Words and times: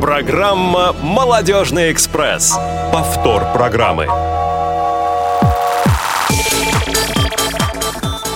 Программа 0.00 0.92
«Молодежный 0.92 1.90
экспресс». 1.90 2.56
Повтор 2.92 3.42
программы. 3.52 4.06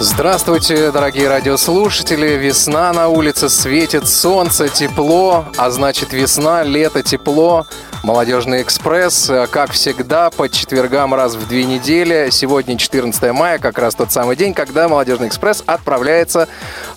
Здравствуйте, 0.01 0.91
дорогие 0.91 1.29
радиослушатели. 1.29 2.31
Весна 2.31 2.93
на 2.93 3.07
улице, 3.07 3.49
светит 3.49 4.09
солнце, 4.09 4.69
тепло, 4.69 5.45
а 5.57 5.71
значит 5.71 6.13
весна, 6.13 6.65
лето, 6.65 7.05
тепло. 7.05 7.65
Молодежный 8.03 8.63
экспресс, 8.63 9.31
как 9.53 9.71
всегда, 9.71 10.31
по 10.31 10.49
четвергам 10.49 11.15
раз 11.15 11.37
в 11.37 11.47
две 11.47 11.65
недели. 11.65 12.31
Сегодня 12.33 12.77
14 12.77 13.33
мая, 13.33 13.61
как 13.61 13.79
раз 13.79 13.95
тот 13.95 14.11
самый 14.11 14.35
день, 14.35 14.53
когда 14.53 14.89
Молодежный 14.89 15.29
экспресс 15.29 15.63
отправляется 15.65 16.49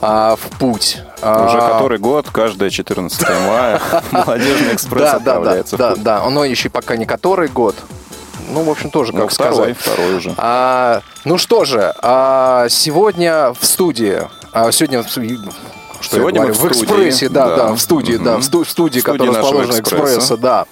а, 0.02 0.36
в 0.36 0.58
путь. 0.58 0.98
Уже 1.26 1.58
а... 1.58 1.74
который 1.74 1.98
год, 1.98 2.30
каждое 2.32 2.70
14 2.70 3.30
мая, 3.48 3.82
Молодежный 4.12 4.74
экспресс 4.76 5.14
отправляется 5.14 5.78
да, 5.78 5.90
да. 5.90 5.96
Да, 5.96 6.20
да, 6.22 6.30
но 6.30 6.46
еще 6.46 6.70
пока 6.70 6.96
не 6.96 7.06
который 7.06 7.48
год, 7.48 7.76
ну, 8.50 8.64
в 8.64 8.70
общем, 8.70 8.90
тоже, 8.92 9.12
как 9.12 9.22
ну, 9.22 9.28
второй, 9.28 9.56
сказать. 9.56 9.78
Второй 9.78 10.16
уже. 10.16 10.34
А, 10.38 11.02
ну 11.24 11.38
что 11.38 11.66
же, 11.66 11.94
а, 12.02 12.68
сегодня 12.70 13.54
в 13.60 13.66
студии, 13.66 14.22
а, 14.52 14.72
сегодня 14.72 15.04
что 15.04 16.18
Сегодня 16.18 16.42
мы 16.44 16.54
в, 16.54 16.60
в 16.60 16.68
экспрессе, 16.68 17.30
да, 17.30 17.48
да, 17.48 17.56
да, 17.56 17.74
в 17.74 17.80
студии, 17.80 18.16
mm-hmm. 18.16 18.24
да, 18.24 18.38
в, 18.38 18.44
студии, 18.44 18.68
в 18.68 18.70
студии, 18.70 19.00
которая 19.00 19.36
расположена 19.36 19.80
экспресса, 19.80 20.38
да. 20.38 20.66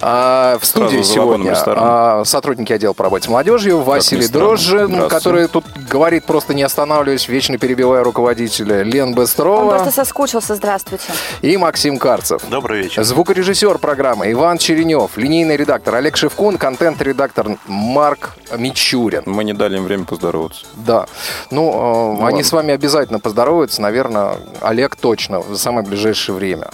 А, 0.00 0.58
в 0.58 0.64
студии 0.64 1.02
сегодня 1.02 1.54
а, 1.56 2.24
сотрудники 2.24 2.72
отдела 2.72 2.92
по 2.92 3.04
работе 3.04 3.26
с 3.26 3.28
молодежью 3.28 3.82
Василий 3.82 4.28
Дрожжин, 4.28 5.08
который 5.08 5.48
тут 5.48 5.64
говорит 5.90 6.24
просто 6.24 6.54
не 6.54 6.62
останавливаясь, 6.62 7.28
вечно 7.28 7.58
перебивая 7.58 8.04
руководителя 8.04 8.82
Лен 8.82 9.14
Быстрова. 9.14 9.62
Он 9.62 9.68
просто 9.70 9.90
соскучился, 9.90 10.54
здравствуйте. 10.54 11.04
И 11.42 11.56
Максим 11.56 11.98
Карцев. 11.98 12.42
Добрый 12.48 12.82
вечер. 12.82 13.02
Звукорежиссер 13.02 13.78
программы 13.78 14.30
Иван 14.32 14.58
Черенев, 14.58 15.16
линейный 15.16 15.56
редактор 15.56 15.96
Олег 15.96 16.16
Шевкун, 16.16 16.58
контент-редактор 16.58 17.58
Марк 17.66 18.36
Мичурин. 18.56 19.24
Мы 19.26 19.44
не 19.44 19.52
дали 19.52 19.78
им 19.78 19.84
время 19.84 20.04
поздороваться. 20.04 20.64
Да. 20.76 21.06
Ну, 21.50 21.70
э, 21.70 21.74
ну 21.74 22.12
они 22.18 22.22
ладно. 22.22 22.44
с 22.44 22.52
вами 22.52 22.74
обязательно 22.74 23.18
поздороваются, 23.18 23.82
наверное, 23.82 24.36
Олег 24.60 24.96
точно, 24.96 25.40
в 25.40 25.56
самое 25.56 25.86
ближайшее 25.86 26.36
время. 26.36 26.68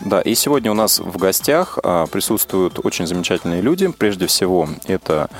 Да, 0.00 0.20
и 0.20 0.34
сегодня 0.34 0.70
у 0.70 0.74
нас 0.74 0.98
в 0.98 1.16
гостях 1.16 1.78
а, 1.82 2.06
присутствуют 2.06 2.84
очень 2.84 3.06
замечательные 3.06 3.60
люди. 3.60 3.88
Прежде 3.88 4.26
всего, 4.26 4.68
это 4.86 5.30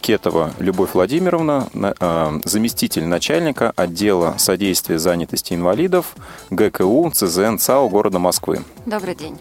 Кетова 0.00 0.52
Любовь 0.58 0.94
Владимировна, 0.94 1.68
а, 2.00 2.40
заместитель 2.44 3.04
начальника 3.04 3.72
отдела 3.76 4.34
содействия 4.38 4.98
занятости 4.98 5.54
инвалидов 5.54 6.14
ГКУ 6.50 7.10
ЦЗН 7.14 7.56
ЦАО 7.58 7.88
города 7.88 8.18
Москвы. 8.18 8.64
Добрый 8.86 9.14
день. 9.14 9.38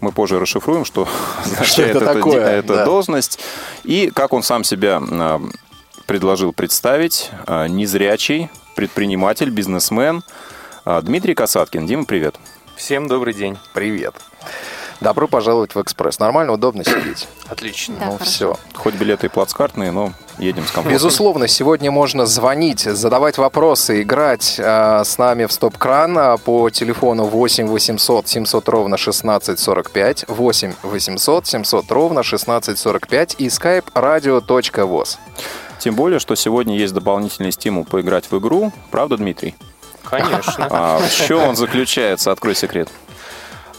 Мы 0.00 0.12
позже 0.12 0.38
расшифруем, 0.38 0.84
что 0.84 1.08
означает 1.44 1.96
эта, 1.96 2.14
такое, 2.14 2.44
эта 2.44 2.74
да. 2.74 2.84
должность. 2.84 3.38
И 3.84 4.10
как 4.14 4.32
он 4.32 4.42
сам 4.42 4.64
себя 4.64 5.00
а, 5.02 5.40
предложил 6.06 6.52
представить, 6.52 7.30
незрячий 7.48 8.50
предприниматель, 8.76 9.48
бизнесмен 9.50 10.22
Дмитрий 10.84 11.34
Касаткин. 11.34 11.86
Дима, 11.86 12.04
привет. 12.04 12.36
Всем 12.76 13.06
добрый 13.06 13.34
день. 13.34 13.56
Привет. 13.72 14.14
Добро 15.00 15.28
пожаловать 15.28 15.74
в 15.74 15.80
экспресс. 15.80 16.18
Нормально, 16.18 16.52
удобно 16.52 16.84
сидеть? 16.84 17.28
Отлично. 17.48 17.96
Да, 17.98 18.06
ну 18.06 18.12
хорошо. 18.12 18.30
все. 18.30 18.56
Хоть 18.74 18.94
билеты 18.94 19.26
и 19.26 19.28
плацкартные, 19.28 19.90
но 19.90 20.12
едем 20.38 20.64
с 20.64 20.70
комфортом. 20.70 20.92
Безусловно, 20.92 21.46
сегодня 21.46 21.90
можно 21.90 22.26
звонить, 22.26 22.80
задавать 22.80 23.38
вопросы, 23.38 24.02
играть 24.02 24.56
э, 24.58 25.02
с 25.04 25.18
нами 25.18 25.46
в 25.46 25.52
стоп-кран 25.52 26.18
э, 26.18 26.38
по 26.38 26.70
телефону 26.70 27.24
8 27.24 27.66
800 27.66 28.28
700 28.28 28.68
ровно 28.68 28.94
1645, 28.96 30.24
8 30.28 30.72
800 30.82 31.46
700 31.46 31.90
ровно 31.90 32.20
1645 32.20 33.36
и 33.38 33.46
skype 33.48 33.92
radio.voz. 33.94 35.18
Тем 35.78 35.94
более, 35.94 36.18
что 36.18 36.34
сегодня 36.34 36.76
есть 36.76 36.94
дополнительный 36.94 37.52
стимул 37.52 37.84
поиграть 37.84 38.30
в 38.30 38.38
игру. 38.38 38.72
Правда, 38.90 39.16
Дмитрий? 39.16 39.54
Конечно. 40.08 40.66
А 40.70 40.98
в 40.98 41.26
чем 41.26 41.48
он 41.48 41.56
заключается? 41.56 42.32
Открой 42.32 42.54
секрет. 42.54 42.88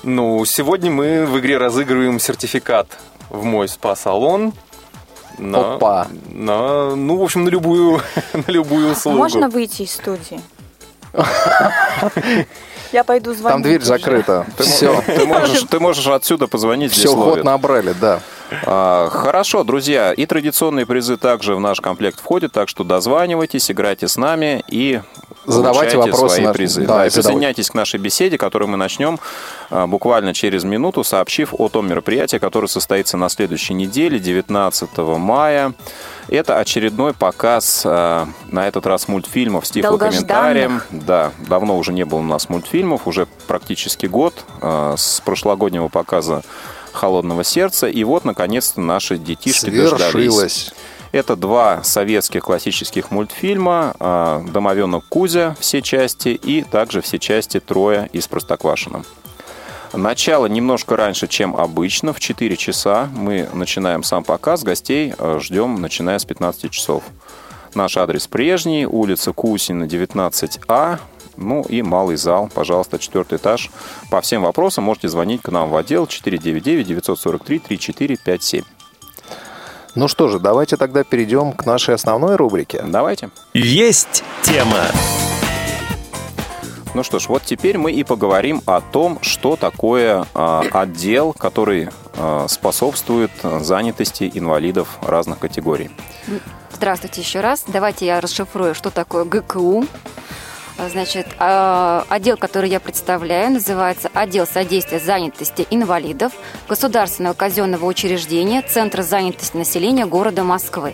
Ну, 0.03 0.43
сегодня 0.45 0.91
мы 0.91 1.25
в 1.25 1.39
игре 1.39 1.57
разыгрываем 1.57 2.19
сертификат 2.19 2.87
в 3.29 3.43
мой 3.43 3.67
спа-салон. 3.67 4.53
На, 5.37 5.75
Опа! 5.75 6.07
На, 6.29 6.95
ну, 6.95 7.17
в 7.17 7.23
общем, 7.23 7.43
на 7.43 7.49
любую, 7.49 8.01
на 8.33 8.51
любую 8.51 8.91
услугу. 8.91 9.17
Можно 9.17 9.49
выйти 9.49 9.81
из 9.81 9.93
студии? 9.93 10.39
Я 12.91 13.03
пойду 13.03 13.33
звонить. 13.33 13.53
Там 13.53 13.61
дверь 13.61 13.79
уже. 13.79 13.87
закрыта. 13.87 14.45
Ты, 14.57 14.63
Все. 14.63 15.01
Ты 15.05 15.25
можешь, 15.25 15.63
ты 15.63 15.79
можешь 15.79 16.07
отсюда 16.07 16.47
позвонить. 16.47 16.91
Все, 16.91 17.13
ход 17.13 17.43
набрали, 17.43 17.93
да. 17.99 18.19
А, 18.65 19.09
хорошо, 19.09 19.63
друзья. 19.63 20.13
И 20.13 20.25
традиционные 20.25 20.85
призы 20.85 21.17
также 21.17 21.55
в 21.55 21.59
наш 21.59 21.81
комплект 21.81 22.19
входят, 22.19 22.51
так 22.51 22.69
что 22.69 22.83
дозванивайтесь, 22.83 23.71
играйте 23.71 24.07
с 24.07 24.17
нами 24.17 24.63
и 24.69 25.01
задавайте 25.45 25.97
вопросы. 25.97 26.41
Свои 26.41 26.53
призы. 26.53 26.81
Да, 26.81 26.97
да, 26.97 27.07
и 27.07 27.09
присоединяйтесь 27.09 27.69
к 27.69 27.73
нашей 27.73 27.99
беседе, 27.99 28.37
которую 28.37 28.69
мы 28.69 28.77
начнем 28.77 29.19
а, 29.69 29.87
буквально 29.87 30.33
через 30.33 30.63
минуту, 30.63 31.03
сообщив 31.03 31.53
о 31.57 31.69
том 31.69 31.87
мероприятии, 31.87 32.37
которое 32.37 32.67
состоится 32.67 33.17
на 33.17 33.29
следующей 33.29 33.73
неделе, 33.73 34.19
19 34.19 34.97
мая. 34.97 35.73
Это 36.27 36.59
очередной 36.59 37.13
показ, 37.13 37.83
а, 37.85 38.27
на 38.47 38.67
этот 38.67 38.85
раз 38.85 39.07
мультфильмов 39.07 39.65
с 39.65 39.71
тифлокомментарием. 39.71 40.81
Да, 40.91 41.31
давно 41.47 41.77
уже 41.77 41.93
не 41.93 42.05
было 42.05 42.19
у 42.19 42.23
нас 42.23 42.49
мультфильмов, 42.49 43.07
уже 43.07 43.27
практически 43.47 44.05
год 44.05 44.33
с 44.61 45.21
прошлогоднего 45.21 45.87
показа 45.87 46.43
«Холодного 46.95 47.43
сердца». 47.43 47.87
И 47.87 48.03
вот, 48.03 48.25
наконец-то, 48.25 48.81
наши 48.81 49.17
детишки 49.17 49.69
Свершилось. 49.69 49.99
дождались. 49.99 50.73
Это 51.11 51.35
два 51.35 51.81
советских 51.83 52.43
классических 52.43 53.09
мультфильма 53.11 53.95
«Домовенок 54.51 55.05
Кузя» 55.07 55.55
все 55.59 55.81
части 55.81 56.29
и 56.29 56.61
также 56.63 57.01
все 57.01 57.19
части 57.19 57.61
«Трое» 57.61 58.09
из 58.11 58.27
Простоквашино. 58.27 59.03
Начало 59.93 60.47
немножко 60.47 60.97
раньше, 60.97 61.27
чем 61.27 61.55
обычно, 61.55 62.11
в 62.11 62.19
4 62.19 62.57
часа. 62.57 63.09
Мы 63.15 63.47
начинаем 63.53 64.03
сам 64.03 64.25
показ, 64.25 64.63
гостей 64.63 65.13
э, 65.17 65.39
ждем, 65.41 65.79
начиная 65.79 66.19
с 66.19 66.25
15 66.25 66.69
часов. 66.69 67.03
Наш 67.73 67.95
адрес 67.95 68.27
прежний, 68.27 68.85
улица 68.85 69.31
Кусина, 69.31 69.85
19А, 69.85 70.99
ну 71.37 71.63
и 71.63 71.81
малый 71.81 72.17
зал, 72.17 72.51
пожалуйста, 72.53 72.99
четвертый 72.99 73.37
этаж. 73.37 73.71
По 74.09 74.19
всем 74.21 74.43
вопросам 74.43 74.85
можете 74.85 75.09
звонить 75.09 75.41
к 75.41 75.49
нам 75.49 75.69
в 75.69 75.75
отдел 75.75 76.05
499-943-3457. 76.05 78.63
Ну 79.95 80.07
что 80.09 80.27
же, 80.27 80.39
давайте 80.39 80.77
тогда 80.77 81.03
перейдем 81.03 81.53
к 81.53 81.65
нашей 81.65 81.95
основной 81.95 82.35
рубрике. 82.35 82.83
Давайте. 82.85 83.31
Есть 83.53 84.23
тема. 84.43 84.83
Ну 86.93 87.01
что 87.03 87.17
ж, 87.19 87.27
вот 87.27 87.43
теперь 87.43 87.77
мы 87.77 87.91
и 87.91 88.05
поговорим 88.05 88.61
о 88.65 88.79
том, 88.79 89.19
что 89.21 89.57
такое 89.57 90.25
э, 90.33 90.61
отдел, 90.71 91.33
который 91.33 91.89
э, 92.13 92.45
способствует 92.47 93.31
занятости 93.43 94.31
инвалидов 94.33 94.97
разных 95.01 95.39
категорий. 95.39 95.89
Здравствуйте 96.71 97.19
еще 97.21 97.41
раз. 97.41 97.65
Давайте 97.67 98.05
я 98.05 98.21
расшифрую, 98.21 98.75
что 98.75 98.91
такое 98.91 99.25
ГКУ. 99.25 99.85
Значит, 100.77 101.27
отдел, 101.39 102.37
который 102.37 102.69
я 102.69 102.79
представляю, 102.79 103.51
называется 103.51 104.09
«Отдел 104.13 104.45
содействия 104.45 104.99
занятости 104.99 105.65
инвалидов 105.69 106.33
Государственного 106.67 107.33
казенного 107.33 107.85
учреждения 107.85 108.61
Центра 108.61 109.01
занятости 109.01 109.55
населения 109.55 110.05
города 110.05 110.43
Москвы». 110.43 110.93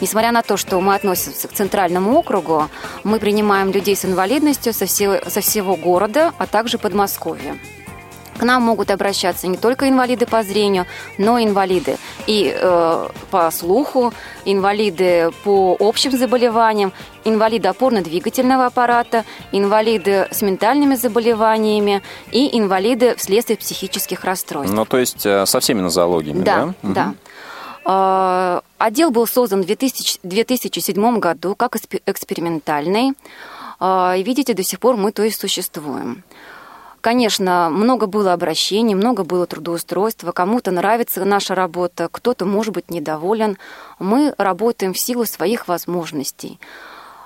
Несмотря 0.00 0.32
на 0.32 0.42
то, 0.42 0.56
что 0.56 0.80
мы 0.80 0.94
относимся 0.96 1.46
к 1.46 1.52
центральному 1.52 2.18
округу, 2.18 2.68
мы 3.04 3.20
принимаем 3.20 3.70
людей 3.70 3.94
с 3.94 4.04
инвалидностью 4.04 4.72
со 4.72 4.86
всего, 4.86 5.18
со 5.28 5.40
всего 5.40 5.76
города, 5.76 6.32
а 6.38 6.46
также 6.46 6.78
Подмосковья. 6.78 7.56
К 8.38 8.42
нам 8.42 8.62
могут 8.62 8.90
обращаться 8.90 9.46
не 9.46 9.56
только 9.56 9.88
инвалиды 9.88 10.26
по 10.26 10.42
зрению, 10.42 10.86
но 11.18 11.38
и 11.38 11.44
инвалиды 11.44 11.96
и 12.26 12.52
э, 12.54 13.08
по 13.30 13.50
слуху, 13.50 14.12
инвалиды 14.44 15.30
по 15.44 15.76
общим 15.78 16.12
заболеваниям, 16.12 16.92
инвалиды 17.24 17.68
опорно-двигательного 17.68 18.66
аппарата, 18.66 19.24
инвалиды 19.52 20.28
с 20.30 20.42
ментальными 20.42 20.94
заболеваниями 20.94 22.02
и 22.30 22.58
инвалиды 22.58 23.14
вследствие 23.16 23.56
психических 23.56 24.24
расстройств. 24.24 24.74
Ну, 24.74 24.84
то 24.84 24.98
есть 24.98 25.26
э, 25.26 25.46
со 25.46 25.60
всеми 25.60 25.80
нозологиями, 25.80 26.42
да? 26.42 26.74
Да, 26.82 26.92
да. 26.94 27.08
Угу. 27.08 27.16
Отдел 27.84 29.10
был 29.10 29.26
создан 29.26 29.62
в 29.62 29.66
2000, 29.66 30.20
2007 30.22 31.18
году 31.18 31.56
как 31.56 31.76
экспериментальный. 32.06 33.12
И 33.80 34.22
видите, 34.24 34.54
до 34.54 34.62
сих 34.62 34.78
пор 34.78 34.96
мы 34.96 35.10
то 35.10 35.24
есть 35.24 35.40
существуем. 35.40 36.22
Конечно, 37.02 37.68
много 37.68 38.06
было 38.06 38.32
обращений, 38.32 38.94
много 38.94 39.24
было 39.24 39.44
трудоустройства. 39.48 40.30
Кому-то 40.30 40.70
нравится 40.70 41.24
наша 41.24 41.56
работа, 41.56 42.08
кто-то, 42.08 42.44
может 42.46 42.72
быть, 42.72 42.92
недоволен. 42.92 43.58
Мы 43.98 44.32
работаем 44.38 44.92
в 44.94 44.98
силу 45.00 45.24
своих 45.24 45.66
возможностей. 45.66 46.60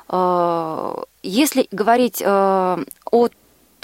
А, 0.08 1.04
если 1.22 1.68
говорить 1.70 2.22
а, 2.24 2.80
о 3.12 3.28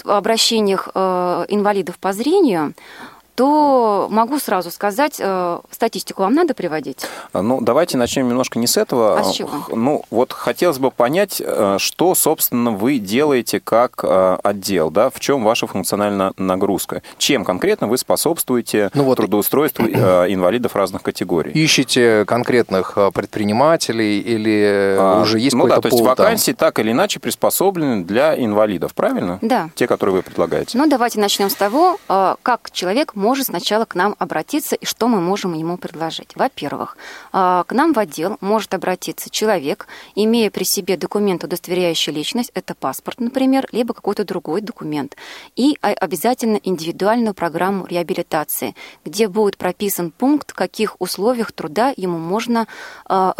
обращениях 0.03 0.89
э, 0.93 1.45
инвалидов 1.47 1.97
по 1.97 2.11
зрению, 2.11 2.73
то 3.35 4.07
могу 4.09 4.39
сразу 4.39 4.71
сказать, 4.71 5.17
э, 5.19 5.59
статистику 5.71 6.21
вам 6.23 6.33
надо 6.33 6.53
приводить? 6.53 6.99
А, 7.31 7.41
Ну, 7.41 7.59
давайте 7.61 7.97
начнем 7.97 8.27
немножко 8.29 8.59
не 8.59 8.67
с 8.67 8.77
этого. 8.77 9.19
А 9.19 9.23
с 9.23 9.31
чего? 9.31 9.49
Ну, 9.69 10.03
вот 10.09 10.33
хотелось 10.33 10.77
бы 10.79 10.91
понять, 10.91 11.41
э, 11.43 11.77
что, 11.79 12.15
собственно, 12.15 12.71
вы 12.71 12.99
делаете 12.99 13.59
как 13.59 14.01
э, 14.03 14.37
отдел, 14.43 14.91
да, 14.91 15.09
в 15.09 15.19
чем 15.19 15.43
ваша 15.43 15.67
функциональная 15.67 16.33
нагрузка, 16.37 17.01
чем 17.17 17.43
конкретно 17.45 17.87
вы 17.87 17.97
способствуете 17.97 18.91
Ну 18.93 19.03
вот- 19.03 19.15
трудоустройству 19.17 19.85
э, 19.87 20.25
инвалидов 20.33 20.75
разных 20.75 21.01
категорий. 21.01 21.51
Ищете 21.51 22.25
конкретных 22.25 22.97
предпринимателей 23.13 24.19
или 24.19 24.95
А, 24.99 25.21
уже 25.21 25.39
есть 25.39 25.55
ну 25.55 25.67
да, 25.67 25.81
то 25.81 25.87
есть 25.87 25.97
там? 25.97 26.07
вакансии 26.07 26.51
так 26.51 26.79
или 26.79 26.91
иначе 26.91 27.19
приспособлены 27.19 28.03
для 28.03 28.35
инвалидов, 28.41 28.93
правильно? 28.93 29.39
Да. 29.41 29.69
Те, 29.75 29.87
которые 29.87 30.17
вы 30.17 30.21
предлагаете. 30.21 30.77
Ну, 30.77 30.87
давайте 30.87 31.19
начнем 31.19 31.49
с 31.49 31.55
того, 31.55 31.97
э, 32.07 32.35
как 32.43 32.69
человек 32.71 33.11
может 33.23 33.45
сначала 33.47 33.85
к 33.85 33.95
нам 33.95 34.15
обратиться 34.19 34.75
и 34.75 34.85
что 34.85 35.07
мы 35.07 35.21
можем 35.21 35.53
ему 35.53 35.77
предложить. 35.77 36.35
Во-первых, 36.35 36.97
э, 37.31 37.63
к 37.65 37.71
нам 37.71 37.93
в 37.93 37.99
отдел 37.99 38.37
может 38.41 38.73
обратиться 38.73 39.29
человек, 39.29 39.87
имея 40.15 40.49
при 40.51 40.65
себе 40.65 40.97
документ, 40.97 41.43
удостоверяющий 41.43 42.11
личность, 42.13 42.51
это 42.53 42.75
паспорт, 42.75 43.21
например, 43.21 43.67
либо 43.71 43.93
какой-то 43.93 44.25
другой 44.25 44.61
документ, 44.61 45.15
и 45.55 45.77
а- 45.81 45.93
обязательно 46.05 46.59
индивидуальную 46.63 47.33
программу 47.33 47.85
реабилитации, 47.85 48.75
где 49.05 49.27
будет 49.27 49.57
прописан 49.57 50.11
пункт, 50.11 50.51
в 50.51 50.55
каких 50.55 50.95
условиях 50.99 51.53
труда 51.53 51.93
ему 51.95 52.17
можно 52.17 52.67
э, 53.09 53.33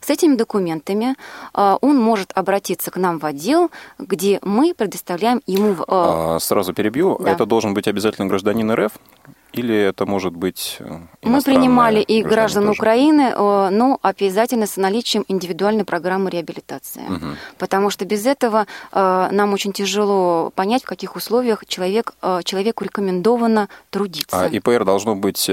С 0.00 0.10
этими 0.10 0.36
документами 0.36 1.16
э, 1.54 1.76
он 1.80 1.96
может 1.96 2.32
обратиться 2.34 2.90
к 2.90 2.96
нам 2.96 3.18
в 3.18 3.24
отдел, 3.24 3.70
где 3.98 4.38
мы 4.42 4.74
предоставляем 4.74 5.40
ему 5.46 5.72
э, 5.72 5.84
А, 5.88 6.38
Сразу 6.40 6.72
перебью. 6.72 7.18
Да. 7.20 7.32
Это 7.32 7.46
должен 7.46 7.74
быть 7.74 7.88
обязательно 7.88 8.28
гражданин 8.28 8.70
РФ? 8.70 8.92
Или 9.52 9.74
это 9.74 10.06
может 10.06 10.34
быть 10.34 10.76
э, 10.78 11.00
Мы 11.22 11.42
принимали 11.42 12.00
и 12.00 12.22
граждан 12.22 12.66
тоже? 12.66 12.78
Украины, 12.78 13.32
э, 13.34 13.68
но 13.70 13.98
обязательно 14.00 14.66
с 14.66 14.76
наличием 14.76 15.24
индивидуальной 15.26 15.84
программы 15.84 16.30
реабилитации. 16.30 17.02
Мгм. 17.08 17.36
Потому 17.58 17.90
что 17.90 18.04
без 18.04 18.26
этого 18.26 18.66
э, 18.92 19.28
нам 19.32 19.52
очень 19.52 19.72
тяжело 19.72 20.52
понять, 20.54 20.84
в 20.84 20.86
каких 20.86 21.16
условиях 21.16 21.66
человек, 21.66 22.12
человеку 22.44 22.84
рекомендовано 22.84 23.68
трудиться. 23.90 24.44
А 24.44 24.48
ИПР 24.48 24.84
должно 24.84 25.16
быть 25.16 25.50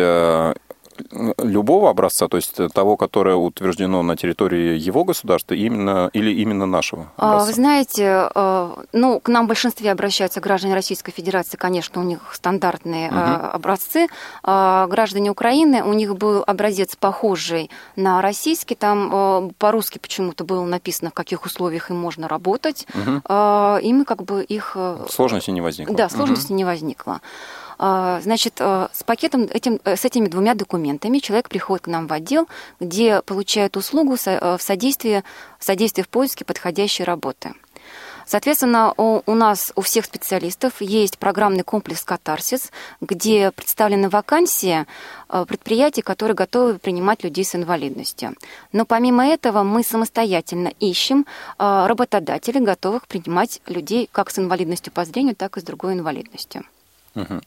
любого 1.38 1.89
образца, 1.89 2.27
то 2.27 2.38
есть 2.38 2.55
того, 2.73 2.97
которое 2.97 3.35
утверждено 3.35 4.03
на 4.03 4.15
территории 4.15 4.77
его 4.77 5.03
государства, 5.03 5.53
именно 5.53 6.09
или 6.13 6.31
именно 6.31 6.65
нашего 6.65 7.11
А, 7.17 7.29
образца? 7.29 7.47
Вы 7.47 7.53
знаете, 7.53 8.29
э, 8.33 8.75
ну, 8.94 9.19
к 9.19 9.29
нам 9.29 9.45
в 9.45 9.47
большинстве 9.47 9.91
обращаются 9.91 10.39
граждане 10.39 10.73
Российской 10.73 11.11
Федерации, 11.11 11.57
конечно, 11.57 12.01
у 12.01 12.03
них 12.03 12.19
стандартные 12.33 13.09
э, 13.09 13.13
образцы. 13.53 14.07
А 14.44 14.88
Граждане 14.88 15.31
Украины, 15.31 15.83
у 15.83 15.94
них 15.94 16.15
был 16.15 16.44
образец 16.45 16.95
похожий 16.95 17.69
на 17.95 18.21
российский, 18.21 18.75
там 18.75 19.09
э, 19.13 19.50
по-русски 19.57 20.00
почему-то 20.00 20.43
было 20.43 20.65
написано, 20.65 21.11
в 21.11 21.13
каких 21.13 21.45
условиях 21.45 21.89
им 21.89 21.97
можно 21.97 22.27
работать, 22.27 22.88
А, 23.25 23.79
и 23.81 23.93
мы 23.93 24.05
как 24.05 24.23
бы 24.23 24.43
их... 24.43 24.77
Сложности 25.09 25.51
не 25.51 25.61
возникло. 25.61 25.95
Да, 25.95 26.09
сложности 26.09 26.53
не 26.53 26.65
возникло. 26.65 27.21
А, 27.79 28.19
Значит, 28.21 28.56
э, 28.59 28.88
с 28.91 29.03
пакетом, 29.03 29.44
этим, 29.44 29.79
э, 29.83 29.95
с 29.95 30.03
этими 30.06 30.27
двумя 30.27 30.56
документами 30.56 31.19
человек 31.19 31.50
приходит 31.50 31.85
к 31.85 31.88
нам 31.88 32.07
в 32.07 32.13
отдел, 32.13 32.47
где 32.79 33.21
получает 33.21 33.77
услугу 33.77 34.15
э, 34.25 34.57
в 34.57 34.62
содействии, 34.62 35.24
в 35.59 35.63
содействии 35.63 36.01
в 36.01 36.09
поиске 36.09 36.44
подходящей 36.44 37.06
работы. 37.06 37.53
Соответственно, 38.25 38.94
у, 38.97 39.21
у 39.25 39.35
нас, 39.35 39.71
у 39.77 39.81
всех 39.81 40.03
специалистов 40.03 40.81
есть 40.81 41.18
программный 41.18 41.63
комплекс 41.63 42.03
«Катарсис», 42.03 42.71
где 43.00 43.51
представлены 43.51 44.09
вакансии 44.09 44.85
предприятий, 45.29 46.01
которые 46.01 46.35
готовы 46.35 46.77
принимать 46.77 47.24
людей 47.24 47.45
с 47.45 47.56
инвалидностью. 47.56 48.35
Но 48.74 48.85
помимо 48.85 49.25
этого 49.25 49.63
мы 49.63 49.81
самостоятельно 49.81 50.74
ищем 50.81 51.25
работодателей, 51.57 52.59
готовых 52.59 53.07
принимать 53.07 53.62
людей 53.65 54.09
как 54.12 54.29
с 54.29 54.39
инвалидностью 54.39 54.91
по 54.91 55.06
зрению, 55.06 55.38
так 55.38 55.56
и 55.56 55.62
с 55.62 55.63
другой 55.63 55.94
инвалидностью. 55.94 56.65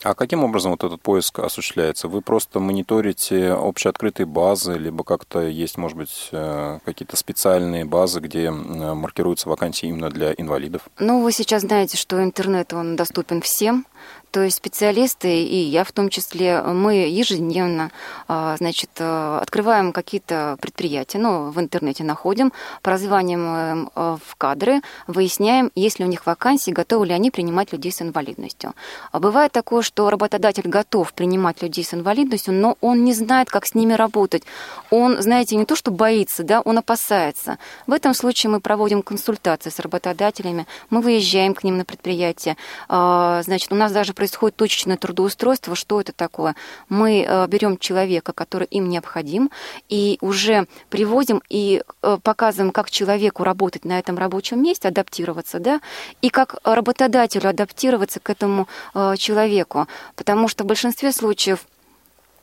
А 0.03 0.15
каким 0.15 0.45
образом 0.45 0.73
вот 0.73 0.85
этот 0.85 1.01
поиск 1.01 1.39
осуществляется? 1.39 2.09
Вы 2.09 2.23
просто 2.23 2.61
мониторите 2.61 3.53
общеоткрытые 3.53 4.27
базы, 4.27 4.75
либо 4.75 5.05
как-то 5.05 5.41
есть, 5.43 5.79
может 5.79 5.97
быть, 5.97 6.29
э, 6.33 6.79
какие-то 6.85 7.17
специальные 7.17 7.85
базы, 7.85 8.21
где 8.21 8.47
м, 8.47 8.99
маркируются 8.99 9.49
вакансии 9.49 9.89
именно 9.89 10.11
для 10.11 10.33
инвалидов? 10.33 10.89
Ну, 10.99 11.23
вы 11.23 11.33
сейчас 11.33 11.63
знаете, 11.63 11.97
что 11.97 12.23
интернет, 12.23 12.73
он 12.73 12.97
доступен 12.97 13.41
всем. 13.43 13.87
То 14.31 14.43
есть 14.43 14.59
специалисты, 14.59 15.43
и 15.43 15.57
я 15.57 15.83
в 15.83 15.91
том 15.91 16.09
числе, 16.09 16.63
мы 16.63 17.09
ежедневно, 17.09 17.91
а, 18.29 18.57
значит, 18.59 18.91
э, 18.99 19.39
открываем 19.43 19.93
какие-то 19.93 20.57
предприятия, 20.61 21.19
ну, 21.19 21.51
в 21.51 21.59
интернете 21.59 22.05
находим, 22.05 22.53
прозваниваем 22.81 23.91
э, 23.95 24.19
в 24.25 24.37
кадры, 24.37 24.83
выясняем, 25.09 25.73
есть 25.75 25.99
ли 25.99 26.05
у 26.05 26.09
них 26.09 26.27
вакансии, 26.27 26.71
готовы 26.71 27.07
ли 27.07 27.13
они 27.13 27.33
принимать 27.33 27.73
людей 27.73 27.91
с 27.91 28.03
инвалидностью. 28.03 28.75
А 29.11 29.19
бывает 29.19 29.51
такое, 29.51 29.83
что 29.83 30.09
работодатель 30.11 30.69
готов 30.69 31.13
принимать 31.13 31.61
людей 31.61 31.83
с 31.83 31.93
инвалидностью, 31.93 32.55
но 32.55 32.77
он 32.81 33.05
не 33.05 33.15
знает, 33.15 33.51
как 33.51 33.67
с 33.67 33.75
ними 33.75 33.95
работать. 33.95 34.45
Он, 34.91 35.21
знаете, 35.21 35.57
не 35.57 35.65
то, 35.65 35.75
что 35.75 35.91
боится, 35.91 36.45
да, 36.45 36.61
он 36.61 36.79
опасается. 36.79 37.59
В 37.89 37.93
этом 37.93 38.15
случае 38.15 38.51
мы 38.51 38.61
проводим 38.61 39.03
консультации 39.03 39.71
с 39.71 39.81
работодателями, 39.81 40.69
мы 40.89 41.01
выезжаем 41.01 41.55
к 41.55 41.65
ним 41.65 41.79
на 41.79 41.85
предприятие. 41.85 42.57
А, 42.89 43.43
Значит, 43.43 43.73
у 43.73 43.75
нас 43.75 43.90
даже 43.93 44.15
происходит 44.15 44.57
точечное 44.57 44.97
трудоустройство. 44.97 45.75
Что 45.75 46.01
это 46.01 46.13
такое? 46.13 46.55
Мы 46.89 47.25
э, 47.27 47.47
берем 47.47 47.79
человека, 47.79 48.33
который 48.33 48.67
им 48.67 48.89
необходим, 48.89 49.51
и 49.89 50.19
уже 50.21 50.67
приводим 50.89 51.43
и 51.49 51.83
э, 52.03 52.19
показываем, 52.23 52.73
как 52.73 52.91
человеку 52.91 53.45
работать 53.45 53.85
на 53.85 53.99
этом 53.99 54.19
рабочем 54.19 54.63
месте, 54.63 54.89
адаптироваться, 54.89 55.59
да, 55.59 55.81
и 56.23 56.31
как 56.31 56.57
работодателю 56.65 57.49
адаптироваться 57.49 58.21
к 58.21 58.31
этому 58.31 58.69
э, 58.95 59.15
человеку. 59.17 59.87
Потому 60.17 60.49
что 60.49 60.65
в 60.65 60.67
большинстве 60.67 61.13
случаев 61.13 61.67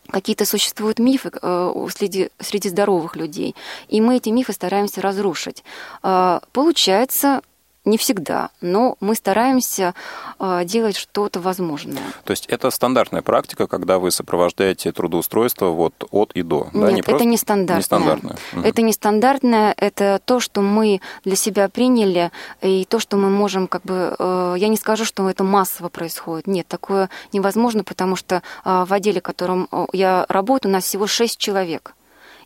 какие-то 0.10 0.46
существуют 0.46 1.00
мифы 1.00 1.32
среди, 1.94 2.30
среди 2.40 2.70
здоровых 2.70 3.18
людей, 3.18 3.56
и 3.90 4.00
мы 4.00 4.16
эти 4.16 4.30
мифы 4.30 4.54
стараемся 4.54 5.02
разрушить. 5.02 5.66
Получается, 6.02 7.42
не 7.88 7.98
всегда, 7.98 8.50
но 8.62 8.96
мы 9.00 9.16
стараемся 9.16 9.94
э, 10.40 10.64
делать 10.66 10.96
что-то 10.98 11.40
возможное. 11.40 12.04
То 12.24 12.32
есть 12.32 12.46
это 12.48 12.70
стандартная 12.70 13.22
практика, 13.22 13.68
когда 13.68 13.98
вы 13.98 14.12
сопровождаете 14.12 14.92
трудоустройство 14.92 15.68
вот 15.68 15.94
от 16.12 16.32
и 16.34 16.44
до. 16.44 16.70
да? 16.74 16.92
Нет, 16.92 17.00
это 17.00 17.10
просто- 17.12 17.26
нестандартное. 17.26 17.78
Нестандартное. 17.78 18.38
Мгм. 18.54 18.66
Это 18.66 18.82
нестандартное, 18.82 19.74
это 19.78 20.22
то, 20.24 20.40
что 20.40 20.62
мы 20.62 21.02
для 21.24 21.36
себя 21.36 21.70
приняли, 21.70 22.32
и 22.62 22.86
то, 22.86 23.00
что 23.00 23.18
мы 23.18 23.30
можем, 23.30 23.68
как 23.68 23.84
бы, 23.84 24.16
э, 24.18 24.56
я 24.58 24.68
не 24.68 24.78
скажу, 24.78 25.06
что 25.06 25.30
это 25.30 25.44
массово 25.44 25.90
происходит. 25.90 26.48
Нет, 26.48 26.68
такое 26.68 27.10
невозможно, 27.34 27.84
потому 27.84 28.16
что 28.16 28.42
э, 28.66 28.86
в 28.88 28.94
отделе, 28.94 29.20
в 29.20 29.24
котором 29.24 29.70
я 29.94 30.26
работаю, 30.30 30.72
у 30.72 30.74
нас 30.74 30.84
всего 30.84 31.08
6 31.08 31.38
человек. 31.38 31.94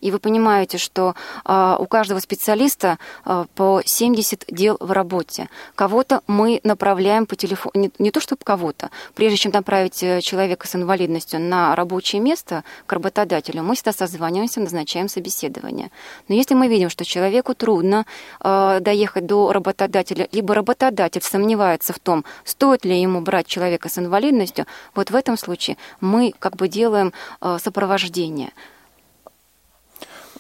И 0.01 0.11
вы 0.11 0.19
понимаете, 0.19 0.77
что 0.77 1.15
а, 1.45 1.77
у 1.79 1.85
каждого 1.85 2.19
специалиста 2.19 2.97
а, 3.23 3.45
по 3.55 3.81
70 3.85 4.45
дел 4.49 4.77
в 4.79 4.91
работе. 4.91 5.49
Кого-то 5.75 6.21
мы 6.27 6.59
направляем 6.63 7.25
по 7.25 7.35
телефону, 7.35 7.71
не, 7.75 7.91
не 7.99 8.11
то 8.11 8.19
чтобы 8.19 8.41
кого-то, 8.43 8.89
прежде 9.15 9.37
чем 9.37 9.51
направить 9.51 10.01
э, 10.03 10.21
человека 10.21 10.67
с 10.67 10.75
инвалидностью 10.75 11.39
на 11.39 11.75
рабочее 11.75 12.21
место 12.21 12.63
к 12.85 12.93
работодателю, 12.93 13.63
мы 13.63 13.75
всегда 13.75 13.93
созваниваемся, 13.93 14.59
назначаем 14.59 15.07
собеседование. 15.07 15.91
Но 16.27 16.35
если 16.35 16.55
мы 16.55 16.67
видим, 16.67 16.89
что 16.89 17.05
человеку 17.05 17.53
трудно 17.53 18.05
э, 18.43 18.79
доехать 18.81 19.25
до 19.25 19.51
работодателя, 19.51 20.27
либо 20.31 20.55
работодатель 20.55 21.21
сомневается 21.21 21.93
в 21.93 21.99
том, 21.99 22.25
стоит 22.43 22.85
ли 22.85 22.99
ему 22.99 23.21
брать 23.21 23.47
человека 23.47 23.89
с 23.89 23.97
инвалидностью, 23.99 24.65
вот 24.95 25.11
в 25.11 25.15
этом 25.15 25.37
случае 25.37 25.77
мы 25.99 26.33
как 26.39 26.55
бы 26.55 26.67
делаем 26.67 27.13
э, 27.41 27.57
сопровождение. 27.61 28.51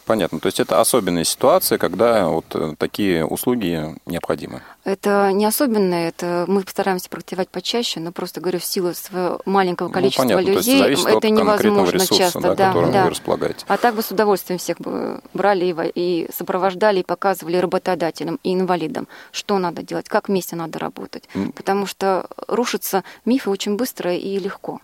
Понятно. 0.05 0.39
То 0.39 0.47
есть 0.47 0.59
это 0.59 0.81
особенная 0.81 1.23
ситуация, 1.23 1.77
когда 1.77 2.27
вот 2.27 2.45
э, 2.55 2.73
такие 2.77 3.25
услуги 3.25 3.95
необходимы. 4.05 4.61
Это 4.83 5.31
не 5.31 5.45
особенно, 5.45 5.93
это 5.93 6.45
мы 6.47 6.63
постараемся 6.63 7.09
практиковать 7.09 7.49
почаще, 7.49 7.99
но 7.99 8.11
просто 8.11 8.41
говорю, 8.41 8.59
в 8.59 8.65
силу 8.65 8.93
своего 8.93 9.39
маленького 9.45 9.87
Ну, 9.89 9.93
количества 9.93 10.23
понятно. 10.23 10.45
То 10.45 10.51
есть 10.53 10.67
людей 10.67 10.95
это 11.05 11.29
невозможно 11.29 11.91
ресурса, 11.91 12.17
часто. 12.17 12.39
да, 12.41 12.55
да, 12.55 12.67
которым 12.69 12.91
да. 12.91 13.03
вы 13.03 13.09
располагаете. 13.11 13.65
А 13.67 13.77
так 13.77 13.95
бы 13.95 14.01
с 14.01 14.11
удовольствием 14.11 14.57
всех 14.59 14.79
бы 14.79 15.21
брали 15.33 15.65
и, 15.65 15.73
во- 15.73 15.85
и 15.85 16.27
сопровождали, 16.35 17.01
и 17.01 17.03
показывали 17.03 17.57
работодателям 17.57 18.39
и 18.43 18.53
инвалидам, 18.53 19.07
что 19.31 19.59
надо 19.59 19.83
делать, 19.83 20.09
как 20.09 20.29
вместе 20.29 20.55
надо 20.55 20.79
работать. 20.79 21.29
Потому 21.55 21.85
что 21.85 22.27
рушатся 22.47 23.03
мифы 23.25 23.49
очень 23.49 23.75
быстро 23.75 24.15
и 24.15 24.39
легко. 24.39 24.79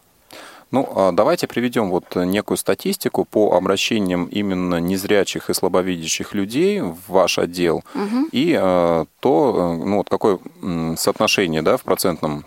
Ну, 0.71 0.87
а 0.95 1.11
давайте 1.11 1.47
приведем 1.47 1.89
вот 1.89 2.15
некую 2.15 2.57
статистику 2.57 3.23
по 3.25 3.53
обращениям 3.55 4.25
именно 4.25 4.75
незрячих 4.79 5.49
и 5.49 5.53
слабовидящих 5.53 6.33
людей 6.33 6.81
в 6.81 6.97
ваш 7.07 7.39
отдел 7.39 7.83
и 8.31 8.57
э, 8.59 9.05
то, 9.19 9.55
э, 9.79 9.85
ну, 9.85 9.97
вот 9.97 10.09
какое 10.09 10.39
соотношение, 10.97 11.61
да, 11.61 11.77
в 11.77 11.83
процентном 11.83 12.45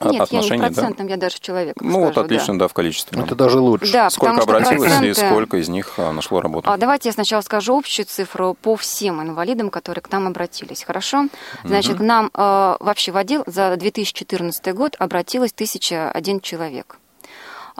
Нет, 0.00 0.06
я 0.06 0.10
не 0.12 0.18
в 0.18 0.22
отношении, 0.22 0.60
да? 0.60 0.66
процентном, 0.68 1.06
я 1.08 1.16
даже 1.16 1.38
человек 1.40 1.74
Ну, 1.80 1.98
вот 1.98 2.12
скажу, 2.12 2.14
да. 2.14 2.20
отлично, 2.36 2.58
да, 2.60 2.68
в 2.68 2.72
количестве. 2.74 3.20
Это 3.20 3.34
даже 3.34 3.58
лучше. 3.58 3.92
Да, 3.92 4.08
Сколько 4.10 4.42
обратилось 4.42 4.92
и 4.92 5.10
проценты- 5.10 5.14
сколько 5.14 5.56
из 5.56 5.68
них 5.68 5.94
а, 5.98 6.12
нашло 6.12 6.40
работу? 6.40 6.70
А, 6.70 6.76
давайте 6.76 7.08
я 7.08 7.12
сначала 7.12 7.40
скажу 7.40 7.76
общую 7.76 8.06
цифру 8.06 8.56
по 8.62 8.76
всем 8.76 9.20
инвалидам, 9.20 9.70
которые 9.70 10.02
к 10.02 10.12
нам 10.12 10.28
обратились. 10.28 10.84
Хорошо? 10.84 11.26
Значит, 11.64 11.96
к 11.96 12.00
нам 12.00 12.30
э, 12.32 12.76
вообще 12.78 13.10
в 13.10 13.16
отдел 13.16 13.42
за 13.46 13.74
2014 13.76 14.72
год 14.74 14.94
обратилось 15.00 15.50
1001 15.52 16.40
человек. 16.40 16.98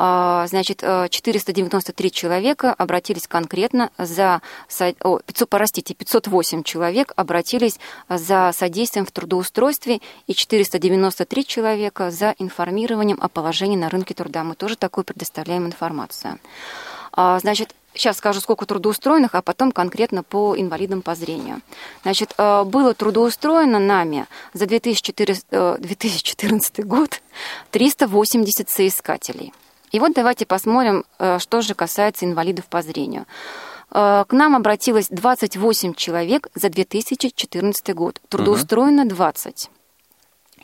А, 0.00 0.46
Значит, 0.46 0.84
э, 0.84 1.08
493 1.10 2.12
человека 2.12 2.72
обратились 2.72 3.26
конкретно 3.26 3.90
за... 3.98 4.40
о, 5.02 5.18
500, 5.18 5.48
простите, 5.48 5.92
508 5.94 6.62
человек 6.62 7.12
обратились 7.16 7.80
за 8.08 8.52
содействием 8.54 9.04
в 9.04 9.10
трудоустройстве 9.10 10.00
и 10.28 10.34
493 10.34 11.44
человека 11.44 12.12
за 12.12 12.32
информированием 12.38 13.18
о 13.20 13.28
положении 13.28 13.76
на 13.76 13.88
рынке 13.88 14.14
труда. 14.14 14.44
Мы 14.44 14.54
тоже 14.54 14.76
такую 14.76 15.04
предоставляем 15.04 15.66
информацию. 15.66 16.38
А, 17.12 17.40
Значит, 17.40 17.74
сейчас 17.92 18.18
скажу, 18.18 18.40
сколько 18.40 18.66
трудоустроенных, 18.66 19.34
а 19.34 19.42
потом 19.42 19.72
конкретно 19.72 20.22
по 20.22 20.56
инвалидам 20.56 21.02
по 21.02 21.16
зрению. 21.16 21.60
Значит, 22.02 22.34
э, 22.38 22.62
было 22.62 22.94
трудоустроено 22.94 23.80
нами 23.80 24.26
за 24.52 24.66
2014, 24.66 25.44
э, 25.50 25.76
2014 25.80 26.84
год 26.84 27.20
380 27.72 28.70
соискателей. 28.70 29.52
И 29.92 30.00
вот 30.00 30.12
давайте 30.14 30.46
посмотрим, 30.46 31.04
э, 31.18 31.38
что 31.38 31.60
же 31.60 31.74
касается 31.74 32.24
инвалидов 32.24 32.66
по 32.66 32.82
зрению. 32.82 33.26
Э, 33.90 34.24
К 34.28 34.32
нам 34.32 34.56
обратилось 34.56 35.08
28 35.10 35.94
человек 35.94 36.48
за 36.54 36.68
2014 36.68 37.94
год. 37.94 38.20
Трудоустроено 38.28 39.04
20. 39.06 39.70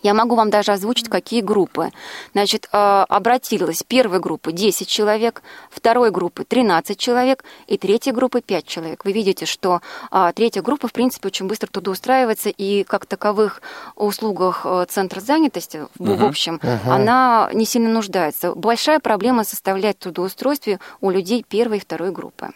Я 0.05 0.13
могу 0.13 0.37
вам 0.37 0.51
даже 0.51 0.73
озвучить, 0.73 1.09
какие 1.09 1.41
группы. 1.41 1.91
Значит, 2.33 2.69
э, 2.71 2.77
обратилась 3.09 3.83
первой 3.83 4.21
группы 4.21 4.53
10 4.53 4.87
человек, 4.87 5.43
второй 5.71 6.11
группы 6.11 6.45
13 6.45 6.99
человек 6.99 7.43
и 7.69 7.79
третьей 7.79 8.13
группы 8.13 8.43
5 8.43 8.67
человек. 8.67 9.05
Вы 9.07 9.13
видите, 9.13 9.47
что 9.47 9.81
а, 10.11 10.33
третья 10.33 10.61
группа, 10.61 10.89
в 10.89 10.93
принципе, 10.93 11.29
очень 11.29 11.47
быстро 11.47 11.69
трудоустраивается, 11.69 12.51
и 12.51 12.85
как 12.85 13.07
таковых 13.07 13.63
услугах 13.97 14.67
э, 14.67 14.85
Центра 14.91 15.21
занятости, 15.21 15.87
в, 15.99 16.17
в 16.19 16.25
общем, 16.25 16.61
она 16.87 17.49
не 17.55 17.65
сильно 17.65 17.89
нуждается. 17.89 18.55
Большая 18.55 19.01
проблема 19.01 19.43
составляет 19.43 19.99
трудоустройстве 20.01 20.81
у 21.01 21.09
людей 21.09 21.47
первой 21.49 21.79
и 21.79 21.81
второй 21.81 22.11
группы. 22.13 22.51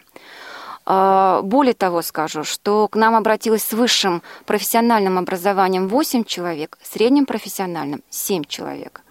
А, 0.91 1.43
Более 1.43 1.75
того, 1.75 2.01
скажу, 2.01 2.43
что 2.43 2.87
к 2.87 2.95
нам 2.95 3.13
обратилось 3.15 3.63
с 3.63 3.73
высшим 3.73 4.23
профессиональным 4.47 5.19
образованием 5.19 5.87
8 5.87 6.23
человек, 6.23 6.79
средним 6.81 7.27
профессиональным 7.27 8.01
7 8.09 8.43
человек. 8.45 9.01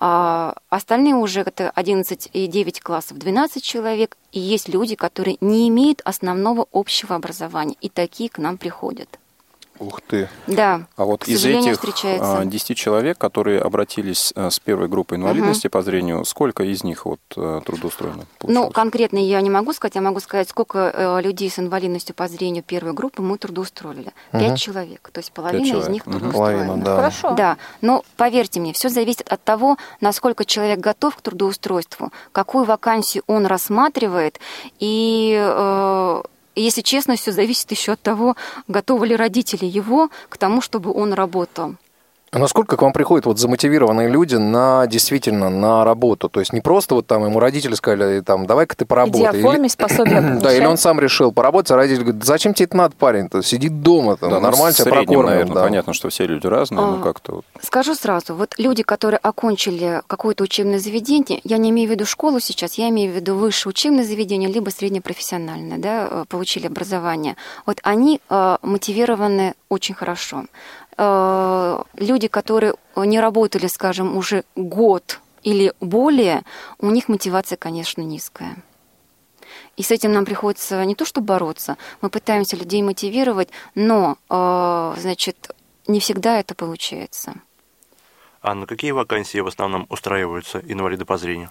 А 0.00 0.56
Остальные 0.70 1.14
уже 1.14 1.42
это 1.42 1.70
11 1.70 2.30
и 2.32 2.48
9 2.48 2.80
классов 2.80 3.18
12 3.18 3.62
человек. 3.62 4.16
И 4.32 4.40
есть 4.40 4.68
люди, 4.68 4.96
которые 4.96 5.36
не 5.40 5.68
имеют 5.68 6.02
основного 6.04 6.66
общего 6.72 7.14
образования. 7.14 7.76
И 7.80 7.88
такие 7.88 8.28
к 8.28 8.38
нам 8.38 8.58
приходят. 8.58 9.08
Ух 9.80 10.00
ты. 10.02 10.28
Да, 10.46 10.86
А 10.96 11.04
вот 11.04 11.24
к 11.24 11.28
из 11.28 11.44
этих 11.44 11.74
встречается. 11.74 12.38
а, 12.38 12.44
10 12.44 12.76
человек, 12.76 13.18
которые 13.18 13.60
обратились 13.60 14.32
а, 14.36 14.50
с 14.50 14.60
первой 14.60 14.86
группой 14.88 15.18
инвалидности 15.18 15.66
по 15.66 15.82
зрению, 15.82 16.24
сколько 16.24 16.62
из 16.62 16.84
них 16.84 17.06
вот 17.06 17.18
а, 17.36 17.60
трудоустроено? 17.60 18.18
Ну, 18.18 18.26
получилось? 18.38 18.74
конкретно 18.74 19.18
я 19.18 19.40
не 19.40 19.50
могу 19.50 19.72
сказать, 19.72 19.96
я 19.96 20.00
могу 20.00 20.20
сказать, 20.20 20.48
сколько 20.48 20.92
э, 20.94 21.20
людей 21.22 21.50
с 21.50 21.58
инвалидностью 21.58 22.14
по 22.14 22.28
зрению 22.28 22.62
первой 22.62 22.92
группы 22.92 23.20
мы 23.20 23.36
трудоустроили. 23.36 24.12
Пять 24.30 24.58
человек, 24.60 25.10
то 25.12 25.18
есть 25.18 25.32
половина 25.32 25.62
из 25.64 25.68
человек. 25.70 25.88
них 25.90 26.06
Мгм. 26.06 26.18
трудоустроена. 26.18 26.64
Половина, 26.66 26.84
да. 26.84 26.96
Хорошо. 26.96 27.30
Да, 27.34 27.56
но 27.80 28.04
поверьте 28.16 28.60
мне, 28.60 28.72
все 28.74 28.88
зависит 28.88 29.26
от 29.28 29.42
того, 29.42 29.76
насколько 30.00 30.44
человек 30.44 30.78
готов 30.78 31.16
к 31.16 31.20
трудоустройству, 31.20 32.12
какую 32.32 32.64
вакансию 32.64 33.24
он 33.26 33.46
рассматривает, 33.46 34.38
и 34.78 35.34
э, 35.36 36.22
если 36.60 36.82
честно, 36.82 37.16
все 37.16 37.32
зависит 37.32 37.70
еще 37.70 37.92
от 37.92 38.00
того, 38.00 38.36
готовы 38.68 39.08
ли 39.08 39.16
родители 39.16 39.64
его 39.64 40.10
к 40.28 40.36
тому, 40.38 40.60
чтобы 40.60 40.92
он 40.92 41.12
работал. 41.12 41.76
А 42.34 42.38
насколько 42.40 42.76
к 42.76 42.82
вам 42.82 42.92
приходят 42.92 43.26
вот 43.26 43.38
замотивированные 43.38 44.08
люди 44.08 44.34
на 44.34 44.88
действительно 44.88 45.50
на 45.50 45.84
работу? 45.84 46.28
То 46.28 46.40
есть 46.40 46.52
не 46.52 46.60
просто 46.60 46.96
вот 46.96 47.06
там 47.06 47.24
ему 47.24 47.38
родители 47.38 47.74
сказали, 47.74 48.20
там, 48.22 48.44
давай-ка 48.46 48.74
ты 48.74 48.82
Иди 48.82 48.88
поработай. 48.88 49.38
оформи 49.38 49.68
пособие. 49.78 50.40
Да, 50.42 50.52
или 50.52 50.64
он 50.66 50.76
сам 50.76 50.98
решил 50.98 51.30
поработать, 51.30 51.70
а 51.70 51.76
родители 51.76 52.02
говорят, 52.02 52.24
зачем 52.24 52.52
тебе 52.52 52.64
это 52.64 52.76
надо, 52.76 52.96
парень? 52.98 53.26
-то? 53.26 53.40
Сиди 53.44 53.68
дома, 53.68 54.16
там, 54.16 54.30
Да, 54.30 54.36
ну, 54.36 54.42
нормально 54.42 54.72
в 54.72 54.76
тебя 54.76 54.90
прокормим. 54.90 55.26
наверное, 55.26 55.54
да. 55.54 55.62
понятно, 55.62 55.92
что 55.92 56.08
все 56.08 56.26
люди 56.26 56.48
разные, 56.48 56.80
А. 56.80 56.90
ну 56.90 57.02
как-то 57.02 57.36
вот. 57.36 57.44
Скажу 57.62 57.94
сразу, 57.94 58.34
вот 58.34 58.54
люди, 58.58 58.82
которые 58.82 59.18
окончили 59.18 60.02
какое-то 60.08 60.42
учебное 60.42 60.80
заведение, 60.80 61.40
я 61.44 61.58
не 61.58 61.70
имею 61.70 61.88
в 61.88 61.92
виду 61.92 62.04
школу 62.04 62.40
сейчас, 62.40 62.74
я 62.74 62.88
имею 62.88 63.12
в 63.12 63.14
виду 63.14 63.36
высшее 63.36 63.70
учебное 63.70 64.02
заведение, 64.02 64.50
либо 64.50 64.70
среднепрофессиональное, 64.70 65.78
да, 65.78 66.08
э, 66.10 66.24
получили 66.28 66.66
образование. 66.66 67.36
Вот 67.64 67.78
они 67.84 68.20
э, 68.28 68.56
мотивированы 68.62 69.54
очень 69.68 69.94
хорошо. 69.94 70.44
Э, 70.96 71.82
люди, 71.94 72.28
которые 72.28 72.74
не 72.96 73.20
работали, 73.20 73.66
скажем, 73.66 74.16
уже 74.16 74.44
год 74.54 75.20
или 75.42 75.72
более, 75.80 76.42
у 76.78 76.90
них 76.90 77.08
мотивация, 77.08 77.56
конечно, 77.56 78.00
низкая. 78.02 78.56
И 79.76 79.82
с 79.82 79.90
этим 79.90 80.12
нам 80.12 80.24
приходится 80.24 80.84
не 80.84 80.94
то 80.94 81.04
что 81.04 81.20
бороться, 81.20 81.76
мы 82.00 82.08
пытаемся 82.08 82.56
людей 82.56 82.82
мотивировать, 82.82 83.48
но, 83.74 84.16
э, 84.30 84.94
значит, 84.98 85.50
не 85.86 86.00
всегда 86.00 86.38
это 86.38 86.54
получается. 86.54 87.34
А 88.40 88.54
на 88.54 88.66
какие 88.66 88.92
вакансии 88.92 89.38
в 89.38 89.46
основном 89.46 89.86
устраиваются 89.88 90.58
инвалиды 90.58 91.04
по 91.04 91.16
зрению? 91.16 91.48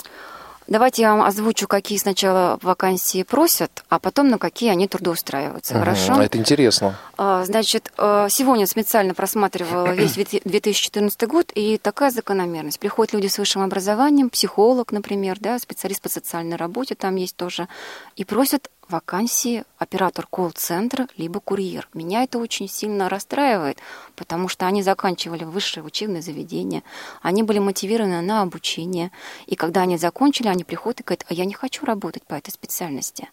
Давайте 0.67 1.01
я 1.01 1.15
вам 1.15 1.25
озвучу, 1.25 1.67
какие 1.67 1.97
сначала 1.97 2.57
вакансии 2.61 3.23
просят, 3.23 3.83
а 3.89 3.99
потом 3.99 4.29
на 4.29 4.37
какие 4.37 4.71
они 4.71 4.87
трудоустраиваются. 4.87 5.73
Хорошо? 5.73 6.13
А 6.15 6.23
Это 6.23 6.37
интересно. 6.37 6.97
А, 7.17 7.43
Значит, 7.45 7.91
э, 7.97 8.27
сегодня 8.29 8.65
специально 8.67 9.13
просматривала 9.13 9.87
весь 9.93 10.13
2014 10.13 11.27
год, 11.27 11.51
и 11.53 11.77
такая 11.77 12.11
закономерность. 12.11 12.79
Приходят 12.79 13.13
люди 13.13 13.27
с 13.27 13.37
высшим 13.37 13.61
образованием, 13.61 14.29
психолог, 14.29 14.91
например, 14.91 15.37
да, 15.39 15.59
специалист 15.59 16.01
по 16.01 16.09
социальной 16.09 16.55
работе 16.55 16.95
там 16.95 17.15
есть 17.15 17.35
тоже, 17.35 17.67
и 18.15 18.23
просят 18.23 18.69
вакансии 18.89 19.63
оператор 19.77 20.27
колл-центра 20.27 21.07
либо 21.17 21.39
курьер. 21.39 21.87
Меня 21.93 22.23
это 22.23 22.37
очень 22.39 22.67
сильно 22.67 23.09
расстраивает, 23.09 23.77
потому 24.15 24.47
что 24.47 24.65
они 24.65 24.83
заканчивали 24.83 25.43
высшее 25.43 25.83
учебное 25.83 26.21
заведение, 26.21 26.83
они 27.21 27.43
были 27.43 27.59
мотивированы 27.59 28.21
на 28.21 28.41
обучение, 28.41 29.11
и 29.45 29.55
когда 29.55 29.81
они 29.81 29.97
закончили, 29.97 30.47
они 30.47 30.63
приходят 30.63 31.01
и 31.01 31.03
говорят, 31.03 31.25
а 31.29 31.33
я 31.33 31.45
не 31.45 31.53
хочу 31.53 31.85
работать 31.85 32.23
по 32.23 32.35
этой 32.35 32.51
специальности. 32.51 33.29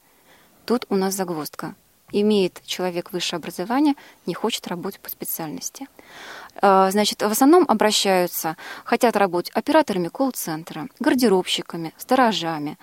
Тут 0.66 0.86
у 0.88 0.96
нас 0.96 1.14
загвоздка. 1.14 1.74
Имеет 2.12 2.60
человек 2.66 3.12
высшее 3.12 3.38
образование, 3.38 3.94
не 4.26 4.34
хочет 4.34 4.66
работать 4.66 5.00
по 5.00 5.10
специальности. 5.10 5.86
А, 6.60 6.90
Значит, 6.90 7.22
в 7.22 7.30
основном 7.30 7.64
обращаются, 7.68 8.56
хотят 8.84 9.16
работать 9.16 9.52
операторами 9.54 10.08
колл-центра, 10.08 10.88
гардеробщиками, 10.98 11.94
сторожами. 11.96 12.78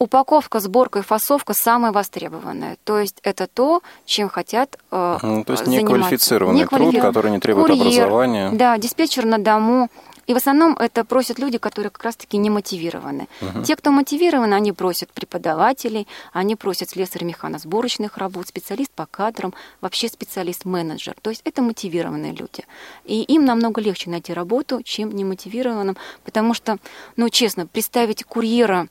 Упаковка, 0.00 0.60
сборка 0.60 1.00
и 1.00 1.02
фасовка 1.02 1.52
самая 1.52 1.92
востребованная. 1.92 2.78
То 2.84 2.98
есть 2.98 3.18
это 3.22 3.46
то, 3.46 3.82
чем 4.06 4.30
хотят 4.30 4.78
э, 4.90 5.18
Ну, 5.20 5.44
то 5.44 5.52
есть 5.52 5.66
заниматься. 5.66 5.94
неквалифицированный 5.94 6.66
труд, 6.66 6.80
Неквалифи- 6.94 7.00
который 7.02 7.30
не 7.30 7.38
требует 7.38 7.66
Курьер, 7.66 7.82
образования. 8.04 8.50
Да, 8.54 8.78
диспетчер 8.78 9.26
на 9.26 9.36
дому. 9.38 9.90
И 10.26 10.32
в 10.32 10.38
основном 10.38 10.74
это 10.78 11.04
просят 11.04 11.38
люди, 11.38 11.58
которые 11.58 11.90
как 11.90 12.02
раз-таки 12.04 12.38
не 12.38 12.48
мотивированы. 12.48 13.28
Те, 13.64 13.76
кто 13.76 13.90
мотивированы, 13.90 14.54
они 14.54 14.72
просят 14.72 15.12
преподавателей, 15.12 16.06
они 16.32 16.56
просят 16.56 16.88
слесаря 16.90 17.26
механосборочных 17.26 18.16
работ, 18.16 18.48
специалист 18.48 18.92
по 18.92 19.04
кадрам, 19.04 19.52
вообще 19.82 20.08
специалист-менеджер. 20.08 21.14
То 21.20 21.28
есть 21.28 21.42
это 21.44 21.60
мотивированные 21.60 22.32
люди. 22.32 22.64
И 23.04 23.22
им 23.22 23.44
намного 23.44 23.82
легче 23.82 24.08
найти 24.08 24.32
работу, 24.32 24.82
чем 24.82 25.10
немотивированным, 25.14 25.96
потому 26.24 26.54
что, 26.54 26.78
ну, 27.16 27.28
честно, 27.28 27.66
представить 27.66 28.24
курьера 28.24 28.86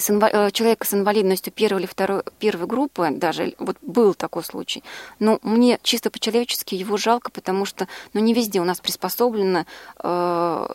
с 0.00 0.10
инва- 0.10 0.30
э, 0.32 0.50
человека 0.50 0.86
с 0.86 0.94
инвалидностью 0.94 1.52
первой 1.52 1.80
или 1.80 1.86
второй, 1.86 2.22
первой 2.38 2.66
группы, 2.66 3.08
даже 3.10 3.54
вот 3.58 3.76
был 3.82 4.14
такой 4.14 4.42
случай, 4.42 4.82
но 5.18 5.38
мне 5.42 5.78
чисто 5.82 6.10
по-человечески 6.10 6.74
его 6.74 6.96
жалко, 6.96 7.30
потому 7.30 7.64
что 7.64 7.86
ну, 8.12 8.20
не 8.20 8.34
везде 8.34 8.60
у 8.60 8.64
нас 8.64 8.80
приспособлено 8.80 9.66
э, 10.02 10.66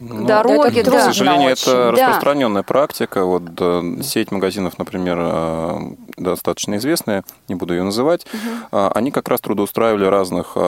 Ну, 0.00 0.26
дороги, 0.26 0.80
это 0.80 0.90
К 0.90 0.94
да. 0.94 1.04
сожалению, 1.04 1.52
очень. 1.52 1.70
это 1.70 1.72
Да. 1.72 1.90
распространенная 1.92 2.62
практика. 2.62 3.24
Вот 3.24 3.42
э, 3.58 4.02
сеть 4.02 4.32
магазинов, 4.32 4.78
например, 4.78 5.18
э, 5.20 5.78
достаточно 6.16 6.76
известная, 6.76 7.22
не 7.48 7.54
буду 7.54 7.74
ее 7.74 7.82
называть, 7.82 8.26
э, 8.72 8.90
они 8.94 9.10
как 9.10 9.28
раз 9.28 9.40
трудоустраивали 9.40 10.06
разных 10.06 10.52
э, 10.54 10.60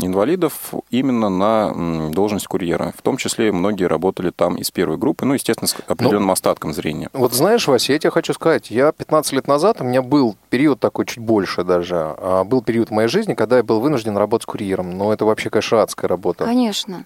инвалидов 0.00 0.72
именно 0.90 1.28
на 1.28 2.10
должность 2.10 2.46
курьера. 2.46 2.94
В 2.96 3.02
том 3.02 3.18
числе 3.18 3.52
многие 3.52 3.84
работали 3.84 4.30
там 4.30 4.56
из 4.56 4.70
первой 4.70 4.96
группы, 4.96 5.26
ну, 5.26 5.34
естественно, 5.34 5.68
с 5.68 5.76
определенным 5.86 6.30
остатком 6.30 6.72
зрения. 6.72 7.10
Вот 7.12 7.34
знаешь, 7.34 7.68
Вася, 7.68 7.92
я 7.92 7.98
тебе 7.98 8.10
хочу 8.10 8.32
сказать, 8.32 8.70
я 8.70 8.92
15 8.92 9.32
лет 9.34 9.46
назад, 9.46 9.80
у 9.80 9.84
меня 9.84 10.00
был 10.00 10.36
период 10.48 10.80
такой 10.80 11.04
чуть 11.06 11.18
больше 11.18 11.64
даже, 11.64 11.96
а, 11.96 12.44
был 12.44 12.62
период 12.62 12.88
в 12.88 12.92
моей 12.92 13.08
жизни, 13.08 13.34
когда 13.34 13.58
я 13.58 13.62
был 13.62 13.80
вынужден 13.80 14.16
работать 14.16 14.46
курьером. 14.46 14.96
Но 14.96 15.12
это 15.12 15.24
вообще, 15.24 15.50
конечно, 15.50 15.82
адская 15.82 16.08
работа. 16.08 16.44
Конечно. 16.44 17.04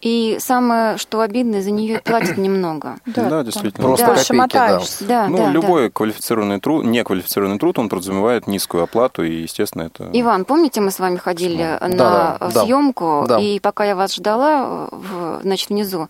И 0.00 0.38
самое, 0.40 0.96
что 0.96 1.20
обидно, 1.20 1.60
за 1.62 1.70
нее 1.70 2.00
платят 2.02 2.38
немного. 2.38 2.96
Да, 3.06 3.28
там 3.28 3.44
действительно. 3.44 3.84
Просто 3.88 4.06
Да. 4.06 4.12
копейки, 4.12 4.32
да. 4.32 4.38
мотаешься. 4.38 5.04
Да, 5.04 5.28
ну, 5.28 5.36
да, 5.36 5.44
да. 5.46 5.50
любой 5.50 5.90
квалифицированный 5.90 6.60
труд, 6.60 6.84
неквалифицированный 6.84 7.58
труд, 7.58 7.78
он 7.78 7.88
подразумевает 7.88 8.46
низкую 8.46 8.82
оплату, 8.84 9.22
и, 9.22 9.42
естественно, 9.42 9.82
это... 9.82 10.08
Иван, 10.12 10.44
помните, 10.44 10.80
мы 10.80 10.90
с 10.90 10.98
вами 10.98 11.16
ходили 11.16 11.78
Да, 11.80 11.88
на 11.88 11.96
да, 11.96 12.38
да. 12.40 12.64
съемку, 12.64 13.24
Да. 13.28 13.38
и 13.38 13.60
пока 13.60 13.84
я 13.84 13.94
вас 13.94 14.14
ждала, 14.14 14.88
значит, 15.42 15.68
внизу 15.70 16.08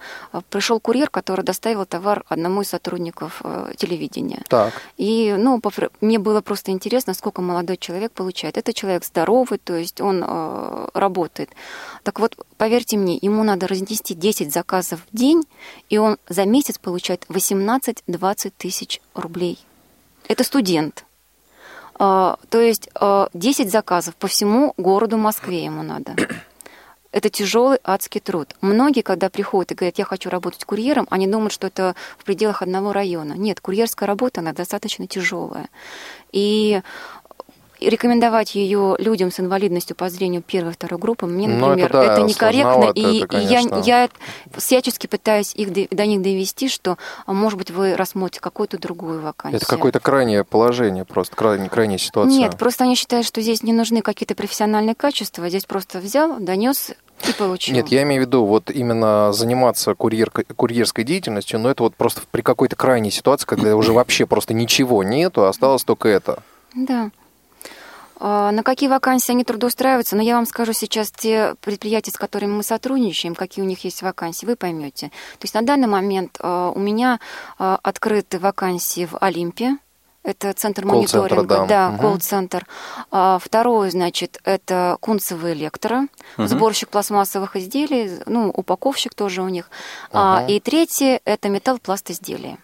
пришел 0.50 0.80
курьер, 0.80 1.10
который 1.10 1.44
доставил 1.44 1.84
товар 1.86 2.24
одному 2.28 2.62
из 2.62 2.68
сотрудников 2.68 3.40
э, 3.44 3.72
телевидения. 3.76 4.42
Так. 4.48 4.72
И, 4.96 5.34
ну, 5.36 5.60
мне 6.00 6.18
было 6.18 6.40
просто 6.40 6.70
интересно, 6.70 7.14
сколько 7.14 7.42
молодой 7.42 7.76
человек 7.76 8.12
получает. 8.12 8.56
Это 8.56 8.72
человек 8.72 9.04
здоровый, 9.04 9.58
то 9.58 9.74
есть 9.74 10.00
он 10.00 10.24
э, 10.26 10.86
работает. 10.94 11.50
Так 12.02 12.20
вот, 12.20 12.36
поверьте 12.56 12.96
мне, 12.96 13.18
ему 13.20 13.42
надо 13.42 13.66
разнести 13.80 14.14
10 14.14 14.52
заказов 14.52 15.00
в 15.10 15.16
день, 15.16 15.42
и 15.88 15.98
он 15.98 16.18
за 16.28 16.44
месяц 16.44 16.78
получает 16.78 17.24
18-20 17.28 18.52
тысяч 18.56 19.00
рублей. 19.14 19.58
Это 20.28 20.44
студент. 20.44 21.04
А, 21.94 22.38
То 22.48 22.60
есть 22.60 22.88
а, 22.94 23.28
10 23.34 23.70
заказов 23.70 24.14
по 24.16 24.28
всему 24.28 24.74
городу 24.76 25.16
Москве 25.16 25.64
ему 25.64 25.82
надо. 25.82 26.14
Это 27.12 27.28
тяжелый 27.28 27.78
адский 27.82 28.20
труд. 28.20 28.54
Многие, 28.60 29.02
когда 29.02 29.28
приходят 29.28 29.72
и 29.72 29.74
говорят, 29.74 29.98
я 29.98 30.04
хочу 30.04 30.30
работать 30.30 30.64
курьером, 30.64 31.08
они 31.10 31.26
думают, 31.26 31.52
что 31.52 31.66
это 31.66 31.96
в 32.16 32.24
пределах 32.24 32.62
одного 32.62 32.92
района. 32.92 33.32
Нет, 33.32 33.60
курьерская 33.60 34.06
работа, 34.06 34.40
она 34.40 34.52
достаточно 34.52 35.08
тяжелая. 35.08 35.68
И 36.30 36.82
рекомендовать 37.80 38.54
ее 38.54 38.96
людям 38.98 39.30
с 39.30 39.40
инвалидностью 39.40 39.96
по 39.96 40.08
зрению 40.08 40.42
первой 40.42 40.70
и 40.70 40.74
второй 40.74 40.98
группы, 41.00 41.26
мне, 41.26 41.48
Ну, 41.48 41.68
например, 41.68 41.86
это 41.86 42.06
да, 42.06 42.12
это 42.14 42.22
некорректно. 42.22 42.92
И, 42.94 43.22
это, 43.22 43.38
и 43.38 43.44
я, 43.44 43.60
я 43.84 44.08
всячески 44.56 45.06
пытаюсь 45.06 45.54
их 45.54 45.72
до, 45.72 45.86
до 45.90 46.06
них 46.06 46.22
довести, 46.22 46.68
что, 46.68 46.98
а, 47.26 47.32
может 47.32 47.58
быть, 47.58 47.70
вы 47.70 47.96
рассмотрите 47.96 48.40
какую-то 48.40 48.78
другую 48.78 49.20
вакансию. 49.20 49.58
Это 49.58 49.66
какое-то 49.66 50.00
крайнее 50.00 50.44
положение, 50.44 51.04
просто 51.04 51.36
крайне, 51.36 51.68
крайняя 51.68 51.98
ситуация. 51.98 52.38
Нет, 52.38 52.58
просто 52.58 52.84
они 52.84 52.94
считают, 52.94 53.26
что 53.26 53.40
здесь 53.40 53.62
не 53.62 53.72
нужны 53.72 54.02
какие-то 54.02 54.34
профессиональные 54.34 54.94
качества. 54.94 55.48
Здесь 55.48 55.64
просто 55.64 55.98
взял, 55.98 56.38
донес 56.38 56.92
и 57.28 57.32
получил. 57.32 57.74
Нет, 57.74 57.88
я 57.88 58.02
имею 58.02 58.22
в 58.22 58.26
виду 58.26 58.44
вот 58.44 58.70
именно 58.70 59.32
заниматься 59.32 59.92
курьеркой- 59.92 60.46
курьерской 60.54 61.04
деятельностью, 61.04 61.58
но 61.60 61.70
это 61.70 61.82
вот 61.82 61.94
просто 61.94 62.22
при 62.30 62.42
какой-то 62.42 62.76
крайней 62.76 63.10
ситуации, 63.10 63.46
когда 63.46 63.76
уже 63.76 63.92
вообще 63.92 64.26
просто 64.26 64.54
ничего 64.54 65.02
нету, 65.02 65.44
осталось 65.44 65.84
только 65.84 66.08
это. 66.08 66.42
Да. 66.74 67.10
А, 68.20 68.52
На 68.52 68.62
какие 68.62 68.88
вакансии 68.88 69.32
они 69.32 69.44
трудоустраиваются? 69.44 70.14
Но 70.14 70.22
я 70.22 70.36
вам 70.36 70.46
скажу 70.46 70.72
сейчас 70.72 71.10
те 71.10 71.54
предприятия, 71.60 72.10
с 72.10 72.16
которыми 72.16 72.52
мы 72.52 72.62
сотрудничаем, 72.62 73.34
какие 73.34 73.64
у 73.64 73.68
них 73.68 73.82
есть 73.84 74.02
вакансии, 74.02 74.46
вы 74.46 74.56
поймете. 74.56 75.08
То 75.08 75.44
есть 75.44 75.54
на 75.54 75.62
данный 75.62 75.88
момент 75.88 76.36
а, 76.40 76.70
у 76.70 76.78
меня 76.78 77.18
а, 77.58 77.78
открыты 77.82 78.38
вакансии 78.38 79.06
в 79.06 79.16
Олимпе. 79.18 79.78
Это 80.22 80.52
центр 80.52 80.84
мониторинга, 80.84 81.64
да. 81.66 81.90
да, 81.90 81.98
колл-центр. 81.98 82.66
А, 83.10 83.38
Второе, 83.42 83.90
значит, 83.90 84.38
это 84.44 84.98
Кунцево 85.00 85.54
Электро, 85.54 86.08
сборщик 86.36 86.90
пластмассовых 86.90 87.56
изделий, 87.56 88.20
ну, 88.26 88.50
упаковщик 88.50 89.14
тоже 89.14 89.40
у 89.40 89.48
них. 89.48 89.70
А, 90.12 90.40
Ага. 90.40 90.46
И 90.48 90.60
третье, 90.60 91.22
это 91.24 91.48
металлпласт 91.48 92.10
изделия. 92.10 92.58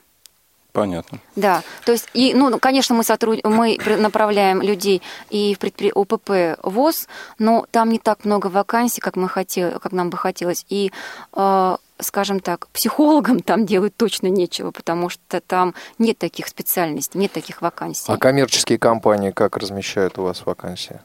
Понятно. 0.76 1.20
Да, 1.36 1.62
то 1.86 1.92
есть, 1.92 2.06
и, 2.12 2.34
ну, 2.34 2.50
ну, 2.50 2.58
конечно, 2.58 2.94
мы, 2.94 3.02
сотруд... 3.02 3.42
мы 3.44 3.78
направляем 3.96 4.60
людей 4.60 5.00
и 5.30 5.54
в 5.54 5.58
предпри... 5.58 5.90
ОПП 5.90 6.60
ВОЗ, 6.62 7.08
но 7.38 7.64
там 7.70 7.88
не 7.88 7.98
так 7.98 8.26
много 8.26 8.48
вакансий, 8.48 9.00
как, 9.00 9.16
мы 9.16 9.26
хотели, 9.26 9.78
как 9.78 9.92
нам 9.92 10.10
бы 10.10 10.18
хотелось. 10.18 10.66
И, 10.68 10.92
э, 11.32 11.76
скажем 11.98 12.40
так, 12.40 12.68
психологам 12.74 13.40
там 13.40 13.64
делать 13.64 13.96
точно 13.96 14.26
нечего, 14.26 14.70
потому 14.70 15.08
что 15.08 15.40
там 15.40 15.72
нет 15.98 16.18
таких 16.18 16.46
специальностей, 16.46 17.18
нет 17.18 17.32
таких 17.32 17.62
вакансий. 17.62 18.12
А 18.12 18.18
коммерческие 18.18 18.78
компании 18.78 19.30
как 19.30 19.56
размещают 19.56 20.18
у 20.18 20.24
вас 20.24 20.44
вакансии? 20.44 21.00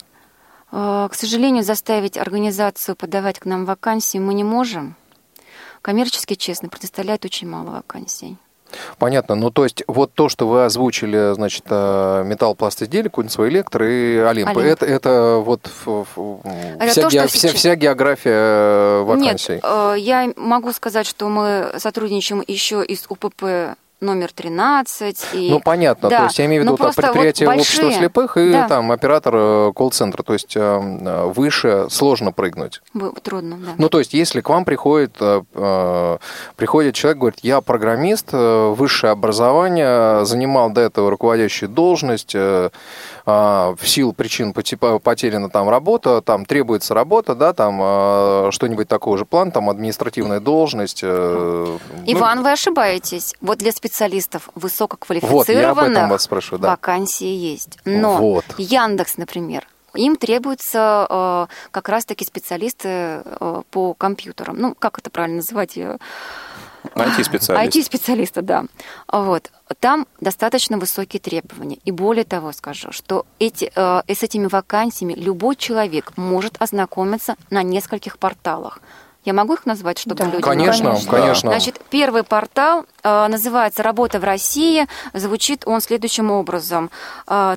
Э, 0.74 1.08
К 1.10 1.16
сожалению, 1.16 1.64
заставить 1.64 2.18
организацию 2.18 2.98
подавать 2.98 3.40
к 3.40 3.46
нам 3.46 3.64
вакансии 3.64 4.18
мы 4.18 4.34
не 4.34 4.44
можем. 4.44 4.98
Коммерчески, 5.82 6.34
честно, 6.36 6.68
предоставляют 6.68 7.24
очень 7.24 7.48
мало 7.48 7.72
вакансий. 7.72 8.38
Понятно. 8.98 9.36
Ну, 9.36 9.52
то 9.52 9.64
есть, 9.64 9.84
вот 9.88 10.14
то, 10.14 10.30
что 10.30 10.48
вы 10.48 10.66
озвучили, 10.66 11.34
значит, 11.34 11.64
э, 11.70 12.24
металл, 12.26 12.56
пласт 12.56 12.82
изделий, 12.82 13.10
Кунцево 13.10 13.48
электро 13.50 13.88
и 13.90 14.18
Олимп. 14.18 14.50
Олимп. 14.50 14.66
Это, 14.66 14.86
это 14.86 15.36
вот 15.44 15.66
ф- 15.66 16.08
Это 16.80 16.92
вся, 16.92 17.02
то, 17.04 17.10
ге- 17.10 17.28
вся, 17.28 17.38
сейчас- 17.40 17.54
вся 17.54 17.76
география 17.76 18.32
э, 18.34 19.04
вакансий. 19.04 19.54
Нет, 19.54 19.64
э, 19.64 19.96
я 19.98 20.34
могу 20.36 20.72
сказать, 20.74 21.06
что 21.08 21.28
мы 21.30 21.72
сотрудничаем 21.78 22.44
еще 22.48 22.84
и 22.84 22.96
с 22.96 23.06
УПП 23.10 23.44
номер 24.02 24.32
13. 24.34 25.28
И... 25.34 25.50
Ну, 25.52 25.60
понятно. 25.60 26.10
Да, 26.10 26.18
То 26.20 26.24
есть 26.26 26.40
я 26.40 26.46
имею 26.46 26.64
в 26.64 26.66
но 26.66 26.72
виду 26.72 26.78
там, 26.78 26.86
просто 26.88 27.02
вот 27.02 27.12
предприятие 27.12 27.50
общества 27.50 27.84
большие- 27.86 27.98
слепых 28.00 28.38
и 28.38 28.52
Да. 28.52 28.68
там 28.68 28.92
оператор 28.92 29.34
э, 29.36 29.72
колл-центра. 29.76 30.24
То 30.24 30.34
есть 30.34 30.56
э, 30.56 30.60
э, 30.60 31.26
выше 31.28 31.88
сложно 31.90 32.32
прыгнуть. 32.32 32.82
Трудно, 33.22 33.58
да. 33.58 33.72
Ну, 33.78 33.90
то 33.90 34.00
есть, 34.00 34.14
если 34.14 34.42
к 34.42 34.50
вам 34.50 34.66
приходит, 34.66 35.16
э, 35.20 36.18
приходит 36.56 36.96
человек, 36.96 37.20
говорит, 37.20 37.40
я 37.44 37.62
программист, 37.62 38.30
высшее 38.32 39.12
образование, 39.12 40.26
занимал 40.26 40.72
до 40.72 40.82
этого 40.82 41.10
руководящую 41.12 41.70
должность, 41.70 42.36
в 43.26 43.78
силу 43.84 44.14
причин 44.14 44.52
поте- 44.52 45.00
потеряна 45.00 45.50
там 45.50 45.70
работа, 45.70 46.22
там 46.22 46.46
требуется 46.46 46.94
работа, 46.94 47.36
да, 47.36 47.54
там 47.54 47.80
э, 47.82 48.50
что-нибудь 48.52 48.88
такого 48.88 49.18
же 49.18 49.26
план, 49.26 49.52
там 49.52 49.70
административная 49.70 50.40
должность. 50.40 51.02
э, 51.04 51.08
ну, 51.08 51.80
Иван, 52.06 52.44
вы 52.44 52.52
ошибаетесь. 52.52 53.36
Вот 53.42 53.60
для 53.60 53.72
специалистов 53.72 54.50
вот, 54.56 54.64
высококвалифицированных 54.64 56.10
вас 56.10 56.24
спрашиваю, 56.24 56.60
да. 56.62 56.72
вакансии 56.72 57.34
есть. 57.34 57.80
Но 57.86 58.18
Вот. 58.18 58.46
Яндекс, 58.58 59.18
например, 59.18 59.68
им 59.94 60.16
требуются 60.16 61.08
э, 61.10 61.48
как 61.72 61.90
раз-таки 61.90 62.26
специалисты 62.26 62.88
э, 62.88 63.62
по 63.72 63.94
компьютерам. 63.94 64.58
Ну, 64.58 64.76
как 64.78 65.00
это 65.00 65.10
правильно 65.10 65.38
называть? 65.38 65.78
Э, 66.84 67.00
IT-специалист. 67.00 67.76
IT-специалиста, 67.76 68.42
да. 68.42 68.66
Вот. 69.12 69.52
Там 69.80 70.06
достаточно 70.20 70.78
высокие 70.78 71.20
требования. 71.20 71.80
И 71.86 71.92
более 71.92 72.26
того 72.26 72.52
скажу, 72.52 72.92
что 72.92 73.26
эти, 73.40 73.72
э, 73.74 74.02
с 74.08 74.24
этими 74.24 74.48
вакансиями 74.48 75.14
любой 75.14 75.56
человек 75.56 76.14
может 76.18 76.56
ознакомиться 76.60 77.36
на 77.50 77.64
нескольких 77.64 78.18
порталах. 78.18 78.80
Я 79.24 79.34
могу 79.34 79.54
их 79.54 79.66
назвать, 79.68 80.00
чтобы 80.00 80.16
Да. 80.16 80.26
люди 80.26 80.42
Конечно, 80.42 80.94
могли? 80.94 81.08
конечно. 81.08 81.52
Значит, 81.52 81.80
первый 81.92 82.24
портал 82.24 82.86
э, 83.04 83.28
называется 83.28 83.84
«Работа 83.84 84.20
в 84.20 84.24
России». 84.24 84.88
Звучит 85.14 85.64
он 85.68 85.80
следующим 85.82 86.32
образом. 86.32 86.90
Э, 87.28 87.56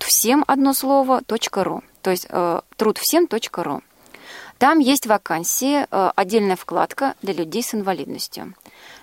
всем 0.00 0.44
одно 0.46 0.74
слово, 0.74 1.22
.ру. 1.54 1.82
То 2.02 2.10
есть 2.10 2.26
э, 2.28 2.60
трудвсем.ру. 2.76 3.82
Там 4.58 4.78
есть 4.78 5.06
вакансии, 5.06 5.86
э, 5.90 6.10
отдельная 6.14 6.56
вкладка 6.56 7.14
для 7.22 7.34
людей 7.34 7.62
с 7.62 7.74
инвалидностью. 7.74 8.54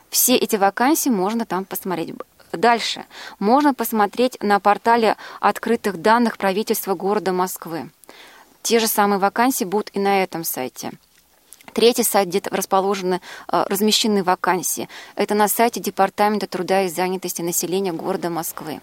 Все 0.09 0.35
эти 0.35 0.55
вакансии 0.55 1.09
можно 1.09 1.45
там 1.45 1.65
посмотреть. 1.65 2.15
Дальше. 2.51 3.05
Можно 3.39 3.73
посмотреть 3.73 4.41
на 4.41 4.59
портале 4.59 5.15
открытых 5.39 6.01
данных 6.01 6.37
правительства 6.37 6.95
города 6.95 7.31
Москвы. 7.31 7.89
Те 8.61 8.79
же 8.79 8.87
самые 8.87 9.19
вакансии 9.19 9.63
будут 9.63 9.89
и 9.93 9.99
на 9.99 10.23
этом 10.23 10.43
сайте. 10.43 10.91
Третий 11.73 12.03
сайт, 12.03 12.27
где 12.27 12.41
расположены, 12.51 13.21
э, 13.47 13.63
размещены 13.69 14.23
вакансии, 14.23 14.89
это 15.15 15.35
на 15.35 15.47
сайте 15.47 15.79
Департамента 15.79 16.47
труда 16.47 16.83
и 16.83 16.89
занятости 16.89 17.41
населения 17.41 17.93
города 17.93 18.29
Москвы. 18.29 18.81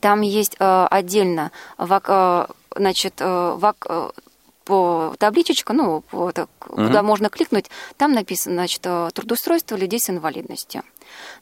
Там 0.00 0.20
есть 0.22 0.56
э, 0.58 0.86
отдельно 0.90 1.52
значит, 2.76 3.20
вак- 3.20 4.12
табличечка, 5.18 5.72
ну, 5.72 6.00
по- 6.02 6.32
так, 6.32 6.48
куда 6.58 7.02
можно 7.02 7.28
кликнуть, 7.28 7.70
там 7.96 8.12
написано, 8.12 8.54
значит, 8.54 8.80
трудоустройство 9.14 9.76
людей 9.76 10.00
с 10.00 10.10
инвалидностью. 10.10 10.82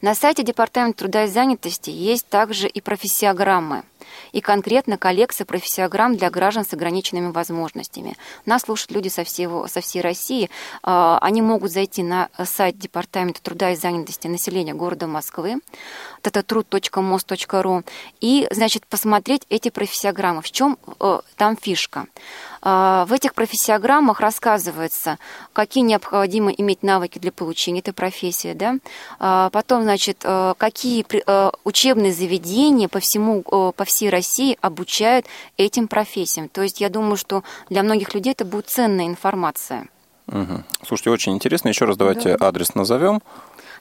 На 0.01 0.15
сайте 0.15 0.43
Департамента 0.43 0.99
труда 0.99 1.25
и 1.25 1.29
занятости 1.29 1.91
есть 1.91 2.29
также 2.29 2.69
и 2.69 2.81
профессиограммы 2.81 3.85
и 4.33 4.41
конкретно 4.41 4.99
коллекция 4.99 5.45
профессиограмм 5.45 6.17
для 6.17 6.31
граждан 6.31 6.65
с 6.65 6.73
ограниченными 6.73 7.31
возможностями. 7.31 8.17
Нас 8.47 8.63
слушают 8.63 8.93
люди 8.93 9.09
со, 9.09 9.25
всего, 9.25 9.67
со 9.67 9.81
всей 9.81 10.01
России. 10.01 10.51
А, 10.83 11.19
они 11.21 11.43
могут 11.43 11.71
зайти 11.71 12.03
на 12.03 12.29
сайт 12.45 12.79
Департамента 12.79 13.43
труда 13.43 13.71
и 13.73 13.77
занятости 13.77 14.27
населения 14.29 14.75
города 14.75 15.07
Москвы, 15.07 15.57
tatatrud.mos.ru, 16.23 17.85
и, 18.21 18.49
значит, 18.51 18.87
посмотреть 18.87 19.43
эти 19.49 19.69
профессиограммы. 19.71 20.43
В 20.43 20.51
чем 20.51 20.79
э, 21.01 21.21
там 21.37 21.57
фишка? 21.57 22.07
А, 22.63 23.05
в 23.07 23.13
этих 23.13 23.35
профессиограммах 23.35 24.21
рассказывается, 24.21 25.19
какие 25.53 25.83
необходимо 25.83 26.51
иметь 26.53 26.83
навыки 26.83 27.19
для 27.19 27.33
получения 27.33 27.81
этой 27.81 27.93
профессии, 27.93 28.53
да? 28.53 28.77
Потом, 29.53 29.83
значит, 29.83 30.23
э, 30.25 30.55
какие 30.57 31.05
э, 31.09 31.51
учебные 31.65 32.13
заведения 32.13 32.89
по 32.89 33.01
всему, 33.01 33.41
э, 33.41 33.73
по 33.77 33.85
всей 33.85 34.09
России 34.09 34.57
обучают 34.63 35.27
этим 35.59 35.89
профессиям. 35.89 36.49
То 36.49 36.63
есть 36.63 36.81
я 36.81 36.89
думаю, 36.89 37.17
что 37.17 37.45
для 37.69 37.83
многих 37.83 38.15
людей 38.15 38.33
это 38.33 38.47
будет 38.47 38.69
ценная 38.69 39.07
информация. 39.07 39.89
Угу. 40.29 40.65
Слушайте, 40.87 41.11
очень 41.11 41.35
интересно. 41.35 41.69
Еще 41.69 41.85
раз 41.85 41.99
давайте 41.99 42.37
да. 42.37 42.49
адрес 42.49 42.75
назовем. 42.75 43.21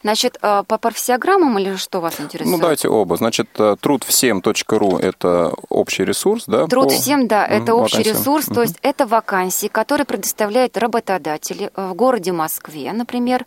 Значит, 0.03 0.37
э, 0.41 0.63
по 0.67 0.77
профессиограммам 0.77 1.59
или 1.59 1.75
что 1.75 2.01
вас 2.01 2.19
интересует? 2.19 2.55
Ну, 2.55 2.61
давайте 2.61 2.89
оба. 2.89 3.15
Значит, 3.17 3.49
э, 3.57 3.75
трудвсем.ру– 3.79 4.97
это 5.01 5.53
общий 5.69 6.03
ресурс, 6.05 6.45
да? 6.47 6.67
Труд 6.67 6.89
по... 6.89 6.93
всем, 6.93 7.27
да, 7.27 7.45
это 7.45 7.71
mm, 7.71 7.75
общий 7.75 7.97
вакансиям. 7.97 8.17
ресурс, 8.17 8.45
то 8.45 8.61
есть 8.61 8.77
это 8.81 9.05
вакансии, 9.05 9.67
которые 9.67 10.05
предоставляют 10.05 10.77
работодатели 10.77 11.71
э, 11.75 11.89
в 11.89 11.93
городе 11.93 12.31
Москве, 12.31 12.91
например. 12.93 13.45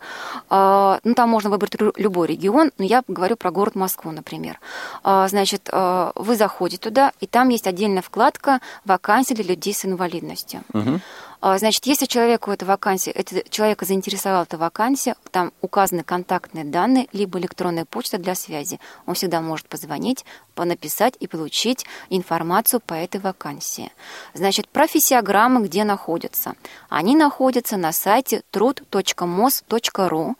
Ну, 0.49 1.13
там 1.15 1.29
можно 1.29 1.49
выбрать 1.49 1.75
любой 1.97 2.27
регион, 2.27 2.71
но 2.77 2.85
я 2.85 3.03
говорю 3.07 3.35
про 3.35 3.51
город 3.51 3.75
Москву, 3.75 4.11
например. 4.11 4.59
Значит, 5.03 5.69
вы 5.71 6.35
заходите 6.35 6.81
туда, 6.81 7.11
и 7.19 7.27
там 7.27 7.49
есть 7.49 7.67
отдельная 7.67 8.01
вкладка 8.01 8.59
«Вакансии 8.85 9.33
для 9.33 9.43
людей 9.43 9.73
с 9.73 9.85
инвалидностью». 9.85 10.61
Mm-hmm. 10.73 10.99
А, 11.47 11.59
значит, 11.59 11.85
если 11.85 12.07
человеку 12.07 12.49
эта 12.49 12.65
вакансия, 12.65 13.11
это, 13.11 13.47
человека 13.51 13.85
заинтересовала 13.85 14.45
эта 14.45 14.57
вакансия, 14.57 15.15
там 15.29 15.53
указаны 15.61 16.03
контактные 16.03 16.65
данные, 16.65 17.07
либо 17.11 17.37
электронная 17.37 17.85
почта 17.85 18.17
для 18.17 18.33
связи. 18.33 18.79
Он 19.05 19.13
всегда 19.13 19.41
может 19.41 19.67
позвонить, 19.67 20.25
понаписать 20.55 21.13
и 21.19 21.27
получить 21.27 21.85
информацию 22.09 22.79
по 22.79 22.95
этой 22.95 23.21
вакансии. 23.21 23.91
Значит, 24.33 24.67
профессиограммы 24.69 25.67
где 25.67 25.83
находятся? 25.83 26.55
Они 26.89 27.15
находятся 27.15 27.77
на 27.77 27.91
сайте 27.91 28.41
труд.мос.ру. 28.49 30.35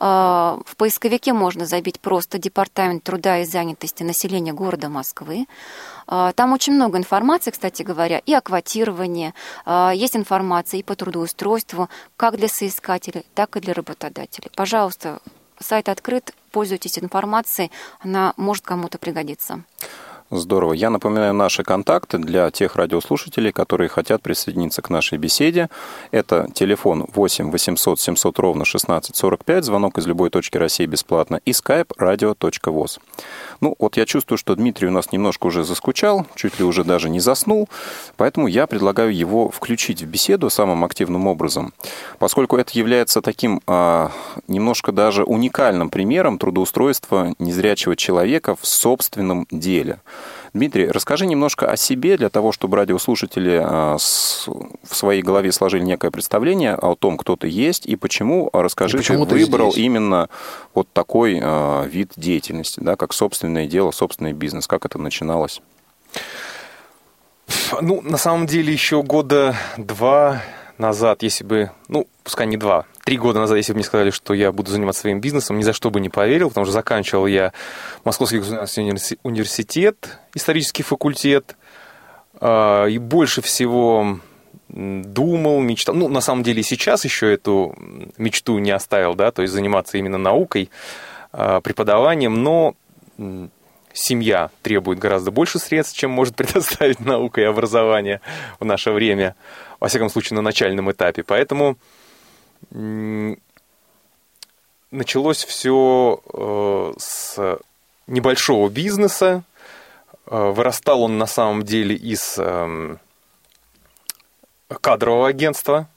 А, 0.00 0.60
в 0.64 0.76
поисковике 0.76 1.32
можно 1.32 1.66
забить 1.66 2.00
просто 2.00 2.38
Департамент 2.38 3.02
труда 3.02 3.38
и 3.38 3.44
занятости 3.44 4.02
населения 4.02 4.52
города 4.52 4.88
Москвы. 4.88 5.46
А, 6.06 6.32
там 6.32 6.52
очень 6.52 6.74
много 6.74 6.98
информации, 6.98 7.50
кстати 7.50 7.82
говоря, 7.82 8.18
и 8.18 8.32
о 8.32 8.40
квотировании. 8.40 9.34
А, 9.64 9.92
есть 9.94 10.16
информация 10.16 10.80
и 10.80 10.82
по 10.82 10.94
трудоустройству, 10.94 11.88
как 12.16 12.36
для 12.36 12.48
соискателей, 12.48 13.24
так 13.34 13.56
и 13.56 13.60
для 13.60 13.74
работодателей. 13.74 14.50
Пожалуйста, 14.54 15.20
сайт 15.60 15.88
открыт, 15.88 16.32
пользуйтесь 16.52 16.98
информацией, 16.98 17.70
она 18.00 18.34
может 18.36 18.64
кому-то 18.64 18.98
пригодиться. 18.98 19.62
Здорово. 20.30 20.74
Я 20.74 20.90
напоминаю 20.90 21.32
наши 21.32 21.64
контакты 21.64 22.18
для 22.18 22.50
тех 22.50 22.76
радиослушателей, 22.76 23.50
которые 23.50 23.88
хотят 23.88 24.20
присоединиться 24.20 24.82
к 24.82 24.90
нашей 24.90 25.16
беседе. 25.16 25.70
Это 26.10 26.48
телефон 26.52 27.06
8 27.14 27.50
800 27.50 27.98
700 27.98 28.38
ровно 28.38 28.62
1645, 28.64 29.64
звонок 29.64 29.96
из 29.96 30.06
любой 30.06 30.28
точки 30.28 30.58
России 30.58 30.84
бесплатно, 30.84 31.40
и 31.46 31.52
skype 31.52 31.96
radio.voz. 31.98 32.98
Ну, 33.62 33.74
вот 33.78 33.96
я 33.96 34.04
чувствую, 34.04 34.36
что 34.36 34.54
Дмитрий 34.54 34.88
у 34.88 34.90
нас 34.90 35.12
немножко 35.12 35.46
уже 35.46 35.64
заскучал, 35.64 36.26
чуть 36.34 36.58
ли 36.58 36.64
уже 36.66 36.84
даже 36.84 37.08
не 37.08 37.20
заснул, 37.20 37.66
поэтому 38.18 38.48
я 38.48 38.66
предлагаю 38.66 39.16
его 39.16 39.48
включить 39.48 40.02
в 40.02 40.06
беседу 40.06 40.50
самым 40.50 40.84
активным 40.84 41.26
образом, 41.26 41.72
поскольку 42.18 42.58
это 42.58 42.78
является 42.78 43.22
таким 43.22 43.62
а, 43.66 44.12
немножко 44.46 44.92
даже 44.92 45.24
уникальным 45.24 45.88
примером 45.88 46.36
трудоустройства 46.36 47.34
незрячего 47.38 47.96
человека 47.96 48.56
в 48.56 48.66
собственном 48.66 49.46
деле. 49.50 50.00
Дмитрий, 50.52 50.88
расскажи 50.88 51.26
немножко 51.26 51.70
о 51.70 51.76
себе 51.76 52.16
для 52.16 52.30
того, 52.30 52.52
чтобы 52.52 52.76
радиослушатели 52.76 53.60
а, 53.62 53.96
в 53.98 54.94
своей 54.94 55.22
голове 55.22 55.52
сложили 55.52 55.82
некое 55.82 56.10
представление 56.10 56.74
о 56.74 56.94
том, 56.94 57.18
кто 57.18 57.36
ты 57.36 57.48
есть 57.48 57.86
и 57.86 57.96
почему. 57.96 58.50
Расскажи, 58.52 58.96
и 58.96 59.00
почему 59.00 59.26
ты, 59.26 59.36
ты 59.36 59.44
выбрал 59.44 59.72
здесь? 59.72 59.84
именно 59.84 60.28
вот 60.74 60.88
такой 60.92 61.38
а, 61.42 61.84
вид 61.84 62.12
деятельности, 62.16 62.80
да, 62.80 62.96
как 62.96 63.12
собственное 63.12 63.66
дело, 63.66 63.90
собственный 63.90 64.32
бизнес. 64.32 64.66
Как 64.66 64.84
это 64.86 64.98
начиналось? 64.98 65.60
Ну, 67.80 68.00
на 68.02 68.16
самом 68.16 68.46
деле, 68.46 68.72
еще 68.72 69.02
года 69.02 69.54
два 69.76 70.42
назад, 70.78 71.22
если 71.22 71.44
бы, 71.44 71.70
ну, 71.88 72.06
пускай 72.24 72.46
не 72.46 72.56
два, 72.56 72.86
три 73.08 73.16
года 73.16 73.38
назад, 73.38 73.56
если 73.56 73.72
бы 73.72 73.78
мне 73.78 73.84
сказали, 73.84 74.10
что 74.10 74.34
я 74.34 74.52
буду 74.52 74.70
заниматься 74.70 75.00
своим 75.00 75.18
бизнесом, 75.18 75.56
ни 75.56 75.62
за 75.62 75.72
что 75.72 75.90
бы 75.90 75.98
не 75.98 76.10
поверил, 76.10 76.50
потому 76.50 76.66
что 76.66 76.74
заканчивал 76.74 77.26
я 77.26 77.54
Московский 78.04 78.38
государственный 78.38 78.94
университет, 79.22 80.18
исторический 80.34 80.82
факультет, 80.82 81.56
а, 82.38 82.84
и 82.84 82.98
больше 82.98 83.40
всего 83.40 84.20
думал, 84.68 85.60
мечтал. 85.60 85.94
Ну, 85.94 86.08
на 86.08 86.20
самом 86.20 86.42
деле, 86.42 86.62
сейчас 86.62 87.06
еще 87.06 87.32
эту 87.32 87.74
мечту 88.18 88.58
не 88.58 88.72
оставил, 88.72 89.14
да, 89.14 89.30
то 89.30 89.40
есть 89.40 89.54
заниматься 89.54 89.96
именно 89.96 90.18
наукой, 90.18 90.68
а, 91.32 91.62
преподаванием, 91.62 92.42
но 92.42 92.74
семья 93.94 94.50
требует 94.60 94.98
гораздо 94.98 95.30
больше 95.30 95.58
средств, 95.58 95.96
чем 95.96 96.10
может 96.10 96.36
предоставить 96.36 97.00
наука 97.00 97.40
и 97.40 97.44
образование 97.44 98.20
в 98.60 98.66
наше 98.66 98.90
время, 98.90 99.34
во 99.80 99.88
всяком 99.88 100.10
случае, 100.10 100.36
на 100.36 100.42
начальном 100.42 100.92
этапе. 100.92 101.22
Поэтому 101.22 101.78
началось 104.90 105.44
все 105.44 106.20
э, 106.32 106.92
с 106.98 107.58
небольшого 108.06 108.68
бизнеса. 108.68 109.44
Э, 110.26 110.50
вырастал 110.50 111.02
он 111.02 111.18
на 111.18 111.26
самом 111.26 111.62
деле 111.64 111.94
из 111.94 112.38
эм, 112.38 112.98
кадрового 114.68 115.28
агентства, 115.28 115.88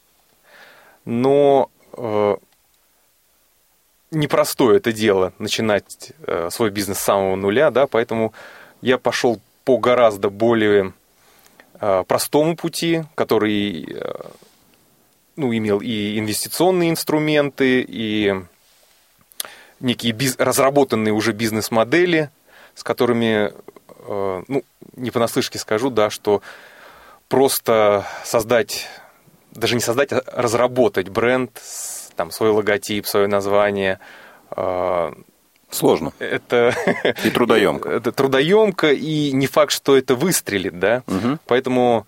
но 1.06 1.70
э, 1.94 2.36
непростое 4.12 4.78
это 4.78 4.92
дело 4.92 5.34
начинать 5.40 6.12
свой 6.50 6.70
бизнес 6.70 7.00
с 7.00 7.04
самого 7.04 7.36
нуля, 7.36 7.72
да, 7.72 7.88
поэтому 7.88 8.34
я 8.82 8.98
пошел 8.98 9.40
по 9.64 9.78
гораздо 9.78 10.30
более 10.30 10.94
простому 11.80 12.56
пути, 12.56 13.04
который 13.16 13.88
ну, 15.36 15.56
имел 15.56 15.80
и 15.80 16.20
инвестиционные 16.20 16.90
инструменты, 16.90 17.86
и 17.88 18.36
некие 19.80 20.14
биз... 20.14 20.36
разработанные 20.38 21.14
уже 21.14 21.32
бизнес-модели, 21.32 22.30
с 22.76 22.84
которыми, 22.84 23.54
э, 24.08 24.44
ну, 24.48 24.64
не 24.96 25.12
понаслышке 25.12 25.60
скажу, 25.60 25.90
да, 25.90 26.10
что 26.10 26.42
просто 27.28 28.06
создать, 28.24 28.88
даже 29.52 29.76
не 29.76 29.82
создать, 29.82 30.12
а 30.12 30.24
разработать 30.36 31.10
бренд, 31.10 31.52
там, 32.16 32.32
свой 32.32 32.50
логотип, 32.52 33.06
свое 33.08 33.28
название. 33.28 34.00
Э, 34.56 35.12
Сложно. 35.72 36.12
Это 36.20 36.76
и 37.24 37.30
трудоемко. 37.30 37.90
это 37.98 38.12
трудоемко, 38.12 38.92
и 38.92 39.32
не 39.32 39.48
факт, 39.48 39.72
что 39.72 39.98
это 39.98 40.16
выстрелит, 40.16 40.78
да. 40.80 41.04
Угу. 41.08 41.40
Поэтому 41.46 42.06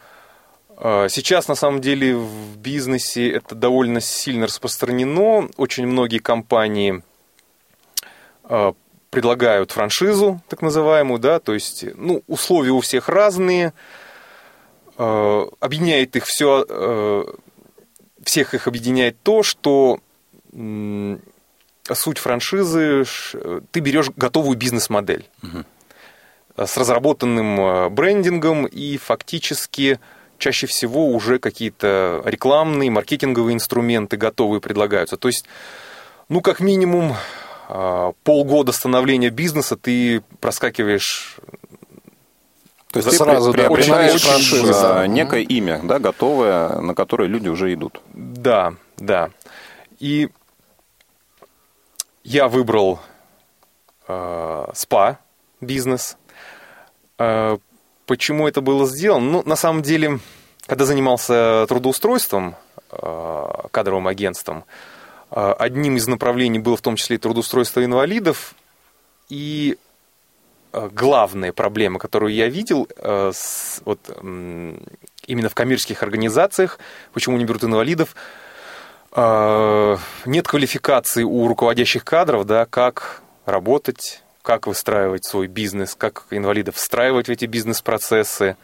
сейчас, 0.79 1.47
на 1.47 1.55
самом 1.55 1.81
деле, 1.81 2.15
в 2.15 2.57
бизнесе 2.57 3.29
это 3.29 3.55
довольно 3.55 4.01
сильно 4.01 4.47
распространено. 4.47 5.49
Очень 5.57 5.87
многие 5.87 6.17
компании 6.17 7.03
а, 8.43 8.73
предлагают 9.09 9.71
франшизу, 9.71 10.41
так 10.49 10.61
называемую, 10.61 11.19
да, 11.19 11.39
то 11.39 11.53
есть, 11.53 11.85
ну, 11.95 12.23
условия 12.27 12.71
у 12.71 12.81
всех 12.81 13.07
разные, 13.07 13.73
а, 14.97 15.47
объединяет 15.59 16.15
их 16.15 16.25
все, 16.25 17.25
всех 18.23 18.53
их 18.53 18.67
объединяет 18.67 19.17
то, 19.21 19.43
что 19.43 19.99
суть 21.91 22.17
франшизы, 22.17 23.03
ты 23.71 23.79
берешь 23.79 24.09
готовую 24.15 24.57
бизнес-модель 24.57 25.27
угу. 25.41 25.65
с 26.65 26.77
разработанным 26.77 27.93
брендингом 27.93 28.65
и 28.65 28.97
фактически 28.97 29.99
чаще 30.43 30.67
всего 30.67 31.07
уже 31.07 31.39
какие-то 31.39 32.21
рекламные, 32.25 32.91
маркетинговые 32.91 33.55
инструменты 33.55 34.17
готовые 34.17 34.59
предлагаются. 34.59 35.15
То 35.15 35.29
есть, 35.29 35.45
ну, 36.27 36.41
как 36.41 36.59
минимум, 36.59 37.15
а, 37.69 38.11
полгода 38.23 38.73
становления 38.73 39.29
бизнеса 39.29 39.77
ты 39.77 40.21
проскакиваешь 40.41 41.37
то 42.91 42.99
есть 42.99 43.17
сразу 43.17 43.53
ты 43.53 43.57
приобретаешь 43.57 44.21
франшизу. 44.21 45.05
некое 45.05 45.41
имя, 45.41 45.79
да, 45.81 45.97
готовое, 45.97 46.79
на 46.79 46.93
которое 46.93 47.27
люди 47.27 47.47
уже 47.47 47.73
идут. 47.73 48.01
Да, 48.13 48.73
да. 48.97 49.31
И 49.99 50.29
я 52.23 52.47
выбрал 52.47 52.99
э, 54.07 54.67
спа-бизнес. 54.73 56.17
Э, 57.17 57.57
почему 58.05 58.47
это 58.47 58.61
было 58.61 58.87
сделано? 58.87 59.31
Ну, 59.31 59.43
на 59.45 59.55
самом 59.55 59.81
деле, 59.81 60.19
когда 60.65 60.85
занимался 60.85 61.65
трудоустройством, 61.67 62.55
э, 62.91 63.43
кадровым 63.71 64.07
агентством, 64.07 64.65
э, 65.31 65.53
одним 65.59 65.97
из 65.97 66.07
направлений 66.07 66.59
было 66.59 66.77
в 66.77 66.81
том 66.81 66.95
числе 66.95 67.17
и 67.17 67.19
трудоустройство 67.19 67.83
инвалидов. 67.83 68.55
И 69.29 69.77
э, 70.71 70.89
главная 70.91 71.53
проблема, 71.53 71.99
которую 71.99 72.33
я 72.33 72.47
видел 72.47 72.87
вот, 73.85 73.99
именно 74.21 75.49
в 75.49 75.55
коммерческих 75.55 76.03
организациях, 76.03 76.79
почему 77.13 77.37
не 77.37 77.45
берут 77.45 77.63
инвалидов, 77.63 78.15
нет 79.15 80.47
квалификации 80.47 81.21
у 81.21 81.47
руководящих 81.47 82.03
кадров, 82.03 82.45
да, 82.45 82.65
как 82.65 83.21
работать, 83.45 84.23
как 84.43 84.67
выстраивать 84.67 85.25
свой 85.25 85.47
бизнес, 85.47 85.95
как 85.95 86.25
инвалидов 86.29 86.75
встраивать 86.75 87.27
в 87.27 87.31
эти 87.31 87.45
бизнес-процессы. 87.45 88.57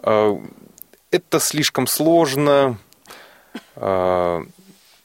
Э, 0.00 0.36
Это 1.10 1.40
слишком 1.40 1.88
сложно. 1.88 2.78
Э, 3.74 4.42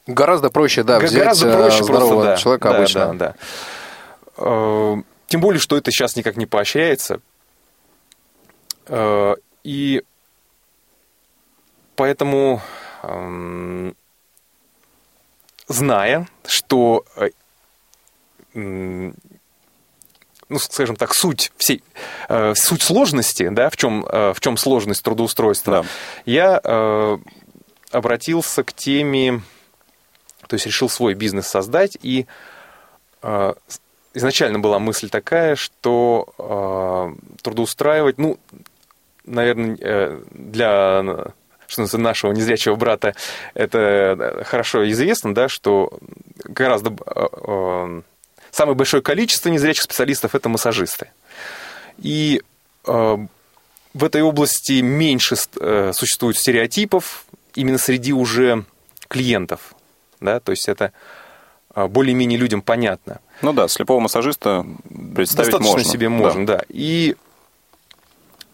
Гораздо 0.06 0.50
проще, 0.50 0.84
да, 0.84 1.00
взять 1.00 1.24
Гораздо 1.24 1.50
э, 1.50 1.54
проще 1.54 1.84
здорового 1.84 2.13
просто, 2.13 2.32
да. 2.32 2.38
человека 2.38 2.70
Да, 2.70 2.78
обычно. 2.78 3.13
Да, 3.16 3.36
да. 4.38 5.04
Тем 5.28 5.42
более, 5.42 5.60
что 5.60 5.76
это 5.76 5.92
сейчас 5.92 6.16
никак 6.16 6.38
не 6.38 6.46
поощряется. 6.46 7.20
И 9.63 10.04
поэтому, 11.96 12.62
эм, 13.04 13.96
зная, 15.68 16.30
что 16.46 17.04
ну, 20.50 20.60
скажем 20.60 20.96
так, 20.96 21.14
суть 21.14 21.52
всей, 21.58 21.84
э, 22.30 22.54
суть 22.56 22.82
сложности, 22.82 23.50
да, 23.50 23.70
в 23.70 23.78
чем, 23.78 24.06
э, 24.06 24.34
в 24.34 24.40
чем 24.40 24.58
сложность 24.58 25.04
трудоустройства, 25.04 25.84
Да. 25.84 25.86
я 26.26 26.62
э, 26.64 27.18
обратился 27.92 28.64
к 28.64 28.74
теме, 28.74 29.42
то 30.48 30.54
есть 30.54 30.66
решил 30.66 30.90
свой 30.90 31.14
бизнес 31.14 31.48
создать, 31.48 31.98
и 32.02 32.26
э, 33.22 33.54
изначально 34.14 34.60
была 34.60 34.80
мысль 34.80 35.10
такая, 35.10 35.56
что 35.56 36.28
э, 36.38 37.38
трудоустраивать, 37.42 38.18
ну, 38.18 38.38
наверное, 39.26 39.78
э, 39.80 40.22
для 40.32 41.34
что 41.68 41.82
называется, 41.82 41.98
нашего 41.98 42.32
незрячего 42.32 42.76
брата 42.76 43.14
это 43.54 44.44
хорошо 44.46 44.90
известно, 44.90 45.36
да, 45.36 45.50
что 45.50 46.00
гораздо 46.46 46.94
э, 47.06 48.02
самое 48.58 48.76
большое 48.76 49.04
количество 49.04 49.50
незрячих 49.50 49.84
специалистов 49.84 50.34
это 50.34 50.50
массажисты. 50.50 51.12
И 52.00 52.41
э, 52.88 53.17
в 53.93 54.04
этой 54.04 54.22
области 54.24 54.82
меньше 54.82 55.36
э, 55.60 55.91
существует 55.93 56.38
стереотипов 56.38 57.26
именно 57.54 57.78
среди 57.78 58.13
уже 58.13 58.65
клиентов. 59.08 59.76
Да? 60.20 60.39
То 60.39 60.52
есть 60.52 60.67
это 60.67 60.91
э, 61.76 61.88
более-менее 61.88 62.39
людям 62.39 62.63
понятно. 62.63 63.20
Ну 63.43 63.54
да, 63.54 63.67
слепого 63.67 64.00
массажиста 64.00 64.65
представить 65.15 65.52
Достаточно 65.52 65.74
можно. 65.74 65.91
себе 65.91 66.10
Да. 66.10 66.15
можно, 66.15 66.46
да. 66.48 66.63
И, 66.70 67.15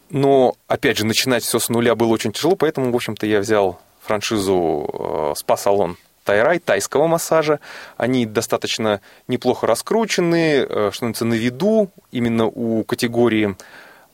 но, 0.09 0.57
опять 0.67 0.97
же, 0.97 1.05
начинать 1.05 1.43
все 1.43 1.59
с 1.59 1.69
нуля 1.69 1.95
было 1.95 2.09
очень 2.09 2.33
тяжело, 2.33 2.57
поэтому, 2.57 2.91
в 2.91 2.95
общем-то, 2.95 3.25
я 3.25 3.39
взял 3.39 3.79
франшизу 4.01 4.89
э, 4.91 5.33
спа-салон 5.37 5.97
Тайрай, 6.23 6.59
тайского 6.59 7.07
массажа. 7.07 7.59
Они 7.97 8.25
достаточно 8.25 9.01
неплохо 9.27 9.67
раскручены, 9.67 10.65
э, 10.67 10.91
что 10.91 11.05
называется, 11.05 11.25
на 11.25 11.33
виду, 11.33 11.91
именно 12.11 12.45
у 12.45 12.83
категории 12.83 13.55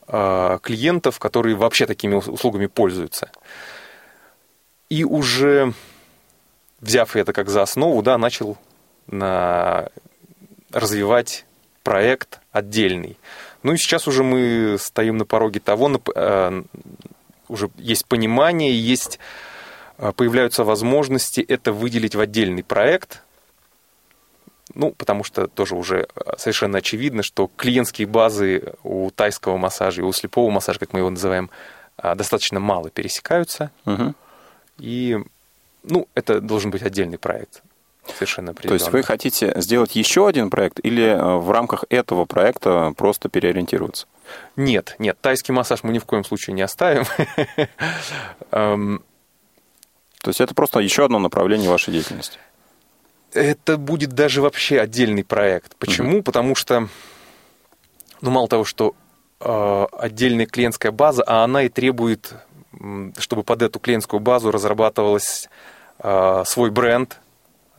э, 0.08 0.58
клиентов, 0.62 1.18
которые 1.18 1.56
вообще 1.56 1.86
такими 1.86 2.14
ус- 2.14 2.28
услугами 2.28 2.66
пользуются. 2.66 3.30
И 4.88 5.04
уже 5.04 5.72
взяв 6.80 7.14
это 7.14 7.32
как 7.32 7.48
за 7.48 7.62
основу, 7.62 8.02
да, 8.02 8.18
начал 8.18 8.58
на 9.06 9.88
развивать 10.72 11.44
проект 11.82 12.40
отдельный. 12.52 13.16
Ну 13.62 13.72
и 13.72 13.76
сейчас 13.76 14.08
уже 14.08 14.24
мы 14.24 14.76
стоим 14.78 15.16
на 15.16 15.24
пороге 15.24 15.60
того, 15.60 16.00
э, 16.14 16.62
уже 17.48 17.70
есть 17.76 18.06
понимание, 18.06 18.78
есть, 18.78 19.18
появляются 20.16 20.64
возможности 20.64 21.40
это 21.40 21.72
выделить 21.72 22.14
в 22.14 22.20
отдельный 22.20 22.62
проект. 22.64 23.22
Ну, 24.74 24.92
потому 24.92 25.24
что 25.24 25.48
тоже 25.48 25.74
уже 25.74 26.06
э, 26.14 26.20
совершенно 26.38 26.78
очевидно, 26.78 27.22
что 27.22 27.50
клиентские 27.56 28.06
базы 28.06 28.74
у 28.84 29.10
тайского 29.10 29.56
массажа 29.56 30.02
и 30.02 30.04
у 30.04 30.12
слепого 30.12 30.50
массажа, 30.50 30.78
как 30.78 30.92
мы 30.92 31.00
его 31.00 31.10
называем, 31.10 31.50
э, 31.98 32.14
достаточно 32.14 32.60
мало 32.60 32.90
пересекаются. 32.90 33.70
Мгм. 33.84 34.14
И, 34.78 35.18
ну, 35.82 36.06
это 36.14 36.40
должен 36.40 36.70
быть 36.70 36.82
отдельный 36.82 37.18
проект. 37.18 37.62
Совершенно 38.06 38.54
То 38.54 38.72
есть 38.72 38.86
вы 38.86 39.00
определенно. 39.00 39.06
хотите 39.06 39.52
сделать 39.56 39.94
еще 39.94 40.26
один 40.26 40.50
проект 40.50 40.80
или 40.82 41.04
э, 41.04 41.36
в 41.36 41.50
рамках 41.50 41.84
этого 41.90 42.24
проекта 42.24 42.94
просто 42.96 43.28
переориентироваться? 43.28 44.06
Нет, 44.56 44.94
нет, 44.98 45.18
тайский 45.20 45.52
массаж 45.52 45.82
мы 45.82 45.92
ни 45.92 45.98
в 45.98 46.04
коем 46.04 46.24
случае 46.24 46.54
не 46.54 46.62
оставим. 46.62 47.04
То 50.22 50.28
есть 50.28 50.40
это 50.40 50.54
просто 50.54 50.80
еще 50.80 51.04
одно 51.04 51.18
направление 51.18 51.70
вашей 51.70 51.92
деятельности. 51.92 52.38
Это 53.32 53.76
будет 53.76 54.10
даже 54.12 54.42
вообще 54.42 54.80
отдельный 54.80 55.24
проект. 55.24 55.76
Почему? 55.76 56.22
Потому 56.22 56.54
что, 56.54 56.88
ну, 58.20 58.30
мало 58.30 58.48
того, 58.48 58.64
что 58.64 58.94
э, 59.40 59.86
отдельная 59.92 60.46
клиентская 60.46 60.92
база, 60.92 61.22
а 61.26 61.44
она 61.44 61.62
и 61.62 61.68
требует, 61.68 62.34
чтобы 63.18 63.44
под 63.44 63.62
эту 63.62 63.78
клиентскую 63.78 64.20
базу 64.20 64.50
разрабатывалась 64.50 65.48
э, 66.00 66.42
свой 66.44 66.70
бренд, 66.70 67.18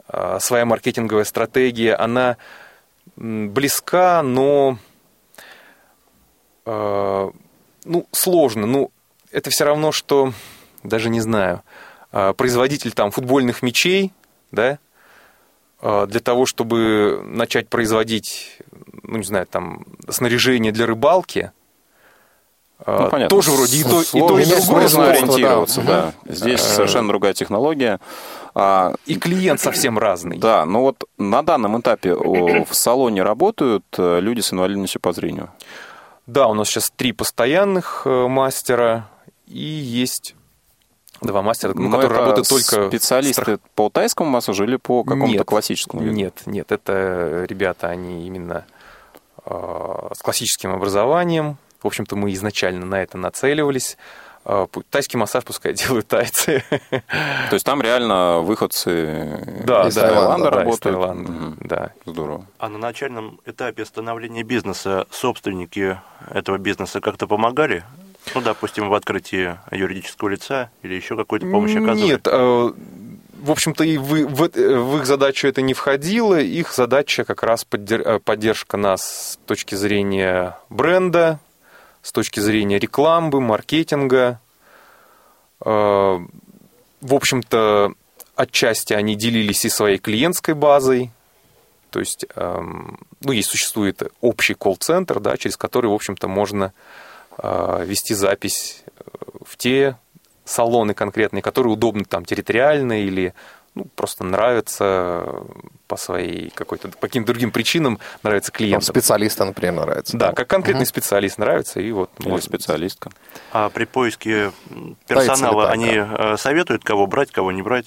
э, 0.08 0.38
своя 0.40 0.66
маркетинговая 0.66 1.26
стратегия. 1.26 1.96
Она 1.96 2.38
близка, 3.18 4.24
но 4.24 4.78
э, 6.66 7.32
ну, 7.84 8.08
сложно. 8.12 8.66
Ну, 8.66 8.92
это 9.32 9.50
все 9.50 9.66
равно, 9.66 9.92
что, 9.92 10.34
даже 10.84 11.10
не 11.10 11.20
знаю, 11.20 11.62
производитель 12.12 12.92
там 12.92 13.12
футбольных 13.12 13.62
мячей, 13.62 14.12
да, 14.52 14.80
э, 15.82 16.06
для 16.08 16.20
того, 16.20 16.46
чтобы 16.46 17.22
начать 17.24 17.70
производить, 17.70 18.58
ну, 19.04 19.18
не 19.18 19.24
знаю, 19.24 19.46
там, 19.48 19.86
снаряжение 20.10 20.72
для 20.72 20.86
рыбалки, 20.86 21.52
э, 22.86 23.00
Ну, 23.04 23.10
понятно. 23.10 23.30
тоже 23.30 23.52
вроде 23.52 23.78
и 23.78 23.84
то, 23.84 24.02
и 24.02 24.20
то, 24.20 24.40
и 24.40 24.46
другое 24.46 24.88
Сложно 24.90 25.10
ориентироваться, 25.12 25.82
да. 25.82 26.14
да. 26.24 26.34
Здесь 26.34 26.60
Э, 26.62 26.64
совершенно 26.64 27.08
другая 27.08 27.34
технология. 27.34 28.00
А, 28.54 28.94
И 29.06 29.16
клиент 29.16 29.62
совсем 29.62 29.98
разный. 29.98 30.38
Да, 30.38 30.66
но 30.66 30.82
вот 30.82 31.06
на 31.18 31.42
данном 31.42 31.80
этапе 31.80 32.14
в 32.14 32.74
салоне 32.74 33.24
работают 33.24 33.86
э, 33.98 34.20
люди 34.20 34.42
с 34.42 34.52
инвалидностью 34.52 35.00
по 35.00 35.14
зрению. 35.14 35.50
Да, 36.28 36.48
у 36.48 36.54
нас 36.54 36.68
сейчас 36.68 36.92
три 36.96 37.14
постоянных 37.14 38.04
э, 38.06 38.28
мастера 38.28 39.10
и 39.48 39.64
есть 39.64 40.36
два 41.22 41.42
мастера, 41.42 41.74
ну, 41.76 41.92
которые 41.92 42.20
работают 42.20 42.50
только... 42.50 42.88
специалисты 42.88 43.60
по 43.76 43.90
тайскому 43.90 44.30
массажу 44.30 44.64
или 44.64 44.76
по 44.78 45.04
какому-то 45.04 45.32
Нет, 45.32 45.46
классическому 45.48 46.02
виду? 46.02 46.14
Нет, 46.14 46.42
нет, 46.46 46.72
это 46.72 47.46
ребята, 47.48 47.90
они 47.90 48.26
именно 48.28 48.66
э, 49.46 50.10
с 50.14 50.20
классическим 50.22 50.72
образованием. 50.74 51.58
В 51.82 51.88
общем-то, 51.88 52.16
мы 52.16 52.34
изначально 52.34 52.86
на 52.86 53.02
это 53.02 53.18
нацеливались. 53.18 53.98
Э, 54.46 54.66
Тайский 54.90 55.18
массаж 55.20 55.44
пускай 55.44 55.74
делают 55.76 56.08
тайцы. 56.08 56.64
То 56.90 57.54
есть 57.54 57.66
там 57.66 57.82
реально 57.82 58.40
выходцы 58.40 59.62
Да, 59.66 59.88
из 59.88 59.96
да, 59.96 60.10
Таиланда 60.10 60.50
да, 60.50 60.50
из 60.50 60.66
работают? 60.66 60.82
Таиланда, 60.82 61.32
Мгм. 61.32 61.58
да. 61.60 61.92
Здорово. 62.06 62.46
А 62.58 62.70
на 62.70 62.78
начальном 62.80 63.40
этапе 63.46 63.86
становления 63.86 64.44
бизнеса 64.44 65.06
собственники 65.12 66.00
этого 66.32 66.58
бизнеса 66.58 67.02
как-то 67.02 67.28
помогали? 67.28 67.84
Ну, 68.36 68.42
допустим, 68.42 68.90
в 68.90 68.94
открытии 68.94 69.58
юридического 69.72 70.30
лица 70.30 70.70
или 70.84 70.94
еще 70.94 71.16
какой-то 71.16 71.48
помощи 71.48 71.78
оказывали? 71.78 72.12
Нет, 72.12 72.28
э, 72.28 72.72
в 73.44 73.52
общем-то, 73.52 73.84
и 73.84 73.98
вы- 73.98 74.28
в, 74.28 74.44
э- 74.44 74.78
в 74.80 74.98
их 74.98 75.06
задачу 75.06 75.48
это 75.48 75.62
не 75.62 75.74
входило. 75.74 76.40
Их 76.40 76.72
задача 76.74 77.24
как 77.24 77.44
раз 77.44 77.66
э, 77.72 78.20
поддержка 78.24 78.78
нас 78.78 79.02
с 79.34 79.40
точки 79.48 79.76
зрения 79.76 80.58
бренда, 80.70 81.40
с 82.02 82.12
точки 82.12 82.40
зрения 82.40 82.80
рекламы, 82.80 83.42
маркетинга. 83.42 84.40
В 85.64 86.20
общем-то, 87.02 87.94
отчасти 88.36 88.94
они 88.94 89.16
делились 89.16 89.66
и 89.66 89.70
своей 89.70 89.98
клиентской 89.98 90.54
базой. 90.56 91.12
То 91.90 92.00
есть, 92.00 92.26
эм, 92.36 93.00
ну, 93.22 93.32
есть 93.32 93.50
существует 93.50 94.02
общий 94.22 94.54
колл-центр, 94.54 95.20
да, 95.20 95.36
через 95.38 95.58
который, 95.58 95.88
в 95.88 95.94
общем-то, 95.94 96.28
можно 96.28 96.74
вести 97.44 98.14
запись 98.14 98.84
э, 98.88 99.02
в 99.46 99.58
те 99.58 99.98
салоны 100.46 100.94
конкретные, 100.94 101.42
которые 101.42 101.74
удобны 101.74 102.04
там 102.06 102.26
территориально 102.26 103.02
или 103.04 103.34
ну, 103.74 103.86
просто 103.96 104.24
нравятся 104.26 105.26
по 105.88 105.96
своей 105.96 106.50
какой-то, 106.50 106.90
по 106.90 107.08
каким-то 107.08 107.32
другим 107.32 107.52
причинам 107.52 108.00
нравится 108.22 108.52
Там 108.52 108.58
клиентам. 108.58 108.82
специалиста, 108.94 109.46
например, 109.46 109.74
нравится. 109.86 110.18
Да, 110.18 110.34
как 110.34 110.48
конкретный 110.48 110.86
специалист 110.86 111.38
нравится, 111.38 111.80
и 111.80 111.92
вот 111.92 112.10
Или 112.20 112.30
может- 112.30 112.46
специалистка. 112.46 113.12
А 113.54 113.70
при 113.70 113.86
поиске 113.86 114.52
персонала 115.08 115.66
так, 115.68 115.74
они 115.74 115.92
э, 115.96 116.36
советуют, 116.38 116.84
кого 116.84 117.08
брать, 117.08 117.32
кого 117.32 117.52
не 117.54 117.62
брать? 117.62 117.86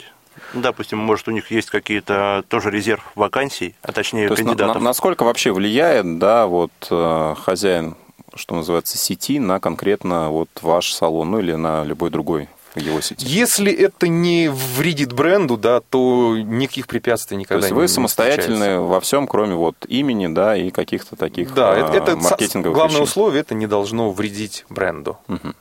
Ну, 0.54 0.62
Допустим, 0.62 0.98
может, 0.98 1.28
у 1.28 1.30
них 1.32 1.50
есть 1.50 1.70
какие-то 1.70 2.44
тоже 2.48 2.70
резерв 2.70 3.02
вакансий, 3.14 3.74
а 3.82 3.92
точнее 3.92 4.28
То 4.28 4.34
есть 4.34 4.42
на- 4.44 4.50
кандидатов. 4.50 4.76
на- 4.82 4.88
насколько 4.88 5.24
вообще 5.24 5.52
влияет, 5.52 6.18
да, 6.18 6.46
вот 6.46 6.72
э, 6.90 7.34
хозяин, 7.38 7.94
что 8.36 8.54
называется, 8.54 8.98
сети 8.98 9.38
на 9.38 9.60
конкретно 9.60 10.30
вот 10.30 10.48
ваш 10.62 10.92
салон, 10.92 11.30
ну 11.32 11.38
или 11.40 11.54
на 11.54 11.84
любой 11.84 12.10
другой 12.10 12.48
его 12.74 13.00
сети? 13.00 13.24
Если 13.26 13.72
это 13.72 14.08
не 14.08 14.48
вредит 14.48 15.12
бренду, 15.12 15.56
да, 15.56 15.80
то 15.80 16.36
никаких 16.36 16.86
препятствий 16.86 17.36
То 17.36 17.40
никогда 17.40 17.66
есть 17.66 17.70
не 17.70 17.76
вы 17.76 17.82
не 17.82 17.88
самостоятельны 17.88 18.54
встречается. 18.56 18.80
во 18.80 19.00
всем, 19.00 19.26
кроме 19.26 19.54
вот 19.54 19.76
имени, 19.88 20.26
да, 20.26 20.56
и 20.56 20.70
каких-то 20.70 21.16
таких 21.16 21.54
Да, 21.54 21.76
э, 21.76 21.80
это, 21.84 21.92
это 21.92 22.16
маркетинговых 22.16 22.74
главное 22.76 23.00
вещей. 23.00 23.04
условие, 23.04 23.40
это 23.42 23.54
не 23.54 23.66
должно 23.66 24.10
вредить 24.10 24.64
бренду. 24.68 25.18
Мгм. 25.28 25.54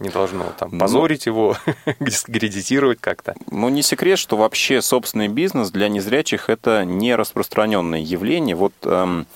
Не 0.00 0.08
должно 0.08 0.52
там 0.58 0.70
Ну. 0.72 0.78
позорить 0.80 1.26
его, 1.26 1.56
дискредитировать 2.00 2.98
как-то. 3.00 3.34
Ну, 3.50 3.68
не 3.68 3.80
секрет, 3.82 4.18
что 4.18 4.36
вообще 4.36 4.82
собственный 4.82 5.28
бизнес 5.28 5.70
для 5.70 5.88
незрячих 5.88 6.50
это 6.50 6.84
не 6.84 7.14
распространенное 7.14 8.00
явление. 8.00 8.56
Вот 8.56 8.72
эм, 8.82 9.26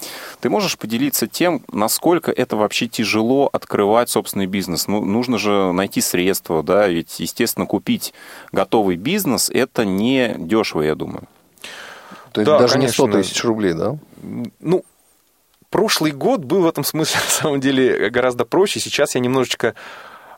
ты 0.41 0.51
можешь 0.51 0.77
поделиться 0.77 1.29
тем, 1.29 1.63
насколько 1.71 2.33
это 2.33 2.57
вообще 2.57 2.89
тяжело 2.89 3.49
открывать 3.53 4.11
собственный 4.11 4.47
бизнес? 4.47 4.89
Ну, 4.89 5.05
нужно 5.05 5.39
же 5.39 5.71
найти 5.73 6.01
средства, 6.01 6.65
да, 6.65 6.89
ведь, 6.89 7.21
естественно, 7.21 7.65
купить 7.67 8.13
готовый 8.51 8.97
бизнес 8.97 9.51
это 9.51 9.85
не 9.85 10.35
дешево, 10.39 10.83
я 10.83 10.97
думаю. 10.97 11.23
То 12.33 12.41
есть 12.41 12.51
Да, 12.51 12.59
даже 12.59 12.79
не 12.79 12.89
100 12.89 13.05
конечно. 13.07 13.23
тысяч 13.23 13.45
рублей, 13.45 13.75
да? 13.75 13.97
Ну, 14.59 14.85
прошлый 15.71 16.11
год 16.11 16.41
был 16.45 16.63
в 16.63 16.67
этом 16.67 16.83
смысле, 16.83 17.21
на 17.25 17.31
самом 17.31 17.61
деле, 17.61 18.11
гораздо 18.11 18.45
проще. 18.45 18.81
Сейчас 18.81 19.15
я 19.15 19.21
немножечко 19.21 19.75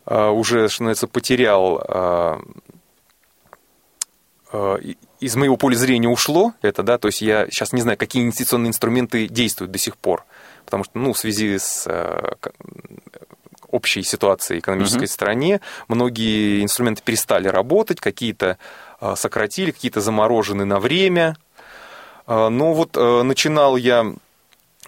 уже, 0.06 0.68
что 0.68 0.84
называется, 0.84 1.06
потерял... 1.06 1.82
э, 1.86 2.38
э, 4.52 4.78
из 5.20 5.36
моего 5.36 5.56
поля 5.56 5.76
зрения 5.76 6.08
ушло 6.08 6.54
это, 6.62 6.82
да, 6.82 6.98
то 6.98 7.08
есть 7.08 7.20
я 7.20 7.46
сейчас 7.46 7.72
не 7.72 7.82
знаю, 7.82 7.98
какие 7.98 8.22
инвестиционные 8.22 8.70
инструменты 8.70 9.28
действуют 9.28 9.70
до 9.70 9.78
сих 9.78 9.96
пор, 9.96 10.24
потому 10.64 10.84
что, 10.84 10.98
ну, 10.98 11.12
в 11.12 11.18
связи 11.18 11.58
с 11.58 11.86
э, 11.86 12.32
общей 13.70 14.02
ситуацией 14.02 14.60
экономической 14.60 15.06
в 15.06 15.10
стране, 15.10 15.60
многие 15.88 16.62
инструменты 16.62 17.02
перестали 17.02 17.48
работать, 17.48 18.00
какие-то 18.00 18.58
э, 19.00 19.14
сократили, 19.16 19.70
какие-то 19.70 20.00
заморожены 20.00 20.64
на 20.64 20.80
время. 20.80 21.36
Э, 22.26 22.48
Но 22.48 22.72
вот 22.72 22.96
э, 22.96 23.22
начинал 23.22 23.76
я, 23.76 24.04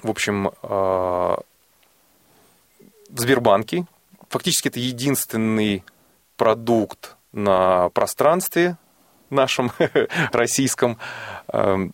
в 0.03 0.11
общем, 0.11 0.49
э, 0.49 0.53
в 0.69 1.45
Сбербанке. 3.15 3.85
Фактически 4.33 4.69
это 4.69 4.81
единственный 4.81 5.85
продукт 6.39 7.17
на 7.33 7.91
пространстве 7.91 8.79
нашем 9.29 9.73
российском, 10.33 10.97
э, 11.53 11.89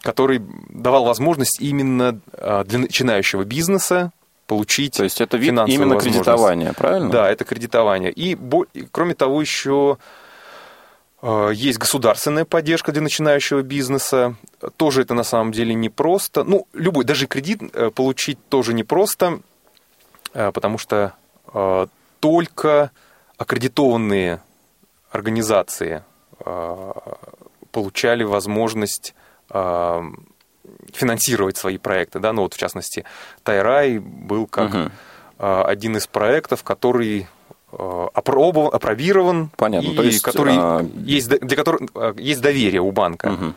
который 0.00 0.40
давал 0.70 1.04
возможность 1.04 1.60
именно 1.60 2.18
э, 2.32 2.64
для 2.64 2.78
начинающего 2.78 3.44
бизнеса 3.44 4.10
получить 4.46 4.96
То 4.96 5.04
есть 5.04 5.20
это 5.20 5.36
вид 5.36 5.52
именно 5.66 5.98
кредитования, 5.98 6.72
правильно? 6.72 7.10
Да, 7.10 7.30
это 7.30 7.44
кредитование. 7.44 8.10
И, 8.10 8.38
кроме 8.90 9.14
того, 9.14 9.42
еще 9.42 9.98
э, 11.20 11.50
есть 11.52 11.78
государственная 11.78 12.46
поддержка 12.46 12.92
для 12.92 13.02
начинающего 13.02 13.60
бизнеса. 13.60 14.36
Тоже 14.78 15.02
это 15.02 15.12
на 15.12 15.24
самом 15.24 15.52
деле 15.52 15.74
непросто. 15.74 16.42
Ну, 16.42 16.66
любой, 16.72 17.04
даже 17.04 17.26
кредит 17.26 17.60
э, 17.74 17.90
получить 17.90 18.38
тоже 18.48 18.72
непросто, 18.72 19.40
потому 20.32 20.78
что 20.78 21.12
только 22.20 22.90
аккредитованные 23.36 24.40
организации 25.10 26.02
э, 26.44 26.92
получали 27.70 28.24
возможность 28.24 29.14
э, 29.50 30.02
финансировать 30.92 31.56
свои 31.56 31.78
проекты. 31.78 32.18
Да? 32.18 32.32
Ну, 32.32 32.42
вот, 32.42 32.54
в 32.54 32.58
частности, 32.58 33.04
Тайрай 33.42 33.98
был 33.98 34.46
как 34.46 34.74
э, 34.74 35.62
один 35.66 35.96
из 35.96 36.06
проектов, 36.06 36.62
который 36.64 37.28
опробован, 37.70 38.74
опробирован, 38.74 39.50
Понятно, 39.56 39.88
и 39.88 39.96
то 39.96 40.02
есть, 40.02 40.20
который 40.20 40.52
а, 40.54 40.86
есть, 41.06 41.30
для 41.30 41.56
которого 41.56 42.14
есть 42.18 42.42
доверие 42.42 42.82
у 42.82 42.92
банка. 42.92 43.30
Мгм. 43.30 43.54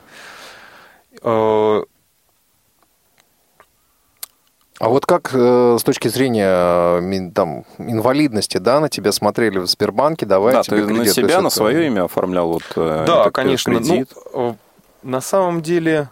А 4.80 4.90
вот 4.90 5.06
как 5.06 5.32
э, 5.34 5.78
с 5.80 5.84
точки 5.84 6.10
зрения 6.10 6.50
э, 6.50 7.32
там, 7.34 7.64
инвалидности, 7.78 8.58
да, 8.58 8.82
на 8.82 8.90
тебя 8.90 9.14
смотрели 9.14 9.58
в 9.60 9.68
Сбербанке, 9.68 10.26
давай 10.26 10.54
Да, 10.54 10.64
тебе 10.64 10.78
ты 10.78 10.82
на 10.84 10.88
кредит. 10.90 11.04
Есть 11.06 11.16
себя, 11.16 11.42
на 11.42 11.48
это- 11.48 11.56
свое 11.56 11.88
имя 11.88 12.04
оформлял 12.06 12.50
вот 12.50 12.64
э, 12.76 13.06
Да, 13.08 13.32
конечно. 13.32 13.72
Ну, 13.74 13.80
кредит? 13.80 14.12
на 15.02 15.22
самом 15.22 15.62
деле 15.62 16.10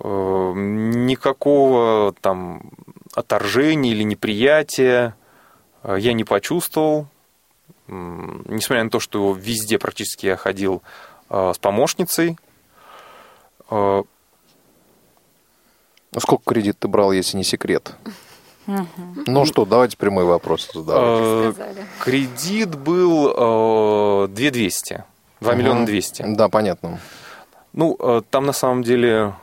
э, 0.00 0.52
никакого 0.56 2.12
там 2.20 2.62
отторжения 3.14 3.92
или 3.92 4.02
неприятия 4.02 5.14
я 5.84 6.12
не 6.12 6.24
почувствовал. 6.24 7.06
Несмотря 7.86 8.82
на 8.84 8.90
то, 8.90 8.98
что 8.98 9.32
везде 9.32 9.78
практически 9.78 10.26
я 10.26 10.36
ходил 10.36 10.82
э, 11.30 11.52
с 11.54 11.58
помощницей. 11.58 12.36
Э, 16.14 16.16
Ну, 16.16 16.20
Сколько 16.20 16.44
кредит 16.54 16.78
ты 16.78 16.88
брал, 16.88 17.12
если 17.12 17.36
не 17.36 17.44
секрет? 17.44 17.92
Ну 18.66 19.44
что, 19.44 19.64
давайте 19.66 19.96
прямой 19.96 20.24
вопрос 20.24 20.70
задавать. 20.72 21.54
э. 21.58 21.84
Кредит 22.00 22.76
был 22.76 24.24
э, 24.24 24.28
2200. 24.28 25.04
2 25.40 25.54
миллиона 25.54 25.80
Мгм. 25.80 25.86
200. 25.86 26.22
Да, 26.34 26.48
понятно. 26.48 26.98
Ну, 27.72 27.96
э, 27.98 28.22
там 28.30 28.46
на 28.46 28.52
самом 28.52 28.82
деле 28.82 29.34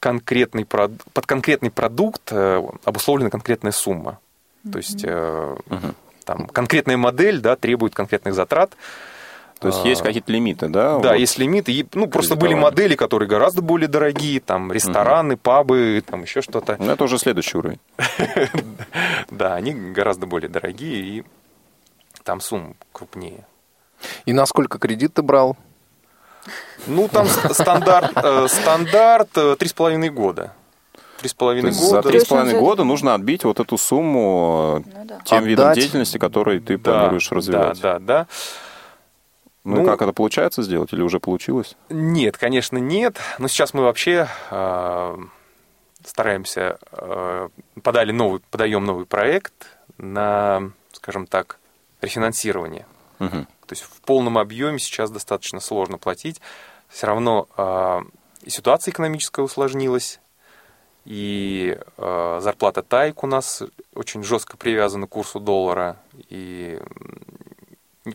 конкретный 0.00 0.64
под 0.64 1.26
конкретный 1.26 1.70
продукт 1.70 2.22
э, 2.32 2.60
обусловлена 2.84 3.30
конкретная 3.30 3.72
сумма. 3.72 4.18
То 4.72 4.78
есть 4.78 5.04
э, 5.04 5.56
там 6.24 6.46
конкретная 6.48 6.96
модель 6.96 7.40
да, 7.40 7.54
требует 7.56 7.94
конкретных 7.94 8.34
затрат. 8.34 8.72
То 9.62 9.68
есть 9.68 9.80
А, 9.84 9.88
есть 9.88 10.02
какие-то 10.02 10.30
лимиты, 10.32 10.68
да? 10.68 10.98
Да, 10.98 11.10
вот? 11.12 11.16
есть 11.18 11.38
лимиты. 11.38 11.72
И, 11.72 11.86
ну, 11.94 12.08
просто 12.08 12.36
были 12.36 12.52
модели, 12.54 12.96
которые 12.96 13.28
гораздо 13.28 13.62
более 13.62 13.88
дорогие, 13.88 14.40
там 14.40 14.70
рестораны, 14.72 15.36
пабы, 15.36 16.02
там 16.06 16.22
еще 16.22 16.42
что-то. 16.42 16.76
Ну, 16.78 16.90
это 16.92 17.04
уже 17.04 17.16
следующий 17.18 17.56
уровень. 17.56 17.78
Да, 19.30 19.54
они 19.54 19.72
гораздо 19.72 20.26
более 20.26 20.48
дорогие, 20.50 21.00
и 21.00 21.24
там 22.24 22.40
сумма 22.40 22.74
крупнее. 22.92 23.46
И 24.26 24.32
на 24.32 24.46
сколько 24.46 24.78
кредит 24.78 25.14
ты 25.14 25.22
брал? 25.22 25.56
Ну, 26.86 27.08
там 27.08 27.26
ст- 27.26 27.54
стандарт, 27.54 28.12
э, 28.16 28.46
стандарт 28.48 29.28
э, 29.36 29.56
три 29.56 29.68
с 29.68 29.72
половиной 29.72 30.10
года. 30.10 30.52
Три 31.18 31.28
с 31.28 31.32
То 31.32 31.38
половиной 31.38 31.68
есть 31.68 31.80
за 31.80 31.96
года. 31.96 32.08
три 32.08 32.18
с 32.18 32.22
Точно 32.22 32.36
половиной 32.36 32.54
за- 32.54 32.60
года 32.60 32.84
нужно 32.84 33.14
отбить 33.14 33.44
вот 33.44 33.60
эту 33.60 33.78
сумму 33.78 34.82
э, 34.84 34.90
Ну 34.98 35.04
да. 35.04 35.20
тем 35.24 35.44
видом 35.44 35.66
Отдать. 35.66 35.78
деятельности, 35.78 36.18
который 36.18 36.58
ты 36.58 36.76
Да, 36.78 36.92
планируешь 36.92 37.30
развивать. 37.30 37.80
Да, 37.80 37.98
да, 38.00 38.00
да. 38.00 38.26
Ну, 39.64 39.76
и 39.76 39.78
Ну, 39.80 39.84
как 39.84 40.02
это 40.02 40.12
получается 40.12 40.62
сделать 40.62 40.92
или 40.92 41.02
уже 41.02 41.20
получилось? 41.20 41.76
Нет, 41.88 42.36
конечно, 42.36 42.78
нет. 42.78 43.18
Но 43.38 43.48
сейчас 43.48 43.74
мы 43.74 43.82
вообще 43.82 44.28
э, 44.50 45.16
стараемся, 46.04 46.78
э, 46.92 47.48
подали 47.82 48.12
новый, 48.12 48.40
подаем 48.50 48.84
новый 48.84 49.06
проект 49.06 49.52
на, 49.98 50.72
скажем 50.92 51.26
так, 51.26 51.58
рефинансирование. 52.00 52.86
Мгм. 53.18 53.46
То 53.66 53.72
есть 53.72 53.82
в 53.82 54.00
полном 54.00 54.38
объеме 54.38 54.78
сейчас 54.78 55.10
достаточно 55.10 55.60
сложно 55.60 55.98
платить. 55.98 56.40
Все 56.88 57.06
равно 57.06 57.48
э, 57.56 58.00
и 58.42 58.50
ситуация 58.50 58.90
экономическая 58.92 59.42
усложнилась, 59.42 60.20
и 61.04 61.78
э, 61.96 62.38
зарплата 62.40 62.82
тайк 62.82 63.22
у 63.22 63.26
нас 63.26 63.62
очень 63.94 64.22
жестко 64.22 64.56
привязана 64.56 65.06
к 65.06 65.10
курсу 65.10 65.40
доллара, 65.40 65.96
и 66.28 66.80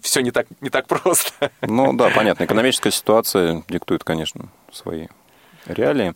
все 0.01 0.21
не 0.21 0.31
так, 0.31 0.47
не 0.61 0.69
так 0.69 0.87
просто. 0.87 1.51
Ну 1.61 1.93
да, 1.93 2.09
понятно. 2.09 2.43
Экономическая 2.43 2.91
ситуация 2.91 3.63
диктует, 3.67 4.03
конечно, 4.03 4.49
свои 4.71 5.07
реалии. 5.65 6.13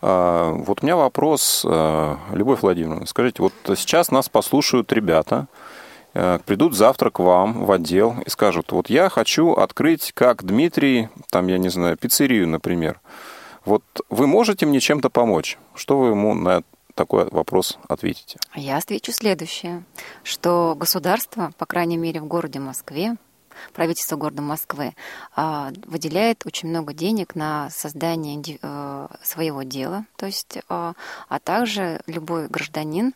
А, 0.00 0.52
Вот 0.52 0.82
у 0.82 0.86
меня 0.86 0.96
вопрос, 0.96 1.64
а, 1.66 2.18
Любовь 2.32 2.62
Владимировна, 2.62 3.06
скажите, 3.06 3.42
вот 3.42 3.52
сейчас 3.76 4.10
нас 4.10 4.28
послушают 4.28 4.92
ребята, 4.92 5.48
э, 6.14 6.38
придут 6.46 6.74
завтра 6.74 7.10
к 7.10 7.18
вам 7.18 7.64
в 7.64 7.72
отдел 7.72 8.16
и 8.24 8.30
скажут, 8.30 8.72
вот 8.72 8.90
я 8.90 9.08
хочу 9.08 9.52
открыть, 9.52 10.12
как 10.14 10.44
Дмитрий, 10.44 11.08
там, 11.30 11.48
я 11.48 11.58
не 11.58 11.68
знаю, 11.68 11.96
пиццерию, 11.96 12.48
например. 12.48 13.00
Вот 13.64 13.82
вы 14.08 14.26
можете 14.26 14.64
мне 14.66 14.80
чем-то 14.80 15.10
помочь? 15.10 15.58
Что 15.74 15.98
вы 15.98 16.08
ему 16.08 16.34
на 16.34 16.62
такой 16.98 17.28
вопрос 17.30 17.78
ответите? 17.88 18.38
Я 18.56 18.76
отвечу 18.76 19.12
следующее, 19.12 19.84
что 20.24 20.74
государство, 20.76 21.52
по 21.56 21.64
крайней 21.64 21.96
мере 21.96 22.20
в 22.20 22.26
городе 22.26 22.58
Москве, 22.58 23.16
правительство 23.72 24.16
города 24.16 24.42
Москвы 24.42 24.94
а, 25.36 25.70
выделяет 25.86 26.44
очень 26.44 26.68
много 26.68 26.92
денег 26.92 27.36
на 27.36 27.70
создание 27.70 28.58
э, 28.60 29.08
своего 29.22 29.62
дела, 29.62 30.06
то 30.16 30.26
есть, 30.26 30.58
а, 30.68 30.94
а 31.28 31.38
также 31.38 32.00
любой 32.06 32.48
гражданин 32.48 33.14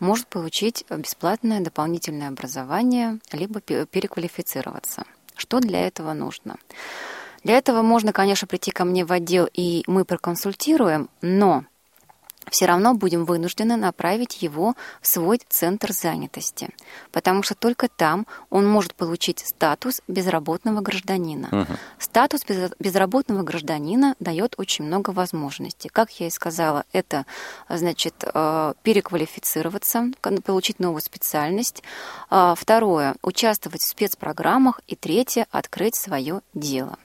может 0.00 0.26
получить 0.26 0.84
бесплатное 0.90 1.60
дополнительное 1.60 2.28
образование, 2.28 3.20
либо 3.30 3.60
переквалифицироваться. 3.60 5.04
Что 5.36 5.60
для 5.60 5.86
этого 5.86 6.12
нужно? 6.12 6.56
Для 7.44 7.56
этого 7.56 7.82
можно, 7.82 8.12
конечно, 8.12 8.48
прийти 8.48 8.72
ко 8.72 8.84
мне 8.84 9.04
в 9.04 9.12
отдел, 9.12 9.48
и 9.52 9.84
мы 9.86 10.04
проконсультируем, 10.04 11.08
но 11.20 11.64
все 12.50 12.66
равно 12.66 12.94
будем 12.94 13.24
вынуждены 13.24 13.76
направить 13.76 14.42
его 14.42 14.74
в 15.00 15.06
свой 15.06 15.40
центр 15.48 15.92
занятости, 15.92 16.70
потому 17.10 17.42
что 17.42 17.54
только 17.54 17.88
там 17.88 18.26
он 18.50 18.66
может 18.66 18.94
получить 18.94 19.40
статус 19.40 20.00
безработного 20.08 20.80
гражданина. 20.80 21.48
Угу. 21.52 21.78
Статус 21.98 22.44
безработного 22.78 23.42
гражданина 23.42 24.14
дает 24.20 24.54
очень 24.58 24.84
много 24.84 25.10
возможностей. 25.10 25.88
Как 25.88 26.10
я 26.20 26.26
и 26.26 26.30
сказала, 26.30 26.84
это 26.92 27.26
значит 27.68 28.14
э, 28.22 28.74
переквалифицироваться, 28.82 30.10
получить 30.44 30.78
новую 30.78 31.00
специальность. 31.00 31.82
А, 32.30 32.54
второе, 32.54 33.14
участвовать 33.22 33.82
в 33.82 33.88
спецпрограммах. 33.88 34.80
И 34.86 34.96
третье, 34.96 35.46
открыть 35.50 35.96
свое 35.96 36.40
дело. 36.54 36.98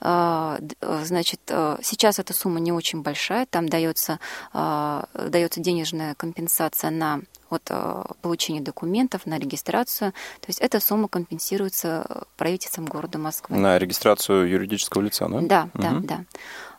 А, 0.00 0.58
э, 0.80 1.04
значит, 1.04 1.40
э, 1.48 1.76
сейчас 1.82 2.18
эта 2.18 2.32
сумма 2.32 2.60
не 2.60 2.72
очень 2.72 3.02
большая, 3.02 3.46
там 3.46 3.68
дается, 3.68 4.18
а, 4.52 5.06
дается 5.14 5.60
денежная 5.60 6.14
компенсация 6.14 6.90
на 6.90 7.20
вот 7.50 7.62
э, 7.68 8.02
получение 8.22 8.62
документов, 8.62 9.26
на 9.26 9.38
регистрацию. 9.38 10.12
То 10.12 10.46
есть 10.46 10.60
эта 10.60 10.80
сумма 10.80 11.08
компенсируется 11.08 12.24
правительством 12.36 12.86
города 12.86 13.18
Москвы. 13.18 13.56
На 13.56 13.78
регистрацию 13.78 14.48
юридического 14.48 15.02
лица, 15.02 15.28
да? 15.28 15.40
Да, 15.40 15.62
угу. 15.74 15.82
да, 15.82 16.00
да. 16.00 16.24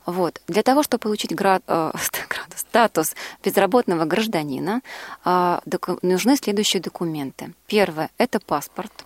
Вот. 0.06 0.42
Для 0.48 0.64
того, 0.64 0.82
чтобы 0.82 1.02
получить 1.02 1.36
град, 1.36 1.62
э, 1.68 1.92
статус 2.56 3.16
безработного 3.44 4.06
гражданина, 4.06 4.82
э, 5.26 5.60
нужны 6.02 6.38
следующие 6.38 6.82
документы. 6.82 7.54
Первое– 7.68 8.10
это 8.18 8.40
паспорт. 8.40 9.06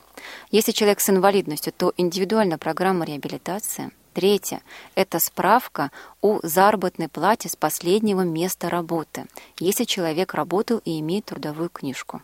Если 0.51 0.71
человек 0.71 1.01
с 1.01 1.09
инвалидностью, 1.09 1.73
то 1.75 1.93
индивидуальная 1.97 2.57
программа 2.57 3.05
реабилитации– 3.05 3.91
Третье– 4.15 4.61
это 4.95 5.19
справка 5.19 5.91
о 6.21 6.39
заработной 6.41 7.09
плате 7.09 7.49
с 7.49 7.57
последнего 7.57 8.21
места 8.21 8.69
работы, 8.69 9.25
если 9.59 9.83
человек 9.83 10.33
работал 10.33 10.81
и 10.85 11.01
имеет 11.01 11.25
трудовую 11.25 11.67
книжку. 11.67 12.21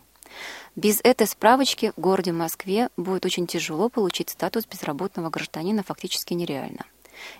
Без 0.74 1.00
этой 1.04 1.26
справочки 1.26 1.92
в 1.94 2.00
городе 2.00 2.32
Москве 2.32 2.88
будет 2.96 3.26
очень 3.26 3.46
тяжело 3.46 3.90
получить 3.90 4.30
статус 4.30 4.64
безработного 4.64 5.28
гражданина, 5.28 5.82
фактически 5.82 6.32
нереально. 6.32 6.86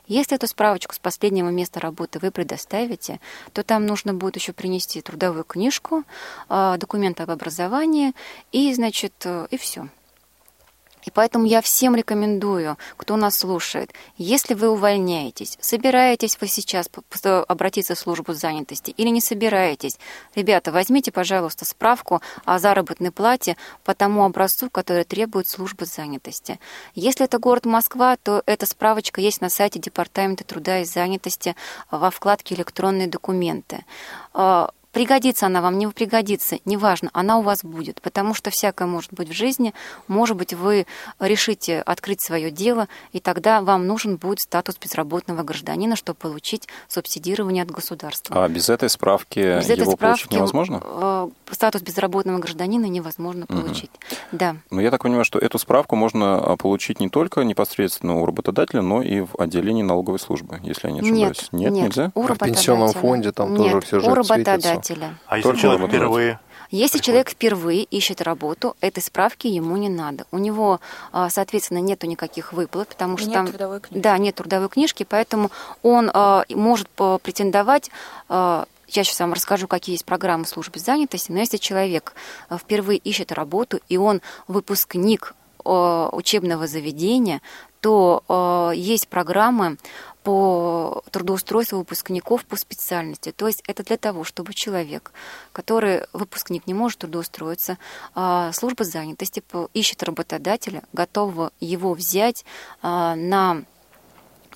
Если 0.06 0.36
эту 0.36 0.46
справочку 0.46 0.94
с 0.94 0.98
последнего 0.98 1.48
места 1.48 1.80
работы 1.80 2.18
вы 2.18 2.30
предоставите, 2.30 3.20
то 3.54 3.62
там 3.62 3.86
нужно 3.86 4.12
будет 4.12 4.36
еще 4.36 4.52
принести 4.52 5.00
трудовую 5.00 5.44
книжку, 5.44 6.04
а, 6.50 6.76
документы 6.76 7.22
об 7.22 7.30
образовании 7.30 8.12
и, 8.52 8.74
значит, 8.74 9.14
э, 9.24 9.46
и 9.50 9.56
все. 9.56 9.88
И 11.04 11.10
поэтому 11.10 11.46
я 11.46 11.60
всем 11.60 11.96
рекомендую, 11.96 12.78
кто 12.96 13.16
нас 13.16 13.38
слушает, 13.38 13.92
если 14.16 14.54
вы 14.54 14.68
увольняетесь, 14.68 15.58
собираетесь 15.60 16.38
вы 16.40 16.46
сейчас 16.46 16.88
обратиться 17.48 17.94
в 17.94 17.98
службу 17.98 18.32
занятости 18.34 18.90
или 18.96 19.08
не 19.08 19.20
собираетесь, 19.20 19.98
ребята, 20.34 20.72
возьмите, 20.72 21.12
пожалуйста, 21.12 21.64
справку 21.64 22.22
о 22.44 22.58
заработной 22.58 23.10
плате 23.10 23.56
по 23.84 23.94
тому 23.94 24.24
образцу, 24.24 24.70
который 24.70 25.04
требует 25.04 25.48
службы 25.48 25.86
занятости. 25.86 26.58
Если 26.94 27.24
это 27.24 27.38
город 27.38 27.66
Москва, 27.66 28.16
то 28.16 28.42
эта 28.46 28.66
справочка 28.66 29.20
есть 29.20 29.40
на 29.40 29.48
сайте 29.48 29.78
Департамента 29.78 30.44
труда 30.44 30.80
и 30.80 30.84
занятости 30.84 31.56
во 31.90 32.10
вкладке 32.10 32.54
«Электронные 32.54 33.08
документы». 33.08 33.84
Пригодится 34.92 35.46
она 35.46 35.62
вам, 35.62 35.78
не 35.78 35.88
пригодится, 35.88 36.58
неважно, 36.66 37.08
она 37.14 37.38
у 37.38 37.42
вас 37.42 37.64
будет, 37.64 38.02
потому 38.02 38.34
что 38.34 38.50
всякое 38.50 38.86
может 38.86 39.10
быть 39.14 39.30
в 39.30 39.32
жизни. 39.32 39.72
Может 40.06 40.36
быть, 40.36 40.52
вы 40.52 40.86
решите 41.18 41.80
открыть 41.80 42.22
свое 42.22 42.50
дело, 42.50 42.88
и 43.12 43.18
тогда 43.18 43.62
вам 43.62 43.86
нужен 43.86 44.16
будет 44.16 44.40
статус 44.40 44.76
безработного 44.78 45.42
гражданина, 45.44 45.96
чтобы 45.96 46.18
получить 46.18 46.68
субсидирование 46.88 47.62
от 47.62 47.70
государства. 47.70 48.44
А 48.44 48.48
без 48.50 48.68
этой 48.68 48.90
справки 48.90 49.38
без 49.38 49.70
его 49.70 49.82
этой 49.82 49.92
справки, 49.92 50.00
получить 50.00 50.32
невозможно? 50.32 50.82
Э, 50.84 51.28
статус 51.50 51.80
безработного 51.80 52.38
гражданина 52.38 52.84
невозможно 52.84 53.46
получить. 53.46 53.90
Угу. 53.94 54.38
Да. 54.38 54.56
Но 54.70 54.82
я 54.82 54.90
так 54.90 55.02
понимаю, 55.02 55.24
что 55.24 55.38
эту 55.38 55.58
справку 55.58 55.96
можно 55.96 56.36
а, 56.36 56.56
получить 56.58 57.00
не 57.00 57.08
только 57.08 57.44
непосредственно 57.44 58.20
у 58.20 58.26
работодателя, 58.26 58.82
но 58.82 59.00
и 59.00 59.20
в 59.20 59.36
отделении 59.38 59.82
налоговой 59.82 60.18
службы, 60.18 60.60
если 60.62 60.88
я 60.88 60.92
не 60.92 61.00
ошибаюсь. 61.00 61.48
Нет, 61.52 61.52
нет, 61.52 61.72
нет 61.72 61.84
нельзя? 61.84 62.12
У 62.14 62.26
а 62.26 62.34
в 62.34 62.38
пенсионном 62.38 62.92
фонде 62.92 63.32
там 63.32 63.54
нет, 63.54 63.72
тоже 63.72 63.80
все 63.86 64.00
же 64.00 64.10
у 64.10 64.14
работодателя 64.14 64.81
работодателя. 64.82 65.18
А 65.26 65.36
если 65.38 65.56
человек 65.56 65.88
впервые? 65.88 66.40
Если 66.70 66.98
человек 66.98 67.30
впервые 67.30 67.84
ищет 67.84 68.22
работу, 68.22 68.76
этой 68.80 69.02
справки 69.02 69.46
ему 69.46 69.76
не 69.76 69.90
надо. 69.90 70.24
У 70.30 70.38
него, 70.38 70.80
а, 71.12 71.28
соответственно, 71.28 71.78
нету 71.78 72.06
никаких 72.06 72.54
выплат, 72.54 72.88
потому 72.88 73.18
что 73.18 73.26
нет 73.26 73.34
там... 73.34 73.46
Трудовой 73.48 73.80
книжки. 73.80 74.02
Да, 74.02 74.16
нет 74.16 74.34
трудовой 74.36 74.68
книжки, 74.70 75.06
поэтому 75.08 75.50
он 75.82 76.10
а, 76.14 76.44
может 76.48 76.88
претендовать 76.88 77.90
а, 78.28 78.64
я 78.88 79.04
сейчас 79.04 79.20
вам 79.20 79.32
расскажу, 79.32 79.68
какие 79.68 79.94
есть 79.94 80.04
программы 80.04 80.44
службы 80.44 80.78
занятости, 80.78 81.32
но 81.32 81.38
если 81.38 81.56
человек 81.56 82.12
впервые 82.50 82.98
ищет 82.98 83.32
работу, 83.32 83.80
и 83.88 83.96
он 83.96 84.20
выпускник 84.48 85.34
учебного 85.64 86.66
заведения, 86.66 87.40
то 87.80 88.72
есть 88.74 89.08
программы 89.08 89.78
по 90.22 91.02
трудоустройству 91.10 91.78
выпускников 91.78 92.44
по 92.44 92.56
специальности. 92.56 93.32
То 93.32 93.46
есть 93.46 93.62
это 93.66 93.82
для 93.82 93.96
того, 93.96 94.24
чтобы 94.24 94.54
человек, 94.54 95.12
который 95.52 96.02
выпускник 96.12 96.66
не 96.66 96.74
может 96.74 96.98
трудоустроиться, 96.98 97.78
а, 98.14 98.52
служба 98.52 98.84
занятости 98.84 99.42
ищет 99.74 100.02
работодателя, 100.02 100.82
готова 100.92 101.52
его 101.60 101.94
взять 101.94 102.44
а, 102.82 103.14
на 103.16 103.64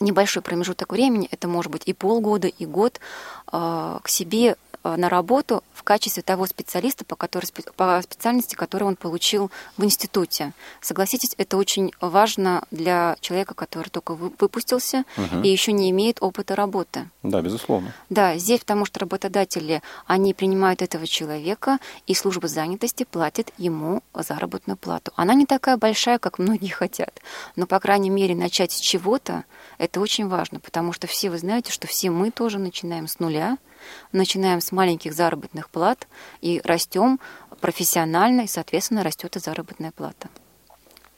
небольшой 0.01 0.43
промежуток 0.43 0.93
времени, 0.93 1.29
это 1.31 1.49
может 1.49 1.73
быть 1.73 1.83
и 1.87 1.93
полгода, 1.93 2.49
и 2.49 2.67
год, 2.67 3.01
а, 3.47 4.01
к 4.03 4.09
себе 4.09 4.57
на 4.97 5.09
работу 5.09 5.65
в 5.75 5.83
качестве 5.83 6.23
того 6.23 6.47
специалиста, 6.47 7.05
по, 7.05 7.17
которой, 7.17 7.47
по 7.77 8.01
специальности, 8.03 8.55
которую 8.55 8.89
он 8.89 8.97
получил 8.97 9.51
в 9.77 9.85
институте. 9.85 10.53
Согласитесь, 10.81 11.35
это 11.39 11.57
очень 11.57 11.93
важно 12.01 12.65
для 12.71 13.17
человека, 13.21 13.55
который 13.55 13.89
только 13.89 14.15
выпустился 14.15 15.05
угу. 15.17 15.43
и 15.43 15.49
еще 15.49 15.73
не 15.73 15.91
имеет 15.91 16.19
опыта 16.21 16.55
работы. 16.55 17.09
Да, 17.23 17.41
безусловно. 17.41 17.93
Да, 18.11 18.37
здесь 18.37 18.61
потому 18.61 18.85
что 18.85 19.01
работодатели, 19.01 19.83
они 20.07 20.35
принимают 20.35 20.83
этого 20.83 21.07
человека, 21.07 21.79
и 22.07 22.15
служба 22.15 22.49
занятости 22.49 23.05
платит 23.05 23.53
ему 23.59 24.03
заработную 24.15 24.77
плату. 24.77 25.13
Она 25.17 25.35
не 25.35 25.47
такая 25.47 25.77
большая, 25.77 26.19
как 26.19 26.39
многие 26.39 26.69
хотят, 26.69 27.21
но, 27.57 27.67
по 27.67 27.81
крайней 27.81 28.11
мере, 28.11 28.35
начать 28.35 28.73
с 28.73 28.81
чего-то, 28.81 29.45
это 29.79 30.01
очень 30.01 30.29
важно, 30.29 30.61
потому 30.61 30.93
что 30.93 31.07
все 31.07 31.31
вы 31.31 31.39
знаете, 31.39 31.73
что 31.73 31.87
все 31.87 32.11
мы 32.11 32.31
тоже 32.31 32.59
начинаем 32.59 33.09
с 33.09 33.19
нуля, 33.19 33.59
начинаем 34.13 34.61
с 34.61 34.73
маленьких 34.73 35.13
заработных 35.13 35.71
плат 35.71 36.07
и 36.41 36.61
растем 36.65 37.21
профессионально, 37.61 38.43
и, 38.43 38.47
соответственно, 38.47 39.03
растет 39.03 39.37
и 39.37 39.41
заработная 39.41 39.93
плата 39.93 40.29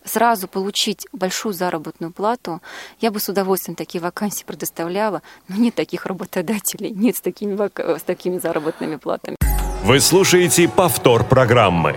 сразу 0.05 0.49
получить 0.49 1.07
большую 1.13 1.53
заработную 1.53 2.13
плату, 2.13 2.61
я 3.01 3.11
бы 3.11 3.21
с 3.21 3.29
удовольствием 3.29 3.77
такие 3.77 4.01
вакансии 4.01 4.45
предоставляла, 4.45 5.23
но 5.49 5.57
нет 5.57 5.75
таких 5.75 6.07
работодателей, 6.07 6.91
нет 6.91 7.17
с 7.17 7.21
такими, 7.21 7.57
с 7.99 8.03
такими 8.03 8.39
заработными 8.39 8.97
платами. 8.97 9.37
Вы 9.85 10.01
слушаете 10.01 10.69
повтор 10.69 11.25
программы. 11.25 11.97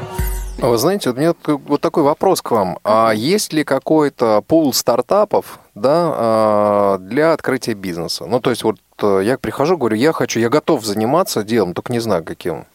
Вы 0.60 0.78
знаете, 0.78 1.10
у 1.10 1.14
меня 1.14 1.34
вот 1.46 1.82
такой 1.82 2.04
вопрос 2.04 2.42
к 2.42 2.52
вам. 2.52 2.78
А 2.84 3.12
есть 3.12 3.52
ли 3.52 3.64
какой-то 3.64 4.44
пул 4.48 4.74
стартапов 4.74 5.60
да, 5.74 6.12
а, 6.14 6.98
для 7.00 7.34
открытия 7.34 7.74
бизнеса? 7.74 8.26
Ну, 8.28 8.40
то 8.40 8.52
есть 8.52 8.64
вот 8.64 8.78
я 9.04 9.38
прихожу, 9.38 9.78
говорю, 9.78 9.98
я 9.98 10.12
хочу, 10.12 10.40
я 10.40 10.50
готов 10.50 10.86
заниматься 10.86 11.44
делом, 11.44 11.74
только 11.74 11.92
не 11.92 12.00
знаю 12.00 12.24
каким. 12.24 12.66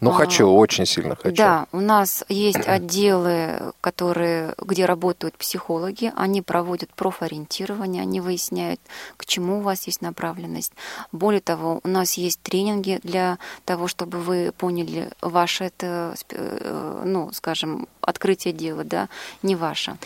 Ну, 0.00 0.10
хочу, 0.10 0.48
очень 0.48 0.86
сильно 0.86 1.16
хочу. 1.16 1.36
Да, 1.36 1.66
у 1.72 1.80
нас 1.80 2.24
есть 2.28 2.58
отделы, 2.66 3.72
которые, 3.80 4.54
где 4.58 4.84
работают 4.84 5.36
психологи, 5.36 6.12
они 6.16 6.42
проводят 6.42 6.92
профориентирование, 6.94 8.02
они 8.02 8.20
выясняют, 8.20 8.80
к 9.16 9.26
чему 9.26 9.58
у 9.58 9.60
вас 9.60 9.86
есть 9.86 10.02
направленность. 10.02 10.72
Более 11.12 11.40
того, 11.40 11.80
у 11.82 11.88
нас 11.88 12.14
есть 12.14 12.40
тренинги 12.42 13.00
для 13.02 13.38
того, 13.64 13.88
чтобы 13.88 14.18
вы 14.18 14.52
поняли, 14.56 15.10
ваше 15.20 15.64
это, 15.64 16.14
э, 16.30 17.02
ну, 17.04 17.30
скажем, 17.32 17.88
открытие 18.00 18.52
дела, 18.52 18.84
да, 18.84 19.08
не 19.42 19.56
ваше. 19.56 19.96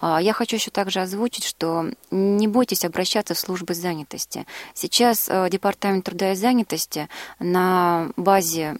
А, 0.00 0.20
я 0.20 0.32
хочу 0.32 0.56
еще 0.56 0.70
также 0.70 1.00
озвучить, 1.00 1.44
что 1.44 1.86
не 2.10 2.48
бойтесь 2.48 2.84
обращаться 2.84 3.34
в 3.34 3.38
службы 3.38 3.74
занятости. 3.74 4.46
Сейчас 4.74 5.28
э, 5.28 5.48
Департамент 5.50 6.04
труда 6.04 6.32
и 6.32 6.36
занятости 6.36 7.08
на 7.38 8.10
базе 8.16 8.78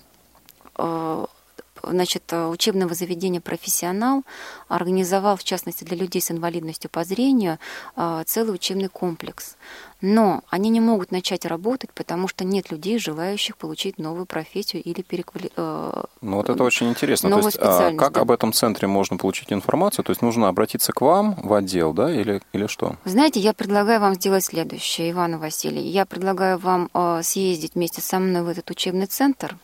значит, 1.83 2.33
учебного 2.33 2.95
заведения 2.95 3.41
«Профессионал» 3.41 4.23
организовал, 4.69 5.37
в 5.37 5.45
частности, 5.45 5.85
для 5.85 5.97
людей 5.97 6.21
с 6.21 6.31
инвалидностью 6.31 6.91
по 6.91 7.05
зрению 7.05 7.59
целый 8.27 8.55
учебный 8.55 8.89
комплекс 8.89 9.57
но 10.01 10.43
они 10.49 10.71
не 10.71 10.81
могут 10.81 11.13
начать 11.13 11.45
работать, 11.45 11.91
потому 11.95 12.29
что 12.29 12.45
нет 12.45 12.71
людей, 12.71 12.99
желающих 12.99 13.57
получить 13.57 13.99
новую 13.99 14.27
профессию 14.27 14.83
или 14.83 15.03
переквали... 15.03 15.51
Э, 15.57 16.05
ну 16.21 16.37
вот 16.37 16.49
это 16.49 16.63
очень 16.65 16.89
интересно. 16.89 17.31
То 17.31 17.39
есть, 17.41 17.59
а, 17.61 17.93
как 17.95 18.15
да. 18.15 18.21
об 18.23 18.31
этом 18.31 18.53
центре 18.53 18.89
можно 18.89 19.17
получить 19.17 19.53
информацию? 19.53 20.05
То 20.05 20.11
есть 20.11 20.23
нужно 20.23 20.49
обратиться 20.49 20.93
к 20.93 21.01
вам 21.01 21.35
в 21.43 21.53
отдел, 21.53 21.93
да, 21.93 22.13
или, 22.13 22.41
или 22.53 22.67
что? 22.67 22.97
Знаете, 23.05 23.41
я 23.41 23.53
предлагаю 23.53 24.01
вам 24.01 24.15
сделать 24.15 24.45
следующее, 24.45 25.11
Иван 25.11 25.39
Василий. 25.39 25.83
Я 25.83 26.07
предлагаю 26.07 26.59
вам 26.59 26.89
э, 26.93 27.21
съездить 27.23 27.75
вместе 27.75 28.01
со 28.01 28.19
мной 28.19 28.43
в 28.43 28.49
этот 28.49 28.71
учебный 28.71 29.07
центр, 29.07 29.57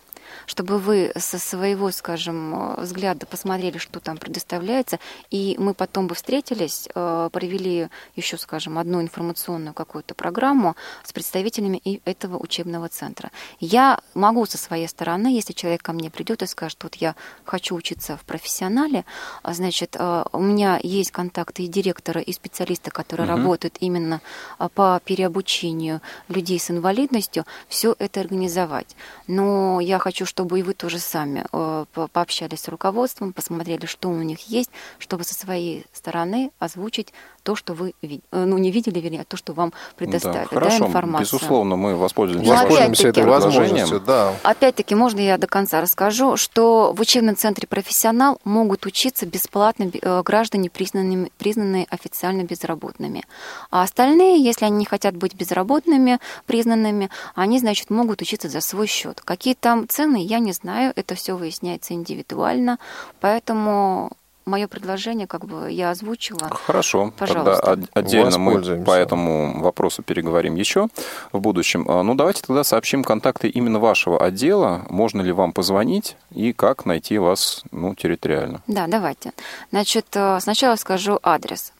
чтобы 0.46 0.78
вы 0.78 1.12
со 1.16 1.38
своего, 1.38 1.90
скажем, 1.90 2.74
взгляда 2.76 3.26
посмотрели, 3.26 3.78
что 3.78 4.00
там 4.00 4.16
предоставляется, 4.16 4.98
и 5.30 5.56
мы 5.58 5.74
потом 5.74 6.06
бы 6.06 6.14
встретились, 6.14 6.88
э, 6.94 7.28
провели 7.32 7.88
еще, 8.14 8.38
скажем, 8.38 8.78
одну 8.78 9.00
информационную 9.02 9.74
какую-то 9.74 10.14
программу 10.14 10.76
с 11.04 11.12
представителями 11.12 12.00
этого 12.04 12.38
учебного 12.38 12.88
центра. 12.88 13.30
Я 13.60 14.00
могу 14.14 14.46
со 14.46 14.58
своей 14.58 14.88
стороны, 14.88 15.28
если 15.28 15.52
человек 15.52 15.82
ко 15.82 15.92
мне 15.92 16.10
придет 16.10 16.42
и 16.42 16.46
скажет, 16.46 16.82
вот 16.82 16.94
я 16.96 17.14
хочу 17.44 17.74
учиться 17.74 18.16
в 18.16 18.24
профессионале, 18.24 19.04
а, 19.42 19.52
значит, 19.52 19.96
э, 19.98 20.24
у 20.32 20.40
меня 20.40 20.78
есть 20.82 21.10
контакты 21.10 21.64
и 21.64 21.66
директора, 21.66 22.20
и 22.20 22.32
специалиста, 22.32 22.90
которые 22.90 23.28
угу. 23.28 23.36
работают 23.36 23.76
именно 23.80 24.20
а, 24.58 24.68
по 24.68 25.00
переобучению 25.04 26.00
людей 26.28 26.58
с 26.58 26.70
инвалидностью, 26.70 27.44
все 27.68 27.94
это 27.98 28.20
организовать. 28.20 28.96
Но 29.26 29.80
я 29.80 29.98
хочу, 29.98 30.24
чтобы 30.26 30.35
и 30.56 30.62
вы 30.62 30.74
тоже 30.74 30.98
сами 30.98 31.46
э, 31.50 31.86
пообщались 32.12 32.60
с 32.60 32.68
руководством, 32.68 33.32
посмотрели, 33.32 33.86
что 33.86 34.08
у 34.10 34.22
них 34.22 34.40
есть, 34.48 34.70
чтобы 34.98 35.24
со 35.24 35.34
своей 35.34 35.86
стороны 35.92 36.50
озвучить 36.58 37.12
то, 37.46 37.54
что 37.54 37.74
вы 37.74 37.94
э, 38.02 38.18
ну, 38.32 38.58
не 38.58 38.72
видели, 38.72 38.98
вернее, 38.98 39.20
а 39.20 39.24
то, 39.24 39.36
что 39.36 39.52
вам 39.52 39.72
предоставили. 39.96 40.40
Да, 40.40 40.46
хорошо, 40.46 40.78
да, 40.80 40.86
информация. 40.86 41.24
безусловно, 41.24 41.76
мы 41.76 41.94
воспользуемся, 41.94 42.50
воспользуемся 42.50 43.08
этой 43.08 43.24
возможностью. 43.24 44.00
Да. 44.00 44.34
Опять-таки, 44.42 44.96
можно 44.96 45.20
я 45.20 45.38
до 45.38 45.46
конца 45.46 45.80
расскажу, 45.80 46.36
что 46.36 46.92
в 46.92 47.00
учебном 47.00 47.36
центре 47.36 47.68
«Профессионал» 47.68 48.40
могут 48.42 48.84
учиться 48.84 49.26
бесплатно 49.26 49.88
э, 49.92 50.22
граждане, 50.24 50.70
признанные, 50.70 51.30
признанные 51.38 51.86
официально 51.88 52.42
безработными. 52.42 53.22
А 53.70 53.84
остальные, 53.84 54.42
если 54.42 54.64
они 54.64 54.78
не 54.78 54.84
хотят 54.84 55.14
быть 55.14 55.36
безработными, 55.36 56.18
признанными, 56.46 57.10
они, 57.36 57.60
значит, 57.60 57.90
могут 57.90 58.22
учиться 58.22 58.48
за 58.48 58.60
свой 58.60 58.88
счет. 58.88 59.20
Какие 59.24 59.54
там 59.54 59.88
цены, 59.88 60.20
я 60.20 60.40
не 60.40 60.50
знаю, 60.50 60.92
это 60.96 61.14
все 61.14 61.36
выясняется 61.36 61.94
индивидуально, 61.94 62.80
поэтому 63.20 64.10
мое 64.46 64.68
предложение 64.68 65.26
как 65.26 65.44
бы 65.44 65.70
я 65.70 65.90
озвучила. 65.90 66.48
Хорошо, 66.50 67.12
Пожалуйста. 67.18 67.60
тогда 67.60 67.88
отдельно 67.94 68.38
мы 68.38 68.84
по 68.84 68.92
этому 68.92 69.60
вопросу 69.60 70.02
переговорим 70.02 70.54
еще 70.54 70.88
в 71.32 71.40
будущем. 71.40 71.84
А, 71.88 72.02
ну, 72.02 72.14
давайте 72.14 72.42
тогда 72.42 72.62
сообщим 72.62 73.02
контакты 73.02 73.48
именно 73.48 73.80
вашего 73.80 74.24
отдела. 74.24 74.86
Можно 74.88 75.20
ли 75.22 75.32
вам 75.32 75.52
позвонить 75.52 76.16
и 76.30 76.52
как 76.52 76.86
найти 76.86 77.18
вас 77.18 77.64
ну, 77.72 77.94
территориально? 77.94 78.62
Да, 78.68 78.86
давайте. 78.86 79.32
Значит, 79.72 80.06
э, 80.14 80.38
сначала 80.40 80.76
скажу 80.76 81.18
адрес. 81.22 81.72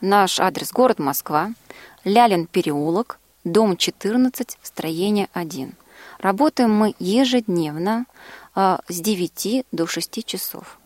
Наш 0.00 0.38
адрес 0.38 0.72
город 0.72 1.00
Москва, 1.00 1.50
Лялин 2.04 2.46
переулок, 2.46 3.18
дом 3.44 3.76
14, 3.76 4.58
строение 4.62 5.28
1. 5.32 5.74
Работаем 6.20 6.72
мы 6.72 6.94
ежедневно 7.00 8.06
э, 8.54 8.78
с 8.88 9.00
9 9.00 9.66
до 9.72 9.86
6 9.88 10.24
часов. 10.24 10.78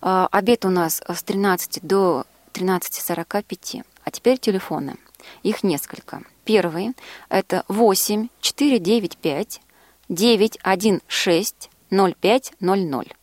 А, 0.00 0.28
обед 0.30 0.64
у 0.64 0.70
нас 0.70 1.02
с 1.06 1.22
13 1.22 1.80
до 1.82 2.24
13.45. 2.52 3.84
А 4.04 4.10
теперь 4.10 4.38
телефоны. 4.38 4.96
Их 5.42 5.62
несколько. 5.62 6.22
Первый– 6.44 6.94
это 7.28 7.64
8 7.68 8.28
495 8.40 9.60
916 10.08 11.70
0500 11.90 13.16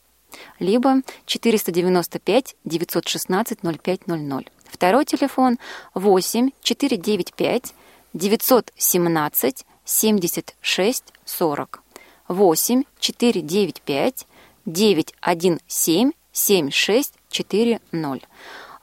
либо 0.59 1.01
495 1.25 2.55
916 2.63 3.59
0500. 3.63 4.51
Второй 4.65 5.05
телефон 5.05 5.57
8 5.93 6.51
495 6.61 7.73
917 8.13 9.65
76 9.86 11.03
40. 11.25 11.84
8 12.28 12.84
495 12.99 14.28
917 14.65 16.16
7640. 16.38 18.23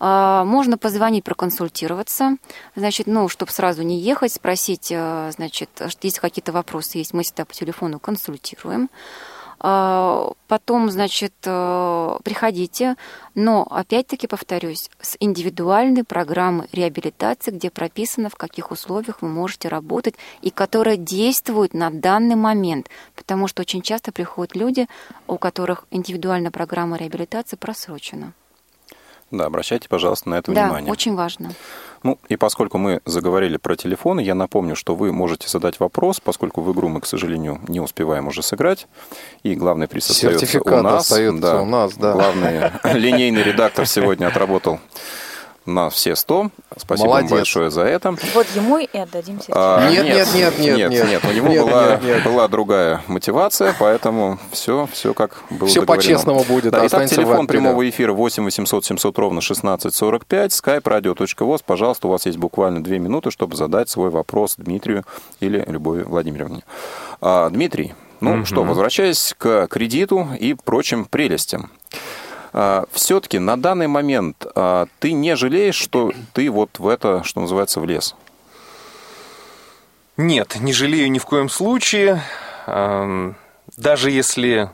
А, 0.01 0.45
можно 0.45 0.77
позвонить, 0.77 1.25
проконсультироваться, 1.25 2.37
значит, 2.75 3.07
ну, 3.07 3.29
чтобы 3.29 3.53
сразу 3.53 3.83
не 3.83 4.01
ехать, 4.01 4.33
спросить, 4.33 4.93
а, 4.95 5.31
значит, 5.33 5.71
если 6.03 6.21
какие-то 6.21 6.53
вопросы 6.53 6.99
есть, 6.99 7.15
мы 7.15 7.23
всегда 7.23 7.45
по 7.45 7.55
телефону 7.55 8.01
консультируем. 8.01 8.91
А, 9.61 10.33
потом, 10.49 10.91
значит, 10.91 11.33
приходите, 11.41 12.97
но 13.35 13.67
опять-таки 13.71 14.27
повторюсь, 14.27 14.91
с 15.01 15.17
индивидуальной 15.21 16.05
программой 16.05 16.69
реабилитации, 16.73 17.51
где 17.51 17.71
прописано, 17.71 18.29
в 18.29 18.37
каких 18.37 18.71
условиях 18.71 19.23
вы 19.23 19.29
можете 19.29 19.69
работать 19.69 20.15
и 20.43 20.51
которая 20.51 20.97
действует 20.97 21.75
на 21.75 21.91
данный 21.91 22.37
момент, 22.37 22.89
потому 23.15 23.49
что 23.49 23.63
очень 23.63 23.83
часто 23.83 24.13
приходят 24.13 24.55
люди, 24.55 24.87
у 25.27 25.39
которых 25.39 25.87
индивидуальная 25.91 26.51
программа 26.51 26.97
реабилитации 26.97 27.57
просрочена. 27.57 28.33
Да, 29.31 29.47
обращайте, 29.47 29.89
пожалуйста, 29.89 30.29
на 30.29 30.37
это 30.37 30.53
да, 30.53 30.67
внимание. 30.67 30.93
очень 30.93 31.15
важно. 31.15 31.51
Ну, 32.03 32.19
и 32.29 32.37
поскольку 32.37 32.77
мы 32.77 33.01
заговорили 33.07 33.57
про 33.57 33.77
телефоны, 33.77 34.21
я 34.21 34.35
напомню, 34.35 34.77
что 34.77 34.95
вы 34.95 35.11
можете 35.11 35.49
задать 35.49 35.81
вопрос, 35.81 36.21
поскольку 36.21 36.61
в 36.61 36.71
игру 36.73 36.89
мы, 36.89 37.01
к 37.01 37.07
сожалению, 37.07 37.61
не 37.67 37.81
успеваем 37.81 38.29
уже 38.29 38.43
сыграть. 38.43 38.87
И 39.43 39.55
главный 39.55 39.89
приз 39.89 40.11
остается 40.11 40.61
у 40.61 40.83
нас. 40.83 41.11
остается 41.11 41.41
да, 41.41 41.63
у 41.63 41.65
нас, 41.65 41.95
да. 41.95 42.13
Главный 42.13 42.71
линейный 42.95 43.43
редактор 43.43 43.87
сегодня 43.87 44.27
отработал 44.27 44.81
на 45.67 45.91
все 45.91 46.15
100. 46.15 46.51
Спасибо 46.77 47.09
Молодец. 47.09 47.31
вам 47.31 47.39
большое 47.39 47.71
за 47.71 47.83
это. 47.83 48.15
Вот 48.35 48.47
ему 48.55 48.79
и 48.79 48.99
отдадим 48.99 49.41
а, 49.51 49.91
нет, 49.91 50.05
нет, 50.05 50.29
нет, 50.35 50.59
нет, 50.59 50.79
нет, 50.79 50.91
нет, 50.91 51.09
нет. 51.09 51.25
У 51.25 51.33
него 51.33 51.49
нет, 51.49 51.65
была, 51.65 51.91
нет, 51.91 52.03
нет. 52.03 52.25
была 52.25 52.49
другая 52.49 53.03
мотивация, 53.07 53.75
поэтому 53.79 54.39
все, 54.53 54.89
все 54.93 55.15
как 55.15 55.43
было 55.51 55.69
Все 55.69 55.85
по-честному 55.85 56.45
будет. 56.45 56.73
Да, 56.73 56.87
итак, 56.87 57.09
телефон 57.09 57.47
прямого 57.47 57.89
эфира 57.89 58.13
8 58.13 58.45
800 58.45 58.85
700 58.85 59.19
ровно 59.19 59.39
1645, 59.39 60.53
skype 60.53 60.83
radio.voz. 60.83 61.63
Пожалуйста, 61.65 62.09
у 62.09 62.11
вас 62.11 62.27
есть 62.27 62.39
буквально 62.39 62.83
две 62.83 62.99
минуты, 62.99 63.31
чтобы 63.31 63.57
задать 63.57 63.89
свой 63.89 64.11
вопрос 64.11 64.57
Дмитрию 64.59 65.05
или 65.41 65.65
Любови 65.67 66.03
Владимировне. 66.03 66.63
А, 67.21 67.49
Дмитрий, 67.49 67.95
ну 68.21 68.39
угу. 68.39 68.45
что, 68.45 68.65
возвращаясь 68.65 69.35
к 69.37 69.67
кредиту 69.69 70.29
и 70.39 70.55
прочим 70.55 71.07
прелестям. 71.07 71.71
А, 72.57 72.85
Все-таки 72.93 73.41
на 73.41 73.61
данный 73.61 73.89
момент 73.89 74.47
а, 74.55 74.87
ты 75.01 75.13
не 75.13 75.35
жалеешь, 75.35 75.75
что 75.75 76.13
ты 76.33 76.49
вот 76.49 76.79
в 76.79 76.87
это, 76.87 77.25
что 77.25 77.41
называется, 77.41 77.81
влез? 77.81 78.15
Нет, 80.17 80.57
не 80.61 80.73
жалею 80.73 81.11
ни 81.11 81.19
в 81.19 81.27
коем 81.27 81.49
случае. 81.49 82.23
Даже 82.65 84.11
если 84.11 84.71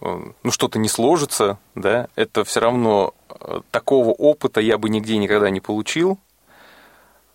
ну, 0.00 0.50
что-то 0.50 0.78
не 0.78 0.88
сложится, 0.88 1.58
да, 1.74 2.06
это 2.14 2.44
все 2.44 2.60
равно 2.60 3.12
э, 3.28 3.60
такого 3.72 4.10
опыта 4.10 4.60
я 4.60 4.78
бы 4.78 4.88
нигде 4.88 5.16
никогда 5.16 5.50
не 5.50 5.60
получил. 5.60 6.18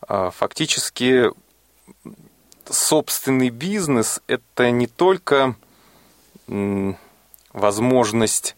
А, 0.08 0.32
фактически 0.32 1.26
собственный 2.70 3.50
бизнес– 3.50 4.22
это 4.28 4.72
не 4.72 4.88
только 4.88 5.56
возможность 7.54 8.56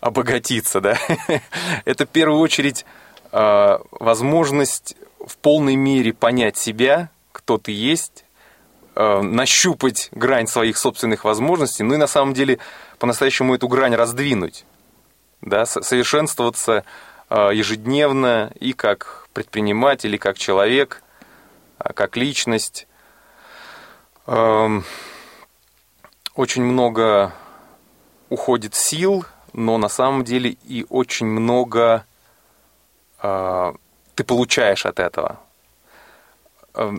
обогатиться, 0.00 0.80
да, 0.80 0.98
это 1.84 2.06
в 2.06 2.08
первую 2.08 2.40
очередь 2.40 2.84
а, 3.32 3.80
возможность 3.90 4.96
в 5.24 5.36
полной 5.38 5.76
мере 5.76 6.12
понять 6.12 6.56
себя, 6.56 7.10
кто 7.32 7.58
ты 7.58 7.72
есть, 7.72 8.24
а, 8.94 9.22
нащупать 9.22 10.08
грань 10.12 10.46
своих 10.46 10.78
собственных 10.78 11.24
возможностей, 11.24 11.82
ну 11.82 11.94
и 11.94 11.98
на 11.98 12.06
самом 12.06 12.34
деле 12.34 12.58
по-настоящему 12.98 13.54
эту 13.54 13.68
грань 13.68 13.94
раздвинуть, 13.94 14.64
да, 15.40 15.66
совершенствоваться 15.66 16.84
а, 17.28 17.50
ежедневно 17.50 18.52
и 18.60 18.72
как 18.72 19.28
предприниматель, 19.32 20.14
и 20.14 20.18
как 20.18 20.38
человек, 20.38 21.02
как 21.78 22.16
личность. 22.16 22.86
Очень 24.26 24.82
много 26.64 27.32
уходит 28.28 28.74
сил 28.74 29.26
но 29.56 29.78
на 29.78 29.88
самом 29.88 30.22
деле 30.22 30.50
и 30.50 30.84
очень 30.90 31.26
много 31.26 32.04
э, 33.22 33.72
ты 34.14 34.22
получаешь 34.22 34.84
от 34.84 35.00
этого. 35.00 35.40
Э, 36.74 36.94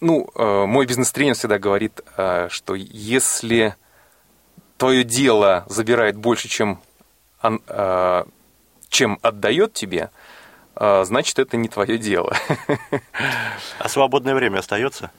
ну, 0.00 0.28
э, 0.34 0.66
мой 0.66 0.84
бизнес-тренер 0.84 1.34
всегда 1.34 1.58
говорит, 1.58 2.02
э, 2.18 2.48
что 2.50 2.74
если 2.74 3.74
твое 4.76 5.02
дело 5.02 5.64
забирает 5.66 6.16
больше, 6.16 6.48
чем, 6.48 6.78
э, 7.42 8.24
чем 8.90 9.18
отдает 9.22 9.72
тебе, 9.72 10.10
э, 10.74 11.04
значит, 11.06 11.38
это 11.38 11.56
не 11.56 11.68
твое 11.68 11.96
дело. 11.96 12.36
А 13.78 13.88
свободное 13.88 14.34
время 14.34 14.58
остается? 14.58 15.10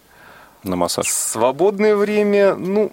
На 0.61 0.75
массаж. 0.75 1.07
Свободное 1.07 1.95
время, 1.95 2.53
ну, 2.55 2.91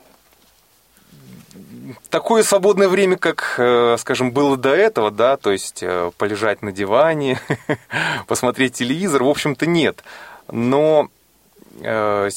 такое 2.10 2.42
свободное 2.42 2.88
время, 2.88 3.16
как, 3.16 3.54
э, 3.58 3.96
скажем, 3.98 4.32
было 4.32 4.56
до 4.56 4.74
этого, 4.74 5.10
да, 5.10 5.36
то 5.36 5.50
есть 5.50 5.82
э, 5.82 6.10
полежать 6.16 6.62
на 6.62 6.72
диване, 6.72 7.40
посмотреть 8.26 8.74
телевизор, 8.74 9.22
в 9.22 9.28
общем-то, 9.28 9.66
нет. 9.66 10.02
Но 10.50 11.08
э, 11.80 12.30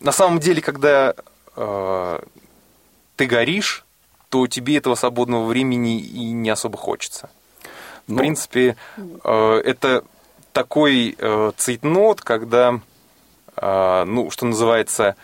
на 0.00 0.12
самом 0.12 0.38
деле, 0.38 0.60
когда 0.60 1.14
ты 1.54 3.26
горишь, 3.26 3.84
то 4.28 4.48
тебе 4.48 4.76
этого 4.78 4.96
свободного 4.96 5.46
времени 5.46 6.00
и 6.00 6.32
не 6.32 6.50
особо 6.50 6.76
хочется. 6.76 7.30
В 8.08 8.10
ну, 8.10 8.18
принципе, 8.18 8.76
это 9.22 10.02
такой 10.52 11.16
цейтнот, 11.56 12.22
когда, 12.22 12.80
ну, 13.62 14.30
что 14.32 14.46
называется, 14.46 15.14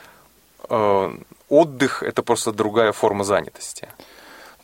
отдых– 1.51 2.03
это 2.05 2.23
просто 2.23 2.53
другая 2.53 2.93
форма 2.93 3.25
занятости. 3.25 3.89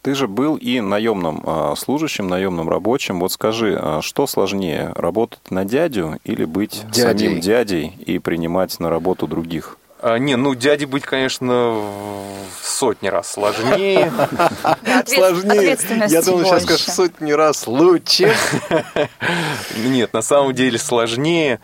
Ты 0.07 0.14
же 0.14 0.28
был 0.28 0.55
и 0.55 0.80
наемным 0.80 1.43
а, 1.45 1.74
служащим, 1.76 2.28
наемным 2.28 2.70
рабочим. 2.70 3.18
Вот 3.18 3.32
скажи, 3.32 3.76
а 3.76 4.01
что 4.03 4.28
сложнее, 4.28 4.93
работать 4.95 5.51
на 5.51 5.64
дядю 5.64 6.20
или 6.22 6.45
быть 6.45 6.84
дядей. 6.93 7.26
самим 7.26 7.41
дядей 7.41 7.93
и 8.07 8.20
принимать 8.20 8.78
на 8.78 8.89
работу 8.89 9.26
других? 9.26 9.78
А, 10.01 10.18
не, 10.18 10.37
ну 10.37 10.55
дяди 10.55 10.84
быть, 10.84 11.03
конечно, 11.03 11.72
в 11.74 12.64
сотни 12.64 13.09
раз 13.09 13.32
сложнее. 13.32 14.12
Сложнее. 15.07 15.76
Я 16.09 16.22
думал, 16.22 16.45
сейчас 16.45 16.62
скажешь 16.62 16.87
в 16.87 16.93
сотни 16.93 17.32
раз 17.32 17.66
лучше. 17.66 18.32
Нет, 19.76 20.12
на 20.12 20.22
самом 20.22 20.55
деле 20.55 20.78
сложнее. 20.78 21.59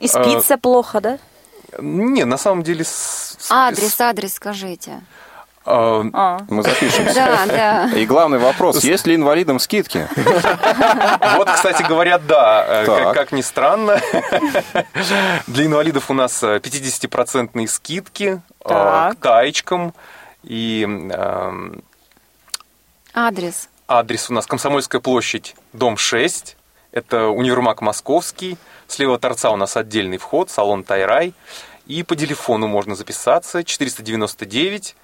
И 0.00 0.08
спится 0.08 0.58
плохо, 0.58 1.00
да? 1.00 1.18
Не, 1.78 2.24
на 2.24 2.36
самом 2.36 2.62
деле... 2.62 2.84
Адрес, 3.50 4.00
адрес 4.00 4.34
скажите. 4.34 5.00
А, 5.64 6.04
а. 6.12 6.40
Мы 6.48 6.62
запишем. 6.62 7.06
Да, 7.14 7.46
да. 7.46 7.90
И 7.94 8.04
главный 8.04 8.38
вопрос, 8.38 8.82
есть 8.82 9.06
ли 9.06 9.14
инвалидам 9.14 9.58
скидки? 9.58 10.08
Вот, 11.36 11.50
кстати, 11.50 11.82
говорят, 11.82 12.26
да. 12.26 12.84
Как, 12.84 13.14
как 13.14 13.32
ни 13.32 13.40
странно. 13.40 14.00
Для 15.46 15.66
инвалидов 15.66 16.10
у 16.10 16.14
нас 16.14 16.42
50-процентные 16.42 17.66
скидки 17.68 18.40
так. 18.64 19.18
к 19.18 19.22
таечкам. 19.22 19.94
И... 20.42 20.86
Адрес. 23.14 23.68
Адрес 23.88 24.30
у 24.30 24.34
нас 24.34 24.46
Комсомольская 24.46 25.00
площадь, 25.00 25.54
дом 25.72 25.96
6. 25.96 26.56
Это 26.92 27.28
универмаг 27.28 27.80
московский. 27.80 28.58
С 28.86 28.98
левого 28.98 29.18
торца 29.18 29.50
у 29.50 29.56
нас 29.56 29.76
отдельный 29.76 30.18
вход, 30.18 30.50
салон 30.50 30.84
Тайрай. 30.84 31.32
И 31.86 32.02
по 32.02 32.14
телефону 32.14 32.68
можно 32.68 32.94
записаться 32.94 33.64
499 33.64 34.94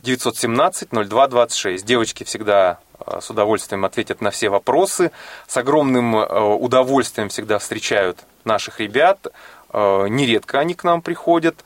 917 0.00 0.88
0226. 0.92 1.84
Девочки 1.84 2.24
всегда 2.24 2.78
э, 2.98 3.20
с 3.20 3.30
удовольствием 3.30 3.86
ответят 3.86 4.20
на 4.20 4.30
все 4.30 4.50
вопросы. 4.50 5.12
С 5.46 5.56
огромным 5.56 6.14
э, 6.16 6.40
удовольствием 6.40 7.30
всегда 7.30 7.58
встречают 7.58 8.18
наших 8.44 8.78
ребят. 8.80 9.26
Э, 9.72 10.06
нередко 10.08 10.60
они 10.60 10.74
к 10.74 10.84
нам 10.84 11.00
приходят. 11.00 11.64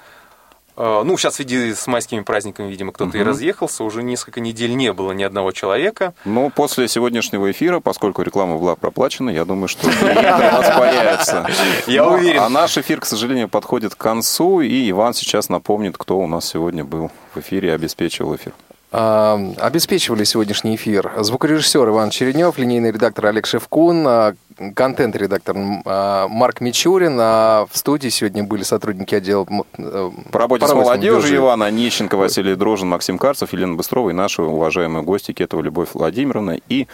Э, 0.77 1.03
ну, 1.05 1.17
сейчас 1.17 1.35
в 1.35 1.37
связи 1.37 1.75
с 1.75 1.87
майскими 1.87 2.21
праздниками, 2.21 2.69
видимо, 2.69 2.93
кто-то 2.93 3.11
угу. 3.11 3.19
и 3.19 3.23
разъехался. 3.23 3.85
Уже 3.85 4.03
несколько 4.03 4.41
недель 4.41 4.75
не 4.75 4.93
было 4.93 5.13
ни 5.13 5.23
одного 5.23 5.53
человека. 5.53 6.15
Ну, 6.25 6.51
после 6.51 6.89
сегодняшнего 6.89 7.51
эфира, 7.51 7.81
поскольку 7.81 8.23
реклама 8.23 8.59
была 8.59 8.75
проплачена, 8.77 9.31
я 9.31 9.45
думаю, 9.45 9.69
что 9.69 9.87
у 9.89 9.91
нас 9.91 10.77
появятся. 10.77 11.47
Я 11.87 12.09
уверен. 12.09 12.41
А 12.41 12.49
наш 12.49 12.77
эфир, 12.79 13.01
к 13.01 13.07
сожалению, 13.07 13.49
подходит 13.49 13.95
к 13.95 13.99
концу, 13.99 14.61
и 14.61 14.91
Иван 14.91 15.15
сейчас 15.15 15.49
напомнит, 15.49 15.97
кто 15.97 16.19
у 16.19 16.27
нас 16.27 16.47
сегодня 16.47 16.85
был 16.85 17.11
в 17.35 17.41
эфире 17.41 17.69
и 17.69 17.73
обеспечивал 17.73 18.35
эфир. 18.35 18.53
А, 18.97 19.41
обеспечивали 19.59 20.23
сегодняшний 20.23 20.77
эфир 20.77 21.11
звукорежиссер 21.19 21.89
Иван 21.89 22.11
Черенев, 22.11 22.57
линейный 22.59 22.93
редактор 22.93 23.27
Олег 23.27 23.45
Шевкун, 23.45 24.05
а, 24.07 24.35
контент-редактор 24.77 25.57
а, 25.85 26.29
Марк 26.29 26.61
Мичурин, 26.61 27.19
а 27.21 27.67
в 27.69 27.77
студии 27.77 28.09
сегодня 28.09 28.45
были 28.45 28.63
сотрудники 28.63 29.17
отдела 29.17 29.49
э, 29.79 30.11
по 30.31 30.39
работе 30.39 30.69
с 30.69 30.73
молодежью 30.73 31.39
Ивана 31.39 31.73
Нищенко, 31.73 32.17
Василий 32.17 32.55
Дрожин, 32.55 32.91
Максим 32.91 33.19
Карцев, 33.19 33.53
Елена 33.53 33.75
Быстрова 33.75 34.11
и 34.11 34.13
наши 34.13 34.43
уважаемые 34.43 35.03
гости 35.03 35.33
Кетова 35.33 35.61
Любовь 35.61 35.89
Владимировна 35.95 36.57
и 36.69 36.87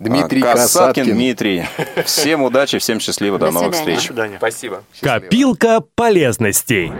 Дмитрий 0.00 0.42
Касаткин. 0.42 1.04
Касаткин. 1.04 1.14
Дмитрий. 1.14 1.64
Всем 2.04 2.42
удачи, 2.42 2.78
всем 2.78 2.98
счастливо, 2.98 3.38
до, 3.38 3.46
до 3.46 3.52
новых 3.52 3.74
встреч. 3.76 3.98
До 3.98 4.06
свидания. 4.06 4.36
Спасибо. 4.38 4.82
Копилка 5.00 5.84
полезностей. 5.94 6.92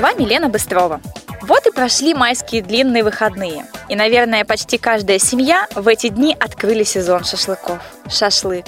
С 0.00 0.02
вами 0.02 0.22
Лена 0.22 0.48
Быстрова. 0.48 0.98
Вот 1.42 1.66
и 1.66 1.70
прошли 1.70 2.14
майские 2.14 2.62
длинные 2.62 3.04
выходные. 3.04 3.66
И, 3.90 3.94
наверное, 3.94 4.46
почти 4.46 4.78
каждая 4.78 5.18
семья 5.18 5.66
в 5.74 5.86
эти 5.88 6.08
дни 6.08 6.34
открыли 6.40 6.84
сезон 6.84 7.22
шашлыков. 7.22 7.80
Шашлык. 8.08 8.64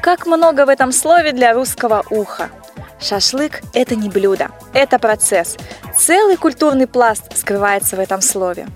Как 0.00 0.24
много 0.24 0.66
в 0.66 0.68
этом 0.68 0.92
слове 0.92 1.32
для 1.32 1.52
русского 1.52 2.04
уха. 2.10 2.50
Шашлык– 3.00 3.60
это 3.74 3.96
не 3.96 4.08
блюдо, 4.08 4.50
это 4.72 5.00
процесс. 5.00 5.56
Целый 5.98 6.36
культурный 6.36 6.86
пласт 6.86 7.36
скрывается 7.36 7.96
в 7.96 7.98
этом 7.98 8.20
слове. 8.20 8.68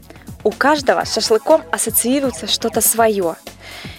У 0.42 0.50
каждого 0.50 1.04
с 1.04 1.14
шашлыком 1.14 1.62
ассоциируется 1.70 2.48
что-то 2.48 2.80
свое. 2.80 3.36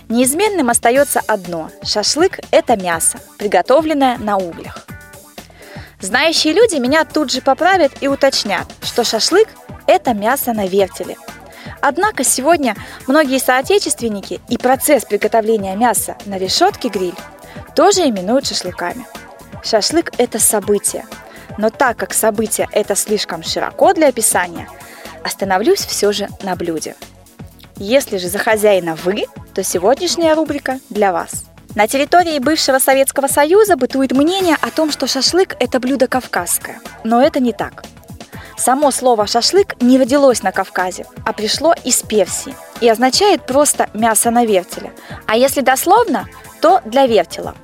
Неизменным 0.09 0.69
остается 0.69 1.21
одно– 1.25 1.71
шашлык– 1.83 2.41
это 2.51 2.75
мясо, 2.75 3.17
приготовленное 3.37 4.17
на 4.17 4.35
углях. 4.35 4.85
Знающие 6.03 6.51
люди 6.51 6.75
меня 6.75 7.05
тут 7.05 7.31
же 7.31 7.39
поправят 7.39 7.93
и 8.01 8.09
уточнят, 8.09 8.67
что 8.81 9.05
шашлык– 9.05 9.47
это 9.87 10.13
мясо 10.13 10.51
на 10.51 10.67
вертеле. 10.67 11.15
Однако 11.79 12.25
сегодня 12.25 12.75
многие 13.07 13.39
соотечественники 13.39 14.41
и 14.49 14.57
процесс 14.57 15.05
приготовления 15.05 15.77
мяса 15.77 16.17
на 16.25 16.37
решетке 16.37 16.89
гриль 16.89 17.15
тоже 17.73 18.01
именуют 18.01 18.45
шашлыками. 18.45 19.05
Шашлык– 19.63 20.11
это 20.17 20.39
событие. 20.39 21.05
Но 21.57 21.69
так 21.69 21.95
как 21.95 22.13
событие 22.13 22.67
это 22.73 22.95
слишком 22.95 23.41
широко 23.41 23.93
для 23.93 24.09
описания, 24.09 24.67
остановлюсь 25.23 25.85
все 25.85 26.11
же 26.11 26.27
на 26.41 26.57
блюде. 26.57 26.97
Если 27.77 28.17
же 28.17 28.27
за 28.27 28.39
хозяина 28.39 28.95
вы, 29.05 29.23
то 29.53 29.63
сегодняшняя 29.63 30.33
рубрика 30.33 30.81
для 30.89 31.13
вас– 31.13 31.45
на 31.75 31.87
территории 31.87 32.37
бывшего 32.39 32.77
Советского 32.77 33.27
Союза 33.27 33.75
бытует 33.75 34.11
мнение 34.11 34.57
о 34.61 34.69
том, 34.69 34.91
что 34.91 35.07
шашлык– 35.07 35.55
это 35.59 35.79
блюдо 35.79 36.07
кавказское. 36.07 36.79
Но 37.03 37.21
это 37.21 37.39
не 37.39 37.51
так. 37.51 37.83
Само 38.57 38.91
слово 38.91 39.25
«шашлык» 39.25 39.81
не 39.81 39.97
родилось 39.97 40.43
на 40.43 40.51
Кавказе, 40.51 41.05
а 41.25 41.33
пришло 41.33 41.73
из 41.83 42.01
Персии 42.03 42.55
и 42.79 42.87
означает 42.87 43.45
просто 43.45 43.89
«мясо 43.93 44.29
на 44.29 44.45
вертеле». 44.45 44.93
А 45.25 45.35
если 45.35 45.61
дословно, 45.61 46.27
то 46.61 46.79
«для 46.85 47.07
вертела». 47.07 47.55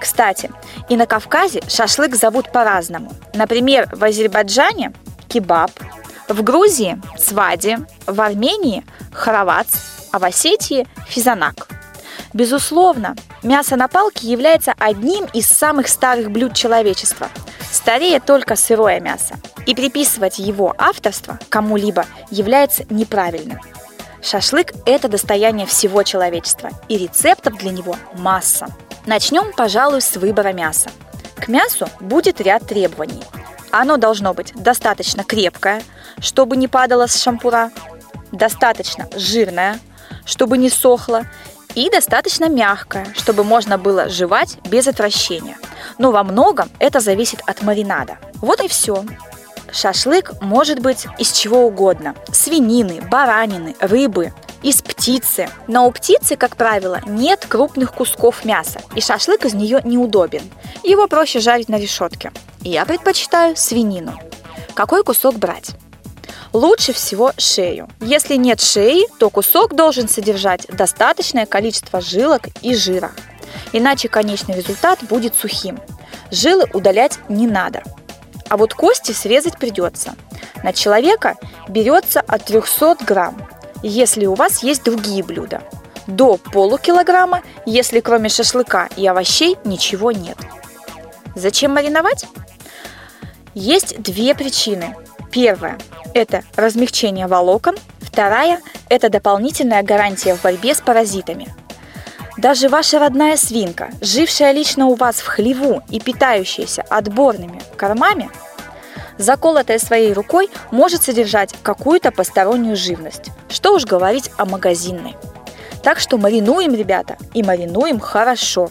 Кстати, 0.00 0.50
и 0.88 0.96
на 0.96 1.06
Кавказе 1.06 1.62
шашлык 1.68 2.16
зовут 2.16 2.50
по-разному. 2.50 3.12
Например, 3.32 3.88
в 3.92 4.02
Азербайджане– 4.02 4.92
кебаб, 5.28 5.70
в 6.28 6.42
Грузии– 6.42 7.00
свади, 7.18 7.78
в 8.06 8.20
Армении– 8.20 8.84
харавац, 9.12 9.68
а 10.10 10.18
в 10.18 10.24
Осетии– 10.24 10.86
физанак– 11.08 11.68
Безусловно, 12.36 13.16
мясо 13.42 13.76
на 13.76 13.88
палке 13.88 14.26
является 14.28 14.74
одним 14.78 15.24
из 15.32 15.46
самых 15.46 15.88
старых 15.88 16.30
блюд 16.30 16.52
человечества. 16.52 17.30
Старее 17.72 18.20
только 18.20 18.56
сырое 18.56 19.00
мясо. 19.00 19.36
И 19.64 19.74
приписывать 19.74 20.38
его 20.38 20.74
авторство 20.76 21.38
кому-либо 21.48 22.04
является 22.30 22.84
неправильным. 22.90 23.58
Шашлык– 24.20 24.74
это 24.84 25.08
достояние 25.08 25.66
всего 25.66 26.02
человечества, 26.02 26.68
и 26.90 26.98
рецептов 26.98 27.56
для 27.56 27.70
него 27.70 27.96
масса. 28.18 28.66
Начнем, 29.06 29.54
пожалуй, 29.56 30.02
с 30.02 30.14
выбора 30.16 30.52
мяса. 30.52 30.90
К 31.36 31.48
мясу 31.48 31.88
будет 32.00 32.42
ряд 32.42 32.66
требований. 32.66 33.24
Оно 33.70 33.96
должно 33.96 34.34
быть 34.34 34.52
достаточно 34.54 35.24
крепкое, 35.24 35.82
чтобы 36.20 36.58
не 36.58 36.68
падало 36.68 37.06
с 37.06 37.18
шампура, 37.18 37.70
достаточно 38.30 39.08
жирное, 39.16 39.78
чтобы 40.26 40.58
не 40.58 40.68
сохло, 40.68 41.24
и 41.76 41.90
достаточно 41.90 42.48
мягкое, 42.48 43.06
чтобы 43.14 43.44
можно 43.44 43.78
было 43.78 44.08
жевать 44.08 44.58
без 44.64 44.88
отвращения. 44.88 45.56
Но 45.98 46.10
во 46.10 46.24
многом 46.24 46.68
это 46.80 46.98
зависит 46.98 47.40
от 47.46 47.62
маринада. 47.62 48.16
Вот 48.36 48.60
и 48.60 48.66
все. 48.66 49.04
Шашлык 49.70 50.40
может 50.40 50.80
быть 50.80 51.06
из 51.18 51.32
чего 51.32 51.66
угодно. 51.66 52.16
Свинины, 52.32 53.02
баранины, 53.10 53.76
рыбы, 53.78 54.32
из 54.62 54.80
птицы. 54.80 55.48
Но 55.66 55.86
у 55.86 55.92
птицы, 55.92 56.36
как 56.36 56.56
правило, 56.56 57.00
нет 57.06 57.44
крупных 57.46 57.92
кусков 57.92 58.44
мяса, 58.44 58.80
и 58.94 59.00
шашлык 59.00 59.44
из 59.44 59.54
нее 59.54 59.80
неудобен. 59.84 60.42
Его 60.82 61.06
проще 61.08 61.40
жарить 61.40 61.68
на 61.68 61.76
решетке. 61.76 62.32
Я 62.62 62.86
предпочитаю 62.86 63.54
свинину. 63.54 64.18
Какой 64.74 65.04
кусок 65.04 65.36
брать? 65.36 65.72
Лучше 66.56 66.94
всего 66.94 67.34
шею. 67.36 67.86
Если 68.00 68.36
нет 68.36 68.62
шеи, 68.62 69.06
то 69.18 69.28
кусок 69.28 69.76
должен 69.76 70.08
содержать 70.08 70.66
достаточное 70.68 71.44
количество 71.44 72.00
жилок 72.00 72.44
и 72.62 72.74
жира. 72.74 73.12
Иначе 73.74 74.08
конечный 74.08 74.56
результат 74.56 75.00
будет 75.02 75.34
сухим. 75.34 75.78
Жилы 76.30 76.64
удалять 76.72 77.18
не 77.28 77.46
надо. 77.46 77.82
А 78.48 78.56
вот 78.56 78.72
кости 78.72 79.12
срезать 79.12 79.58
придется. 79.58 80.14
На 80.62 80.72
человека 80.72 81.36
берется 81.68 82.22
от 82.22 82.46
300 82.46 83.04
грамм, 83.04 83.46
если 83.82 84.24
у 84.24 84.32
вас 84.32 84.62
есть 84.62 84.82
другие 84.82 85.22
блюда. 85.22 85.62
До 86.06 86.38
полукилограмма, 86.38 87.42
если 87.66 88.00
кроме 88.00 88.30
шашлыка 88.30 88.88
и 88.96 89.06
овощей 89.06 89.58
ничего 89.66 90.10
нет. 90.10 90.38
Зачем 91.34 91.74
мариновать? 91.74 92.24
Есть 93.52 94.00
две 94.00 94.34
причины. 94.34 94.96
Первая– 95.30 95.78
это 96.14 96.42
размягчение 96.56 97.26
волокон. 97.26 97.76
Вторая– 98.00 98.60
это 98.88 99.08
дополнительная 99.08 99.82
гарантия 99.82 100.34
в 100.34 100.42
борьбе 100.42 100.74
с 100.74 100.80
паразитами. 100.80 101.54
Даже 102.38 102.68
ваша 102.68 102.98
родная 102.98 103.36
свинка, 103.36 103.90
жившая 104.00 104.52
лично 104.52 104.86
у 104.86 104.94
вас 104.94 105.16
в 105.16 105.26
хлеву 105.26 105.82
и 105.90 106.00
питающаяся 106.00 106.82
отборными 106.82 107.62
кормами, 107.76 108.30
заколотая 109.16 109.78
своей 109.78 110.12
рукой, 110.12 110.50
может 110.70 111.02
содержать 111.02 111.54
какую-то 111.62 112.12
постороннюю 112.12 112.76
живность. 112.76 113.30
Что 113.48 113.74
уж 113.74 113.86
говорить 113.86 114.30
о 114.36 114.44
магазинной. 114.44 115.16
Так 115.82 115.98
что 115.98 116.18
маринуем, 116.18 116.74
ребята, 116.74 117.16
и 117.32 117.42
маринуем 117.42 118.00
хорошо. 118.00 118.70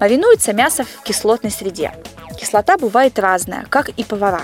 Маринуется 0.00 0.52
мясо 0.52 0.84
в 0.84 1.02
кислотной 1.02 1.50
среде. 1.50 1.92
Кислота 2.40 2.78
бывает 2.78 3.18
разная, 3.18 3.66
как 3.68 3.90
и 3.90 4.04
повара. 4.04 4.42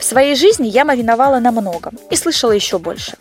В 0.00 0.04
своей 0.04 0.34
жизни 0.34 0.66
я 0.66 0.86
мариновала 0.86 1.40
на 1.40 1.52
многом 1.52 1.98
и 2.10 2.16
слышала 2.16 2.52
еще 2.52 2.78
больше. 2.78 3.18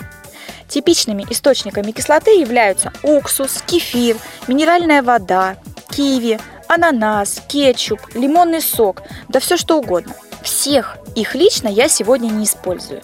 Типичными 0.69 1.25
источниками 1.29 1.91
кислоты 1.91 2.39
являются 2.39 2.93
уксус, 3.03 3.61
кефир, 3.67 4.15
минеральная 4.47 5.03
вода, 5.03 5.57
киви, 5.89 6.39
ананас, 6.67 7.41
кетчуп, 7.49 7.99
лимонный 8.13 8.61
сок, 8.61 9.03
да 9.27 9.41
все 9.41 9.57
что 9.57 9.79
угодно. 9.79 10.13
Всех 10.41 10.97
их 11.15 11.35
лично 11.35 11.67
я 11.67 11.89
сегодня 11.89 12.29
не 12.29 12.45
использую, 12.45 13.01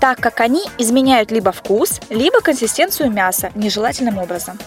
так 0.00 0.18
как 0.18 0.40
они 0.40 0.62
изменяют 0.78 1.30
либо 1.30 1.52
вкус, 1.52 2.00
либо 2.08 2.40
консистенцию 2.40 3.10
мяса 3.10 3.50
нежелательным 3.54 4.16
образом. 4.16 4.58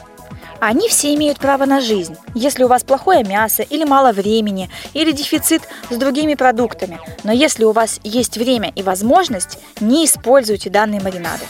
Они 0.65 0.87
все 0.87 1.13
имеют 1.13 1.39
право 1.39 1.65
на 1.65 1.81
жизнь. 1.81 2.15
Если 2.35 2.63
у 2.63 2.69
вас 2.69 2.85
плохое 2.85 3.25
мясо 3.25 3.63
или 3.63 3.83
мало 3.83 4.13
времени, 4.13 4.69
или 4.93 5.11
дефицит 5.11 5.63
с 5.89 5.97
другими 5.97 6.35
продуктами, 6.35 7.01
но 7.25 7.33
если 7.33 7.65
у 7.65 7.73
вас 7.73 7.99
есть 8.05 8.37
время 8.37 8.71
и 8.73 8.81
возможность, 8.81 9.59
не 9.81 10.05
используйте 10.05 10.69
данные 10.69 11.01
маринады. 11.01 11.43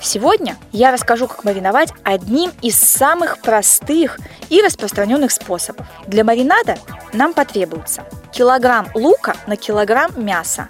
Сегодня 0.00 0.56
я 0.72 0.90
расскажу, 0.90 1.28
как 1.28 1.44
мариновать 1.44 1.90
одним 2.02 2.50
из 2.62 2.76
самых 2.76 3.42
простых 3.42 4.18
и 4.48 4.62
распространенных 4.62 5.32
способов. 5.32 5.86
Для 6.06 6.24
маринада 6.24 6.78
нам 7.12 7.34
потребуется 7.34 8.04
килограмм 8.32 8.88
лука 8.94 9.36
на 9.48 9.56
килограмм 9.56 10.12
мяса, 10.16 10.66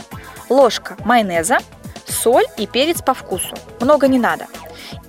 ложка 0.48 0.96
майонеза, 1.04 1.58
соль 2.08 2.46
и 2.56 2.66
перец 2.66 3.00
по 3.00 3.14
вкусу. 3.14 3.54
Много 3.80 4.08
не 4.08 4.18
надо– 4.18 4.48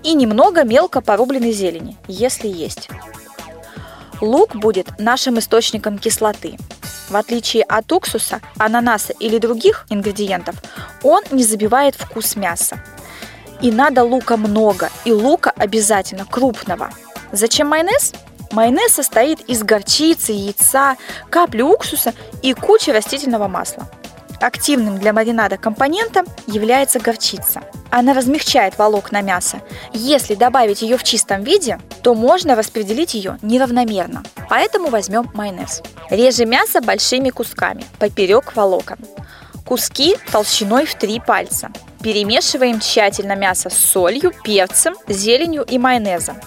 и 0.03 0.13
немного 0.13 0.63
мелко 0.63 1.01
порубленной 1.01 1.51
зелени, 1.51 1.97
если 2.07 2.47
есть. 2.47 2.89
Лук 4.21 4.55
будет 4.55 4.99
нашим 4.99 5.39
источником 5.39 5.97
кислоты. 5.97 6.57
В 7.09 7.15
отличие 7.15 7.63
от 7.63 7.91
уксуса, 7.91 8.39
ананаса 8.57 9.13
или 9.13 9.38
других 9.38 9.86
ингредиентов, 9.89 10.55
он 11.03 11.23
не 11.32 11.43
забивает 11.43 11.95
вкус 11.95 12.36
мяса. 12.36 12.79
И 13.61 13.71
надо 13.71 14.03
лука 14.03 14.38
много, 14.38 14.89
и 15.05 15.11
лука 15.11 15.51
обязательно 15.55 16.25
крупного. 16.25 16.89
Зачем 17.32 17.67
майонез? 17.67 18.13
Майонез 18.51 18.93
состоит 18.93 19.41
из 19.41 19.63
горчицы, 19.63 20.32
яйца, 20.32 20.97
капли 21.29 21.61
уксуса 21.61 22.13
и 22.41 22.53
кучи 22.53 22.89
растительного 22.89 23.47
масла. 23.47 23.89
Активным 24.42 24.98
для 24.98 25.14
маринада 25.14 25.58
компонентом 25.58 26.26
является 26.48 27.00
горчица. 27.00 27.62
Она 27.92 28.16
размягчает 28.16 28.76
волокна 28.76 29.22
мяса. 29.22 29.62
Если 29.94 30.34
добавить 30.34 30.82
ее 30.82 30.98
в 30.98 31.04
чистом 31.04 31.44
виде, 31.44 31.80
то 32.02 32.16
можно 32.16 32.56
распределить 32.56 33.14
ее 33.14 33.38
неравномерно. 33.44 34.24
Поэтому 34.50 34.89
возьмем 34.89 35.30
майонез. 35.36 35.84
Режем 36.10 36.50
мясо 36.50 36.82
большими 36.82 37.30
кусками, 37.30 37.86
поперек 38.00 38.56
волокон. 38.56 38.98
Куски 39.64 40.18
толщиной 40.32 40.88
в 40.88 40.96
3 40.96 41.22
пальца. 41.26 41.70
Перемешиваем 42.02 42.80
тщательно 42.80 43.36
мясо 43.36 43.70
с 43.70 43.76
солью, 43.78 44.32
перцем, 44.44 44.96
зеленью 45.08 45.64
и 45.64 45.78
майонезом. 45.78 46.38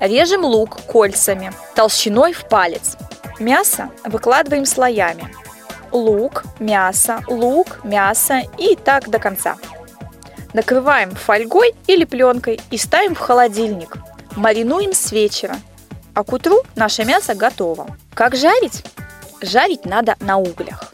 Режем 0.00 0.44
лук 0.44 0.80
кольцами, 0.88 1.52
толщиной 1.76 2.32
в 2.32 2.48
палец. 2.48 2.96
Мясо 3.38 3.90
выкладываем 4.04 4.66
слоями 4.66 5.30
лук, 5.94 6.44
мясо, 6.58 7.20
лук, 7.28 7.84
мясо 7.84 8.42
и 8.58 8.76
так 8.76 9.08
до 9.08 9.18
конца. 9.18 9.56
Накрываем 10.52 11.12
фольгой 11.14 11.74
или 11.86 12.04
пленкой 12.04 12.60
и 12.70 12.76
ставим 12.76 13.14
в 13.14 13.18
холодильник. 13.18 13.96
Маринуем 14.36 14.92
с 14.92 15.12
вечера. 15.12 15.56
А 16.14 16.22
к 16.22 16.32
утру 16.32 16.62
наше 16.76 17.04
мясо 17.04 17.34
готово. 17.34 17.86
Как 18.14 18.36
жарить? 18.36 18.84
Жарить 19.40 19.84
надо 19.84 20.16
на 20.20 20.38
углях. 20.38 20.92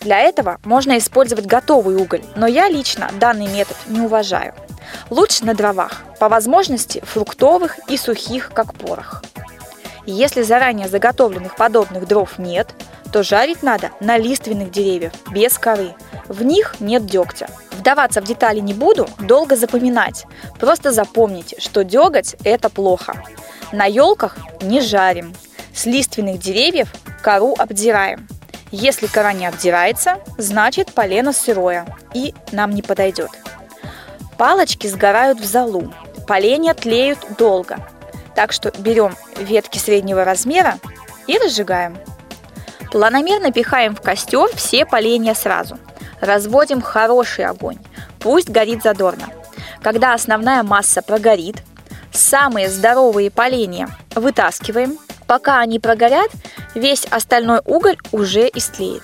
Для 0.00 0.18
этого 0.18 0.58
можно 0.64 0.98
использовать 0.98 1.46
готовый 1.46 1.96
уголь, 1.96 2.22
но 2.36 2.46
я 2.46 2.68
лично 2.68 3.10
данный 3.20 3.46
метод 3.46 3.76
не 3.86 4.00
уважаю. 4.00 4.54
Лучше 5.10 5.44
на 5.44 5.54
дровах, 5.54 6.02
по 6.18 6.28
возможности 6.28 7.00
фруктовых 7.04 7.78
и 7.88 7.96
сухих, 7.96 8.50
как 8.52 8.74
порох. 8.74 9.22
Если 10.06 10.42
заранее 10.42 10.88
заготовленных 10.88 11.56
подобных 11.56 12.08
дров 12.08 12.38
нет, 12.38 12.74
то 13.12 13.22
жарить 13.22 13.62
надо 13.62 13.90
на 14.00 14.16
лиственных 14.16 14.70
деревьях, 14.70 15.12
без 15.30 15.58
коры. 15.58 15.94
В 16.28 16.42
них 16.42 16.76
нет 16.80 17.06
дегтя. 17.06 17.48
Вдаваться 17.72 18.20
в 18.20 18.24
детали 18.24 18.60
не 18.60 18.74
буду, 18.74 19.08
долго 19.18 19.54
запоминать. 19.54 20.24
Просто 20.58 20.92
запомните, 20.92 21.60
что 21.60 21.84
деготь– 21.84 22.36
это 22.44 22.70
плохо. 22.70 23.22
На 23.70 23.86
елках 23.86 24.36
не 24.62 24.80
жарим. 24.80 25.34
С 25.74 25.86
лиственных 25.86 26.38
деревьев 26.38 26.92
кору 27.22 27.54
обдираем. 27.58 28.28
Если 28.70 29.06
кора 29.06 29.34
не 29.34 29.46
обдирается, 29.46 30.18
значит 30.38 30.92
полено 30.92 31.32
сырое 31.32 31.86
и 32.14 32.34
нам 32.52 32.70
не 32.70 32.82
подойдет. 32.82 33.30
Палочки 34.38 34.86
сгорают 34.86 35.38
в 35.40 35.44
залу. 35.44 35.92
Поленья 36.26 36.72
тлеют 36.74 37.18
долго. 37.36 37.78
Так 38.34 38.52
что 38.52 38.72
берем 38.78 39.14
ветки 39.36 39.78
среднего 39.78 40.24
размера 40.24 40.78
и 41.26 41.38
разжигаем. 41.38 41.98
Планомерно 42.90 43.52
пихаем 43.52 43.94
в 43.94 44.02
костер 44.02 44.48
все 44.54 44.84
поленья 44.84 45.34
сразу. 45.34 45.78
Разводим 46.20 46.80
хороший 46.82 47.46
огонь. 47.46 47.78
Пусть 48.20 48.50
горит 48.50 48.82
задорно. 48.82 49.26
Когда 49.82 50.14
основная 50.14 50.62
масса 50.62 51.02
прогорит, 51.02 51.62
самые 52.12 52.68
здоровые 52.68 53.30
поленья 53.30 53.88
вытаскиваем. 54.14 54.98
Пока 55.26 55.60
они 55.60 55.78
прогорят, 55.78 56.30
весь 56.74 57.04
остальной 57.06 57.60
уголь 57.64 57.96
уже 58.12 58.48
истлеет. 58.52 59.02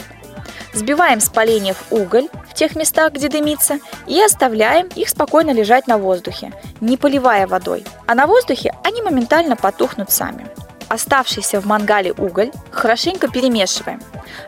Сбиваем 0.78 1.18
с 1.18 1.28
поленьев 1.28 1.76
уголь 1.90 2.28
в 2.48 2.54
тех 2.54 2.76
местах, 2.76 3.12
где 3.12 3.28
дымится, 3.28 3.80
и 4.06 4.22
оставляем 4.22 4.86
их 4.94 5.08
спокойно 5.08 5.50
лежать 5.50 5.88
на 5.88 5.98
воздухе, 5.98 6.52
не 6.80 6.96
поливая 6.96 7.48
водой. 7.48 7.84
А 8.06 8.14
на 8.14 8.28
воздухе 8.28 8.72
они 8.84 9.02
моментально 9.02 9.56
потухнут 9.56 10.12
сами. 10.12 10.46
Оставшийся 10.86 11.60
в 11.60 11.66
мангале 11.66 12.12
уголь 12.12 12.52
хорошенько 12.70 13.26
перемешиваем. 13.26 14.00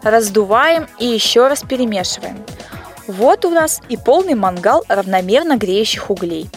Раздуваем 0.03 0.87
и 1.01 1.07
еще 1.07 1.49
раз 1.49 1.63
перемешиваем. 1.63 2.39
Вот 3.09 3.45
у 3.45 3.51
нас 3.51 3.81
и 3.89 3.97
полный 3.97 4.37
мангал 4.37 4.85
равномерно 4.87 5.57
греющих 5.57 6.11
углей. 6.11 6.49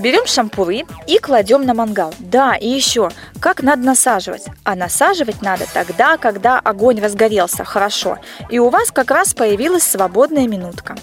Берем 0.00 0.26
шампуры 0.26 0.84
и 1.06 1.18
кладем 1.18 1.64
на 1.64 1.74
мангал. 1.74 2.14
Да, 2.18 2.56
и 2.56 2.66
еще, 2.66 3.10
как 3.40 3.62
надо 3.62 3.82
насаживать? 3.82 4.46
А 4.64 4.74
насаживать 4.74 5.42
надо 5.42 5.66
тогда, 5.72 6.16
когда 6.16 6.58
огонь 6.58 7.00
разгорелся 7.00 7.64
хорошо, 7.64 8.18
и 8.48 8.58
у 8.58 8.70
вас 8.70 8.90
как 8.90 9.10
раз 9.10 9.34
появилась 9.34 9.82
свободная 9.82 10.48
минутка. 10.48 10.96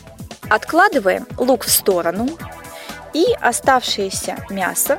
Откладываем 0.49 1.27
лук 1.37 1.63
в 1.65 1.71
сторону 1.71 2.27
и 3.13 3.25
оставшееся 3.39 4.37
мясо 4.49 4.97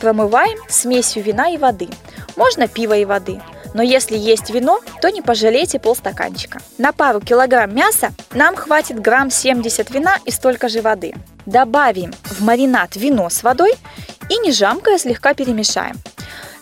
промываем 0.00 0.58
смесью 0.68 1.22
вина 1.24 1.50
и 1.50 1.56
воды– 1.56 1.88
можно 2.38 2.68
пиво 2.68 2.96
и 2.96 3.04
воды. 3.04 3.40
Но 3.74 3.82
если 3.82 4.16
есть 4.16 4.50
вино, 4.50 4.80
то 5.00 5.10
не 5.10 5.22
пожалейте 5.22 5.78
полстаканчика. 5.78 6.60
На 6.78 6.92
пару 6.92 7.20
килограмм 7.20 7.74
мяса 7.74 8.12
нам 8.32 8.56
хватит 8.56 9.00
грамм 9.00 9.30
70 9.30 9.90
вина 9.90 10.16
и 10.24 10.30
столько 10.30 10.68
же 10.68 10.80
воды. 10.80 11.14
Добавим 11.46 12.12
в 12.24 12.42
маринад 12.42 12.96
вино 12.96 13.28
с 13.30 13.42
водой 13.42 13.74
и 14.28 14.38
не 14.38 14.52
жамкая 14.52 14.98
слегка 14.98 15.34
перемешаем, 15.34 15.96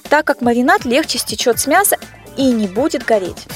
так 0.09 0.25
как 0.27 0.41
маринад 0.41 0.85
легче 0.85 1.19
стечет 1.19 1.59
с 1.59 1.67
мяса 1.67 1.97
и 2.37 2.51
не 2.53 2.69
будет 2.69 3.05
гореть. 3.05 3.47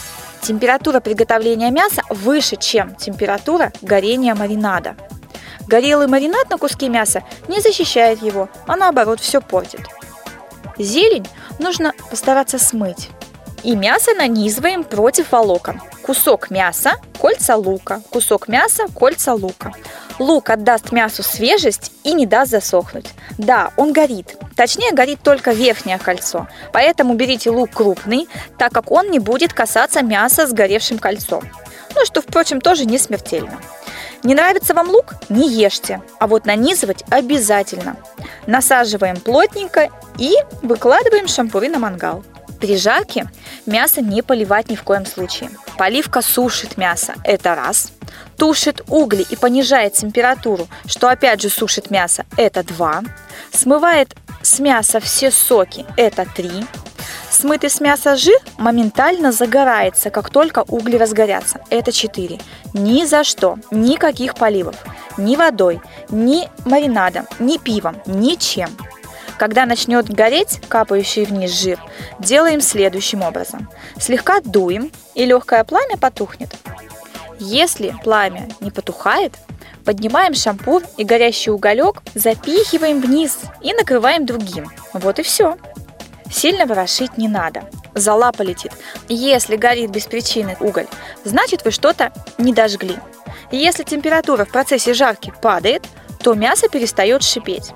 Температура 0.43 1.01
приготовления 1.01 1.71
мяса 1.71 2.03
выше, 2.09 2.57
чем 2.57 2.95
температура 2.95 3.73
горения 3.83 4.35
маринада. 4.35 4.97
Горелый 5.67 6.09
маринад 6.09 6.51
на 6.51 6.57
куске 6.57 6.89
мяса 6.89 7.23
не 7.47 7.61
защищает 7.61 8.23
его, 8.23 8.49
а 8.67 8.77
наоборот 8.77 9.21
все 9.21 9.41
портит. 9.41 9.83
Зелень 10.79 11.29
нужно 11.59 11.93
постараться 12.11 12.59
смыть. 12.59 13.11
И 13.63 13.77
мясо 13.77 14.15
нанизываем 14.15 14.85
против 14.85 15.33
волокон. 15.33 15.81
Кусок 16.03 16.51
мяса, 16.51 16.93
кольца 17.19 17.57
лука, 17.57 18.01
кусок 18.11 18.49
мяса, 18.49 18.87
кольца 18.95 19.35
лука. 19.35 19.73
Лук 20.19 20.51
отдаст 20.51 20.93
мясу 20.93 21.23
свежесть 21.23 21.93
и 22.05 22.13
не 22.13 22.27
даст 22.27 22.51
засохнуть. 22.51 23.07
Да, 23.39 23.73
он 23.77 23.93
горит. 23.93 24.37
Точнее, 24.57 24.93
горит 24.93 25.21
только 25.23 25.53
верхнее 25.53 25.99
кольцо. 25.99 26.49
Поэтому 26.73 27.15
берите 27.15 27.51
лук 27.51 27.71
крупный, 27.73 28.29
так 28.59 28.73
как 28.73 28.91
он 28.91 29.11
не 29.11 29.19
будет 29.19 29.53
касаться 29.53 30.03
мяса 30.03 30.47
с 30.47 30.53
горевшим 30.53 30.99
кольцом. 30.99 31.43
Ну, 31.95 32.05
что, 32.05 32.23
впрочем, 32.23 32.61
тоже 32.61 32.85
не 32.85 32.99
смертельно. 32.99 33.59
Не 34.23 34.35
нравится 34.35 34.75
вам 34.75 34.91
лук? 34.91 35.15
Не 35.29 35.49
ешьте, 35.49 36.03
а 36.19 36.27
вот 36.27 36.45
нанизывать 36.45 37.05
обязательно. 37.11 37.97
Насаживаем 38.47 39.17
плотненько 39.17 39.89
и 40.19 40.35
выкладываем 40.63 41.27
шампуры 41.27 41.69
на 41.69 41.79
мангал. 41.79 42.23
Жарке 42.63 43.31
мясо 43.67 44.01
не 44.01 44.23
поливать 44.23 44.69
ни 44.69 44.77
в 44.77 44.83
коем 44.83 45.07
случае. 45.07 45.51
Поливка 45.79 46.23
сушит 46.23 46.77
мясо, 46.77 47.15
это 47.25 47.55
раз. 47.55 47.93
Тушит 48.37 48.83
угли 48.89 49.25
и 49.29 49.37
понижает 49.37 49.95
температуру, 49.95 50.69
что 50.87 51.09
опять 51.09 51.41
же 51.41 51.49
сушит 51.49 51.91
мясо, 51.91 52.25
это 52.37 52.63
два. 52.63 53.03
Смывает 53.53 54.15
с 54.43 54.59
мяса 54.59 55.01
все 55.01 55.31
соки, 55.31 55.85
это 55.97 56.27
три. 56.27 56.67
Смытый 57.31 57.71
с 57.71 57.81
мяса 57.81 58.17
жир 58.17 58.39
моментально 58.59 59.31
загорается, 59.31 60.11
как 60.11 60.31
только 60.31 60.65
угли 60.67 60.97
разгорятся. 60.97 61.61
Это 61.71 61.93
4. 61.93 62.39
Ни 62.75 63.05
за 63.05 63.23
что, 63.23 63.57
никаких 63.71 64.35
поливов, 64.35 64.77
ни 65.17 65.37
водой, 65.37 65.81
ни 66.11 66.49
маринадом, 66.65 67.27
ни 67.39 67.57
пивом, 67.57 68.03
ничем. 68.05 68.69
Когда 69.41 69.64
начнет 69.64 70.07
гореть 70.07 70.61
капающий 70.68 71.24
вниз 71.24 71.59
жир, 71.59 71.80
делаем 72.18 72.61
следующим 72.61 73.22
образом. 73.22 73.70
Слегка 73.99 74.43
дуем, 74.43 74.93
и 75.14 75.24
легкое 75.24 75.64
пламя 75.64 75.97
потухнет. 75.97 76.55
Если 77.38 77.95
пламя 78.05 78.51
не 78.61 78.70
потухает, 78.70 79.32
поднимаем 79.86 80.34
шампур 80.34 80.82
и 80.99 81.05
горящий 81.05 81.51
уголек 81.51 82.03
запихиваем 82.14 83.01
вниз 83.01 83.38
и 83.62 83.72
накрываем 83.72 84.26
другим. 84.26 84.70
Вот 84.93 85.18
и 85.18 85.22
все. 85.22 85.57
Сильно 86.30 86.66
ворошить 86.66 87.16
не 87.16 87.26
надо. 87.26 87.62
Зола 87.95 88.32
полетит. 88.32 88.72
Если 89.09 89.57
горит 89.57 89.91
без 89.91 90.05
причины 90.05 90.59
уголь, 90.61 90.86
значит 91.24 91.64
вы 91.64 91.70
что-то 91.70 92.12
не 92.36 92.53
дожгли. 92.53 92.99
Если 93.51 93.84
температура 93.84 94.45
в 94.45 94.51
процессе 94.51 94.93
жарки 94.93 95.32
падает, 95.41 95.86
то 96.23 96.35
мясо 96.35 96.68
перестает 96.68 97.23
шипеть. 97.23 97.73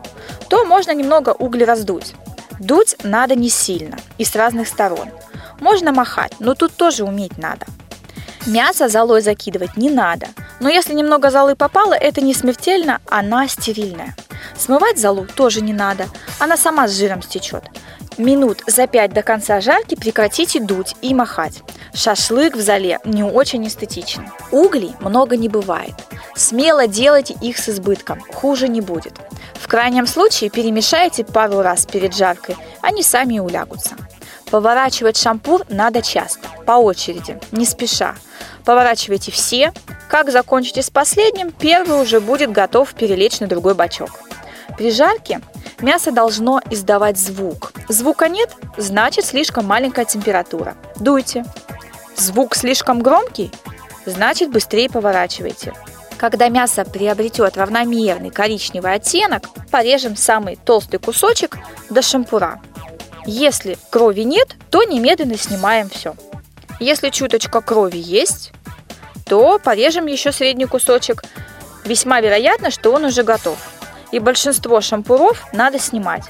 То 0.48 0.64
можно 0.64 0.92
немного 0.92 1.30
угли 1.30 1.64
раздуть. 1.64 2.14
Дуть 2.60 2.96
надо 3.02 3.34
не 3.34 3.48
сильно 3.48 3.96
и 4.18 4.24
с 4.24 4.36
разных 4.36 4.68
сторон. 4.68 5.08
Можно 5.60 5.92
махать, 5.92 6.34
но 6.38 6.54
тут 6.54 6.72
тоже 6.74 7.04
уметь 7.04 7.38
надо. 7.38 7.66
Мясо 8.46 8.88
золой 8.88 9.22
закидывать 9.22 9.76
не 9.76 9.88
надо, 9.88 10.28
но 10.60 10.68
если 10.68 10.92
немного 10.92 11.30
золы 11.30 11.56
попало, 11.56 11.94
это 11.94 12.20
не 12.20 12.34
смертельно, 12.34 13.00
она 13.08 13.48
стерильная. 13.48 14.14
Смывать 14.56 14.98
золу 14.98 15.26
тоже 15.34 15.62
не 15.62 15.72
надо, 15.72 16.06
она 16.38 16.56
сама 16.56 16.86
с 16.86 16.92
жиром 16.92 17.22
стечет. 17.22 17.64
Минут 18.16 18.62
за 18.68 18.86
пять 18.86 19.12
до 19.12 19.22
конца 19.22 19.60
жарки 19.60 19.96
прекратите 19.96 20.60
дуть 20.60 20.94
и 21.02 21.12
махать. 21.12 21.62
Шашлык 21.94 22.54
в 22.54 22.60
зале 22.60 23.00
не 23.04 23.24
очень 23.24 23.66
эстетичен. 23.66 24.28
Углей 24.52 24.94
много 25.00 25.36
не 25.36 25.48
бывает. 25.48 25.94
Смело 26.36 26.86
делайте 26.86 27.34
их 27.40 27.58
с 27.58 27.68
избытком, 27.68 28.20
хуже 28.20 28.68
не 28.68 28.80
будет. 28.80 29.14
В 29.54 29.66
крайнем 29.66 30.06
случае 30.06 30.50
перемешайте 30.50 31.24
пару 31.24 31.60
раз 31.60 31.86
перед 31.86 32.14
жаркой, 32.14 32.56
они 32.82 33.02
сами 33.02 33.40
улягутся. 33.40 33.96
Поворачивать 34.48 35.16
шампур 35.16 35.64
надо 35.68 36.00
часто, 36.00 36.46
по 36.66 36.72
очереди, 36.72 37.40
не 37.50 37.64
спеша. 37.64 38.14
Поворачивайте 38.64 39.32
все. 39.32 39.72
Как 40.08 40.30
закончите 40.30 40.82
с 40.82 40.90
последним, 40.90 41.50
первый 41.50 42.00
уже 42.00 42.20
будет 42.20 42.52
готов 42.52 42.94
перелечь 42.94 43.40
на 43.40 43.48
другой 43.48 43.74
бачок. 43.74 44.10
При 44.78 44.92
жарке 44.92 45.40
мясо 45.80 46.12
должно 46.12 46.60
издавать 46.70 47.18
звук. 47.18 47.72
Звука 47.88 48.28
нет, 48.28 48.50
значит 48.76 49.24
слишком 49.24 49.66
маленькая 49.66 50.04
температура. 50.04 50.76
Дуйте. 50.96 51.44
Звук 52.16 52.54
слишком 52.54 53.00
громкий, 53.00 53.50
значит 54.06 54.50
быстрее 54.50 54.88
поворачивайте. 54.88 55.72
Когда 56.16 56.48
мясо 56.48 56.84
приобретет 56.84 57.56
равномерный 57.56 58.30
коричневый 58.30 58.94
оттенок, 58.94 59.48
порежем 59.70 60.16
самый 60.16 60.56
толстый 60.56 60.98
кусочек 60.98 61.58
до 61.90 62.02
шампура. 62.02 62.60
Если 63.26 63.76
крови 63.90 64.22
нет, 64.22 64.56
то 64.70 64.84
немедленно 64.84 65.36
снимаем 65.36 65.90
все. 65.90 66.14
Если 66.80 67.10
чуточка 67.10 67.60
крови 67.60 67.98
есть, 67.98 68.52
то 69.26 69.58
порежем 69.58 70.06
еще 70.06 70.32
средний 70.32 70.66
кусочек. 70.66 71.24
Весьма 71.84 72.20
вероятно, 72.20 72.70
что 72.70 72.92
он 72.92 73.04
уже 73.04 73.22
готов 73.22 73.58
и 74.14 74.20
большинство 74.20 74.80
шампуров 74.80 75.44
надо 75.52 75.80
снимать. 75.80 76.22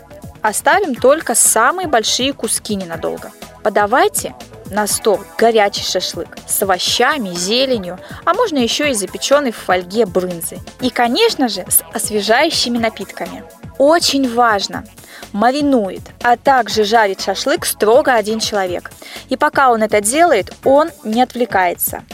Оставим 0.45 0.95
только 0.95 1.35
самые 1.35 1.89
большие 1.89 2.35
куски 2.35 2.75
ненадолго. 2.75 3.33
Подавайте 3.63 4.35
на 4.71 4.87
стол 4.87 5.21
горячий 5.39 5.83
шашлык 5.83 6.37
с 6.47 6.63
овощами, 6.63 7.31
зеленью, 7.31 7.99
а 8.27 8.35
можно 8.35 8.59
еще 8.59 8.91
и 8.91 8.93
запеченный 8.93 9.53
в 9.53 9.57
фольге 9.57 10.05
брынзы. 10.05 10.59
И, 10.83 10.91
конечно 10.91 11.49
же, 11.49 11.65
с 11.67 11.81
освежающими 11.95 12.77
напитками. 12.77 13.43
Очень 13.79 14.35
важно, 14.35 14.85
маринует, 15.33 16.03
а 16.23 16.37
также 16.37 16.85
жарит 16.85 17.23
шашлык 17.23 17.65
строго 17.65 18.13
один 18.13 18.39
человек. 18.39 18.91
И 19.31 19.39
пока 19.39 19.71
он 19.71 19.83
это 19.83 20.03
делает, 20.03 20.55
он 20.63 20.91
не 21.05 21.23
отвлекается. 21.23 22.05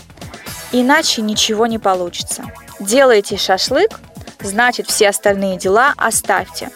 Иначе 0.71 1.23
ничего 1.23 1.67
не 1.67 1.81
получится. 1.81 2.45
Делайте 2.79 3.37
шашлык 3.37 3.99
значит 4.41 4.87
все 4.87 5.09
остальные 5.09 5.59
дела 5.59 5.95
оставьте. 5.97 6.71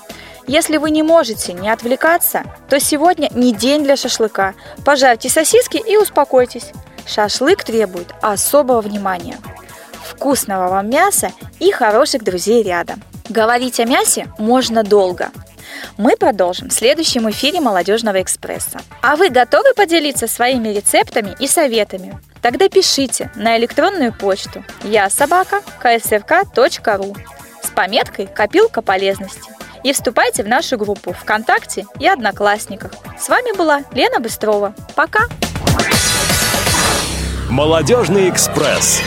Если 0.46 0.76
вы 0.76 0.90
не 0.90 1.02
можете 1.02 1.52
не 1.52 1.70
отвлекаться, 1.70 2.44
то 2.68 2.78
сегодня 2.78 3.30
не 3.34 3.52
день 3.52 3.82
для 3.82 3.96
шашлыка. 3.96 4.54
Пожарьте 4.84 5.28
сосиски 5.28 5.76
и 5.76 5.96
успокойтесь. 5.96 6.72
Шашлык 7.06 7.64
требует 7.64 8.08
особого 8.20 8.80
внимания. 8.80 9.36
Вкусного 10.04 10.68
вам 10.68 10.90
мяса 10.90 11.32
и 11.60 11.70
хороших 11.70 12.22
друзей 12.22 12.62
рядом. 12.62 13.02
Говорить 13.28 13.80
о 13.80 13.84
мясе 13.84 14.28
можно 14.38 14.82
долго. 14.82 15.30
Мы 15.96 16.16
продолжим 16.16 16.68
в 16.68 16.72
следующем 16.72 17.28
эфире 17.30 17.60
«Молодежного 17.60 18.20
экспресса». 18.22 18.80
А 19.02 19.16
вы 19.16 19.30
готовы 19.30 19.74
поделиться 19.74 20.26
своими 20.26 20.68
рецептами 20.68 21.34
и 21.40 21.46
советами? 21.46 22.18
Тогда 22.42 22.68
пишите 22.68 23.30
на 23.34 23.56
электронную 23.56 24.12
почту 24.12 24.64
я 24.82 25.08
собака 25.08 25.62
ksrk.ru 25.82 27.16
пометкой 27.74 28.26
«Копилка 28.26 28.80
полезности» 28.82 29.50
и 29.84 29.92
вступайте 29.92 30.42
в 30.42 30.48
нашу 30.48 30.76
группу 30.76 31.12
ВКонтакте 31.12 31.86
и 32.00 32.08
Одноклассниках. 32.08 32.90
С 33.16 33.28
вами 33.28 33.56
была 33.56 33.82
Лена 33.92 34.18
Быстрова. 34.18 34.74
Пока! 34.96 35.20
Молодежный 37.48 38.30
экспресс. 38.30 39.00